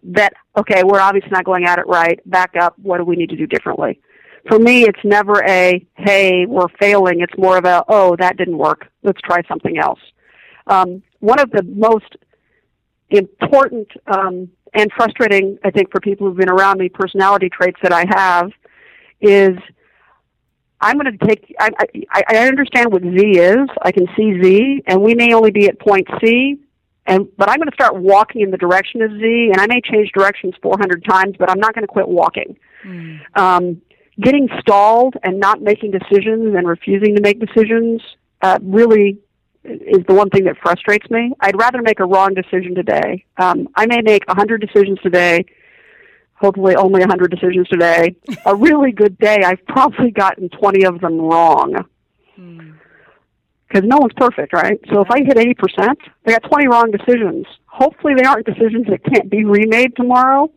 That, 0.04 0.34
okay, 0.56 0.84
we're 0.84 1.00
obviously 1.00 1.32
not 1.32 1.44
going 1.44 1.66
at 1.66 1.80
it 1.80 1.88
right. 1.88 2.20
Back 2.30 2.56
up. 2.56 2.78
What 2.80 3.00
do 3.00 3.06
we 3.06 3.16
need 3.16 3.30
to 3.32 3.36
do 3.36 3.48
differently? 3.48 4.00
For 4.48 4.60
me, 4.60 4.84
it's 4.84 5.04
never 5.04 5.44
a, 5.44 5.86
hey, 5.96 6.46
we're 6.46 6.70
failing. 6.80 7.22
It's 7.22 7.38
more 7.38 7.58
of 7.58 7.66
a, 7.66 7.84
oh, 7.88 8.16
that 8.18 8.38
didn't 8.38 8.58
work. 8.58 8.88
Let's 9.04 9.20
try 9.22 9.42
something 9.48 9.78
else. 9.78 10.00
Um, 10.68 11.04
one 11.20 11.40
of 11.40 11.52
the 11.52 11.64
most 11.64 12.16
important 13.12 13.88
um, 14.08 14.50
and 14.74 14.92
frustrating, 14.96 15.58
I 15.64 15.72
think, 15.72 15.92
for 15.92 16.00
people 16.00 16.28
who've 16.28 16.38
been 16.38 16.50
around 16.50 16.80
me, 16.80 16.90
personality 16.90 17.50
traits 17.50 17.78
that 17.84 17.94
I 17.94 18.06
have 18.10 18.52
is 19.20 19.58
I'm 20.80 20.98
going 20.98 21.18
to 21.18 21.26
take. 21.26 21.54
I, 21.60 21.70
I, 22.10 22.24
I 22.28 22.48
understand 22.48 22.92
what 22.92 23.04
Z 23.04 23.18
is. 23.18 23.70
I 23.82 23.92
can 23.92 24.08
see 24.18 24.42
Z, 24.42 24.84
and 24.88 25.02
we 25.02 25.14
may 25.14 25.34
only 25.34 25.52
be 25.52 25.68
at 25.68 25.80
point 25.80 26.08
C, 26.20 26.58
and 27.06 27.28
but 27.38 27.50
I'm 27.50 27.58
going 27.58 27.70
to 27.70 27.76
start 27.76 27.96
walking 27.96 28.42
in 28.42 28.52
the 28.52 28.58
direction 28.58 29.02
of 29.02 29.12
Z, 29.12 29.50
and 29.54 29.62
I 29.62 29.68
may 29.68 29.82
change 29.82 30.12
directions 30.12 30.56
400 30.62 31.06
times, 31.06 31.36
but 31.38 31.52
I'm 31.52 31.60
not 31.60 31.76
going 31.76 31.84
to 31.84 31.88
quit 31.88 32.08
walking. 32.08 32.58
Mm. 32.84 33.20
Um, 33.36 33.82
getting 34.20 34.50
stalled 34.60 35.16
and 35.24 35.40
not 35.40 35.62
making 35.62 35.92
decisions 35.92 36.56
and 36.56 36.68
refusing 36.68 37.16
to 37.16 37.22
make 37.22 37.40
decisions 37.40 38.02
uh, 38.42 38.58
really 38.62 39.20
is 39.64 40.04
the 40.08 40.14
one 40.14 40.30
thing 40.30 40.46
that 40.46 40.58
frustrates 40.58 41.10
me. 41.10 41.34
I'd 41.40 41.58
rather 41.58 41.82
make 41.82 42.00
a 42.00 42.06
wrong 42.06 42.34
decision 42.34 42.76
today. 42.76 43.26
Um, 43.38 43.68
I 43.76 43.86
may 43.86 44.02
make 44.02 44.24
a 44.28 44.36
hundred 44.36 44.62
decisions 44.62 45.00
today, 45.02 45.46
hopefully 46.42 46.76
only 46.76 47.02
a 47.02 47.08
100 47.08 47.32
decisions 47.32 47.68
today. 47.68 48.16
a 48.46 48.56
really 48.56 48.92
good 48.92 49.18
day, 49.20 49.44
I've 49.46 49.66
probably 49.68 50.12
gotten 50.12 50.50
20 50.50 50.86
of 50.86 51.00
them 51.00 51.20
wrong. 51.20 51.76
Because 53.68 53.88
no 53.88 53.98
one's 54.00 54.14
perfect, 54.18 54.52
right? 54.52 54.80
So 54.92 55.02
if 55.02 55.10
I 55.10 55.20
hit 55.20 55.38
80%, 55.38 55.96
they 56.26 56.34
got 56.34 56.44
20 56.44 56.68
wrong 56.68 56.92
decisions. 56.92 57.46
Hopefully 57.68 58.16
they 58.18 58.26
aren't 58.26 58.46
decisions 58.46 58.88
that 58.88 59.04
can't 59.06 59.30
be 59.30 59.46
remade 59.46 59.96
tomorrow, 59.96 60.52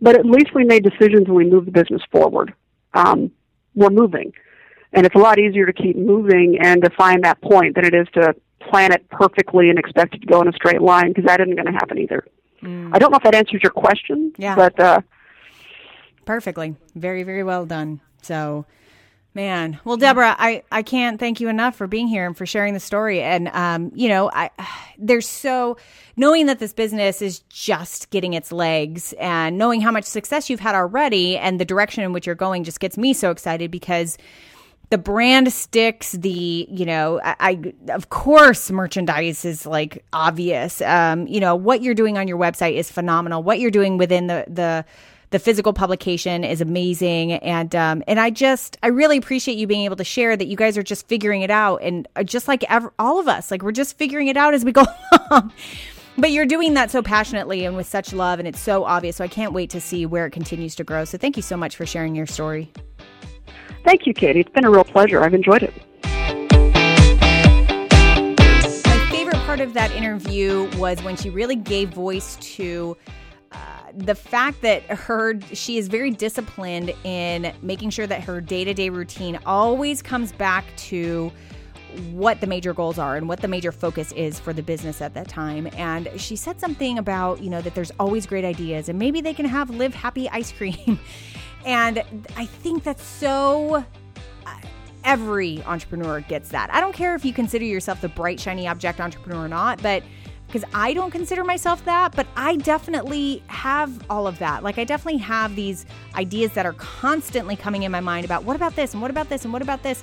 but 0.00 0.18
at 0.18 0.26
least 0.26 0.54
we 0.54 0.64
made 0.64 0.82
decisions 0.82 1.26
and 1.26 1.34
we 1.34 1.48
moved 1.48 1.68
the 1.68 1.72
business 1.72 2.02
forward. 2.10 2.52
Um, 2.94 3.30
we're 3.74 3.90
moving. 3.90 4.32
And 4.92 5.04
it's 5.04 5.14
a 5.14 5.18
lot 5.18 5.38
easier 5.38 5.66
to 5.66 5.72
keep 5.72 5.96
moving 5.96 6.58
and 6.60 6.82
to 6.82 6.90
find 6.90 7.22
that 7.24 7.40
point 7.42 7.74
than 7.74 7.84
it 7.84 7.94
is 7.94 8.06
to 8.14 8.34
plan 8.60 8.92
it 8.92 9.08
perfectly 9.10 9.70
and 9.70 9.78
expect 9.78 10.14
it 10.14 10.20
to 10.20 10.26
go 10.26 10.40
in 10.40 10.48
a 10.48 10.52
straight 10.52 10.80
line 10.80 11.08
because 11.08 11.24
that 11.24 11.40
isn't 11.40 11.54
going 11.54 11.66
to 11.66 11.72
happen 11.72 11.98
either. 11.98 12.24
Mm. 12.62 12.90
I 12.94 12.98
don't 12.98 13.10
know 13.10 13.16
if 13.16 13.22
that 13.22 13.34
answers 13.34 13.60
your 13.62 13.72
question, 13.72 14.32
yeah. 14.36 14.54
but 14.54 14.78
uh, 14.80 15.00
perfectly, 16.24 16.76
very 16.94 17.22
very 17.22 17.44
well 17.44 17.66
done. 17.66 18.00
So, 18.22 18.66
man, 19.32 19.78
well, 19.84 19.96
Deborah, 19.96 20.34
I 20.38 20.64
I 20.72 20.82
can't 20.82 21.20
thank 21.20 21.40
you 21.40 21.48
enough 21.48 21.76
for 21.76 21.86
being 21.86 22.08
here 22.08 22.26
and 22.26 22.36
for 22.36 22.46
sharing 22.46 22.74
the 22.74 22.80
story. 22.80 23.22
And 23.22 23.48
um, 23.48 23.92
you 23.94 24.08
know, 24.08 24.30
I 24.32 24.50
there's 24.98 25.28
so 25.28 25.76
knowing 26.16 26.46
that 26.46 26.58
this 26.58 26.72
business 26.72 27.22
is 27.22 27.40
just 27.48 28.10
getting 28.10 28.34
its 28.34 28.50
legs 28.50 29.12
and 29.20 29.56
knowing 29.56 29.80
how 29.80 29.92
much 29.92 30.04
success 30.04 30.50
you've 30.50 30.60
had 30.60 30.74
already 30.74 31.38
and 31.38 31.60
the 31.60 31.64
direction 31.64 32.02
in 32.02 32.12
which 32.12 32.26
you're 32.26 32.34
going 32.34 32.64
just 32.64 32.80
gets 32.80 32.98
me 32.98 33.12
so 33.12 33.30
excited 33.30 33.70
because 33.70 34.18
the 34.90 34.98
brand 34.98 35.52
sticks 35.52 36.12
the 36.12 36.66
you 36.70 36.86
know 36.86 37.20
I, 37.22 37.36
I, 37.40 37.92
of 37.92 38.08
course 38.10 38.70
merchandise 38.70 39.44
is 39.44 39.66
like 39.66 40.04
obvious. 40.12 40.80
Um 40.80 41.26
you 41.26 41.40
know 41.40 41.54
what 41.54 41.82
you're 41.82 41.94
doing 41.94 42.16
on 42.16 42.28
your 42.28 42.38
website 42.38 42.74
is 42.74 42.90
phenomenal. 42.90 43.42
What 43.42 43.60
you're 43.60 43.70
doing 43.70 43.98
within 43.98 44.26
the 44.28 44.44
the 44.48 44.84
the 45.30 45.38
physical 45.38 45.74
publication 45.74 46.42
is 46.42 46.62
amazing. 46.62 47.32
And 47.32 47.74
um 47.74 48.02
and 48.06 48.18
i 48.18 48.30
just 48.30 48.78
i 48.82 48.88
really 48.88 49.18
appreciate 49.18 49.58
you 49.58 49.66
being 49.66 49.84
able 49.84 49.96
to 49.96 50.04
share 50.04 50.36
that 50.36 50.46
you 50.46 50.56
guys 50.56 50.78
are 50.78 50.82
just 50.82 51.06
figuring 51.06 51.42
it 51.42 51.50
out. 51.50 51.82
And 51.82 52.08
uh, 52.16 52.22
just 52.22 52.48
like 52.48 52.64
ever, 52.70 52.92
all 52.98 53.20
of 53.20 53.28
us 53.28 53.50
like 53.50 53.62
we're 53.62 53.72
just 53.72 53.98
figuring 53.98 54.28
it 54.28 54.36
out 54.36 54.54
as 54.54 54.64
we 54.64 54.72
go 54.72 54.84
along. 55.30 55.52
But 56.16 56.32
you're 56.32 56.46
doing 56.46 56.74
that 56.74 56.90
so 56.90 57.00
passionately 57.00 57.64
and 57.64 57.76
with 57.76 57.86
such 57.86 58.12
love 58.12 58.38
and 58.38 58.48
it's 58.48 58.60
so 58.60 58.84
obvious. 58.84 59.16
So 59.16 59.24
i 59.24 59.28
can't 59.28 59.52
wait 59.52 59.70
to 59.70 59.80
see 59.82 60.06
where 60.06 60.24
it 60.24 60.30
continues 60.30 60.74
to 60.76 60.84
grow. 60.84 61.04
So 61.04 61.18
thank 61.18 61.36
you 61.36 61.42
so 61.42 61.58
much 61.58 61.76
for 61.76 61.84
sharing 61.84 62.14
your 62.14 62.26
story 62.26 62.72
Thank 63.88 64.06
you, 64.06 64.12
Katie. 64.12 64.40
It's 64.40 64.50
been 64.50 64.66
a 64.66 64.70
real 64.70 64.84
pleasure. 64.84 65.24
I've 65.24 65.32
enjoyed 65.32 65.62
it. 65.62 65.72
My 68.84 69.08
favorite 69.10 69.38
part 69.46 69.60
of 69.60 69.72
that 69.72 69.90
interview 69.92 70.68
was 70.76 71.02
when 71.02 71.16
she 71.16 71.30
really 71.30 71.56
gave 71.56 71.88
voice 71.88 72.36
to 72.56 72.98
uh, 73.50 73.56
the 73.94 74.14
fact 74.14 74.60
that 74.60 74.82
her 74.82 75.40
she 75.54 75.78
is 75.78 75.88
very 75.88 76.10
disciplined 76.10 76.94
in 77.02 77.50
making 77.62 77.88
sure 77.88 78.06
that 78.06 78.22
her 78.24 78.42
day-to-day 78.42 78.90
routine 78.90 79.38
always 79.46 80.02
comes 80.02 80.32
back 80.32 80.66
to 80.76 81.32
what 82.10 82.42
the 82.42 82.46
major 82.46 82.74
goals 82.74 82.98
are 82.98 83.16
and 83.16 83.26
what 83.26 83.40
the 83.40 83.48
major 83.48 83.72
focus 83.72 84.12
is 84.12 84.38
for 84.38 84.52
the 84.52 84.62
business 84.62 85.00
at 85.00 85.14
that 85.14 85.28
time. 85.28 85.66
And 85.78 86.10
she 86.18 86.36
said 86.36 86.60
something 86.60 86.98
about, 86.98 87.42
you 87.42 87.48
know, 87.48 87.62
that 87.62 87.74
there's 87.74 87.92
always 87.98 88.26
great 88.26 88.44
ideas 88.44 88.90
and 88.90 88.98
maybe 88.98 89.22
they 89.22 89.32
can 89.32 89.46
have 89.46 89.70
live 89.70 89.94
happy 89.94 90.28
ice 90.28 90.52
cream. 90.52 91.00
And 91.64 92.02
I 92.36 92.46
think 92.46 92.84
that's 92.84 93.04
so. 93.04 93.84
Uh, 94.46 94.54
every 95.04 95.62
entrepreneur 95.64 96.20
gets 96.20 96.50
that. 96.50 96.72
I 96.72 96.80
don't 96.80 96.92
care 96.92 97.14
if 97.14 97.24
you 97.24 97.32
consider 97.32 97.64
yourself 97.64 98.00
the 98.00 98.08
bright, 98.08 98.40
shiny 98.40 98.66
object 98.66 99.00
entrepreneur 99.00 99.44
or 99.44 99.48
not, 99.48 99.82
but 99.82 100.02
because 100.48 100.64
I 100.72 100.94
don't 100.94 101.10
consider 101.10 101.44
myself 101.44 101.84
that, 101.84 102.16
but 102.16 102.26
I 102.34 102.56
definitely 102.56 103.42
have 103.48 104.02
all 104.08 104.26
of 104.26 104.38
that. 104.38 104.62
Like, 104.62 104.78
I 104.78 104.84
definitely 104.84 105.20
have 105.20 105.54
these 105.54 105.84
ideas 106.14 106.52
that 106.54 106.64
are 106.64 106.72
constantly 106.74 107.54
coming 107.54 107.82
in 107.82 107.92
my 107.92 108.00
mind 108.00 108.24
about 108.24 108.44
what 108.44 108.56
about 108.56 108.74
this 108.74 108.94
and 108.94 109.02
what 109.02 109.10
about 109.10 109.28
this 109.28 109.44
and 109.44 109.52
what 109.52 109.60
about 109.60 109.82
this, 109.82 110.02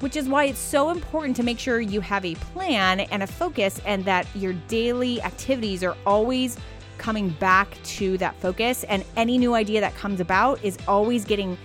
which 0.00 0.16
is 0.16 0.30
why 0.30 0.44
it's 0.44 0.58
so 0.58 0.88
important 0.88 1.36
to 1.36 1.42
make 1.42 1.58
sure 1.58 1.78
you 1.80 2.00
have 2.00 2.24
a 2.24 2.34
plan 2.36 3.00
and 3.00 3.22
a 3.22 3.26
focus 3.26 3.82
and 3.84 4.02
that 4.06 4.26
your 4.34 4.54
daily 4.66 5.20
activities 5.20 5.84
are 5.84 5.96
always 6.06 6.56
coming 7.02 7.30
back 7.30 7.76
to 7.82 8.16
that 8.18 8.34
focus. 8.36 8.84
And 8.84 9.04
any 9.16 9.36
new 9.36 9.54
idea 9.54 9.80
that 9.80 9.94
comes 9.96 10.20
about 10.20 10.62
is 10.64 10.78
always 10.86 11.24
getting 11.24 11.58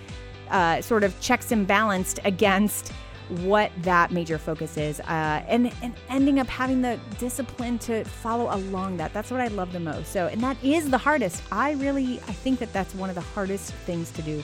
uh, 0.50 0.82
sort 0.82 1.04
of 1.04 1.18
checks 1.20 1.52
and 1.52 1.66
balanced 1.66 2.18
against 2.24 2.92
what 3.28 3.70
that 3.82 4.10
major 4.10 4.38
focus 4.38 4.78
is 4.78 5.00
uh, 5.00 5.42
and, 5.46 5.70
and 5.82 5.94
ending 6.08 6.40
up 6.40 6.46
having 6.46 6.80
the 6.80 6.98
discipline 7.18 7.78
to 7.78 8.02
follow 8.04 8.48
along 8.56 8.96
that 8.96 9.12
that's 9.12 9.30
what 9.30 9.38
i 9.38 9.48
love 9.48 9.70
the 9.74 9.80
most 9.80 10.10
so 10.10 10.28
and 10.28 10.40
that 10.40 10.56
is 10.64 10.88
the 10.88 10.96
hardest 10.96 11.42
i 11.52 11.72
really 11.72 12.18
i 12.20 12.32
think 12.32 12.58
that 12.58 12.72
that's 12.72 12.94
one 12.94 13.10
of 13.10 13.14
the 13.14 13.20
hardest 13.20 13.74
things 13.84 14.10
to 14.10 14.22
do 14.22 14.42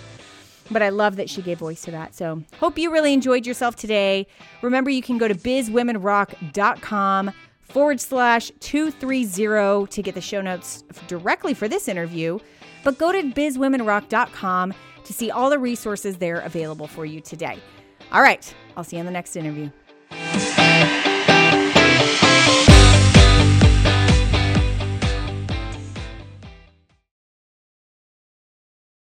but 0.71 0.83
I 0.83 0.89
love 0.89 1.17
that 1.17 1.29
she 1.29 1.43
gave 1.43 1.59
voice 1.59 1.83
to 1.83 1.91
that. 1.91 2.15
So, 2.15 2.43
hope 2.59 2.79
you 2.79 2.91
really 2.91 3.13
enjoyed 3.13 3.47
yourself 3.47 3.77
today. 3.77 4.27
Remember, 4.63 4.89
you 4.89 5.03
can 5.03 5.19
go 5.19 5.29
to 5.29 5.35
bizwomenrock.com 5.35 7.33
forward 7.65 8.01
slash 8.01 8.51
230 8.61 9.87
to 9.87 10.03
get 10.03 10.15
the 10.15 10.21
show 10.21 10.41
notes 10.41 10.85
directly 11.07 11.55
for 11.55 11.69
this 11.69 11.89
interview, 11.89 12.39
but 12.83 12.99
go 12.99 13.13
to 13.13 13.23
bizwomenrock.com 13.23 14.75
to 15.05 15.13
see 15.13 15.31
all 15.31 15.51
the 15.51 15.59
resources 15.59 16.17
there 16.19 16.41
available 16.41 16.87
for 16.87 17.05
you 17.05 17.21
today. 17.21 17.59
All 18.13 18.23
right, 18.23 18.55
I'll 18.77 18.85
see 18.85 18.97
you 18.97 19.01
in 19.01 19.07
the 19.07 19.13
next 19.13 19.37
interview. 19.37 19.71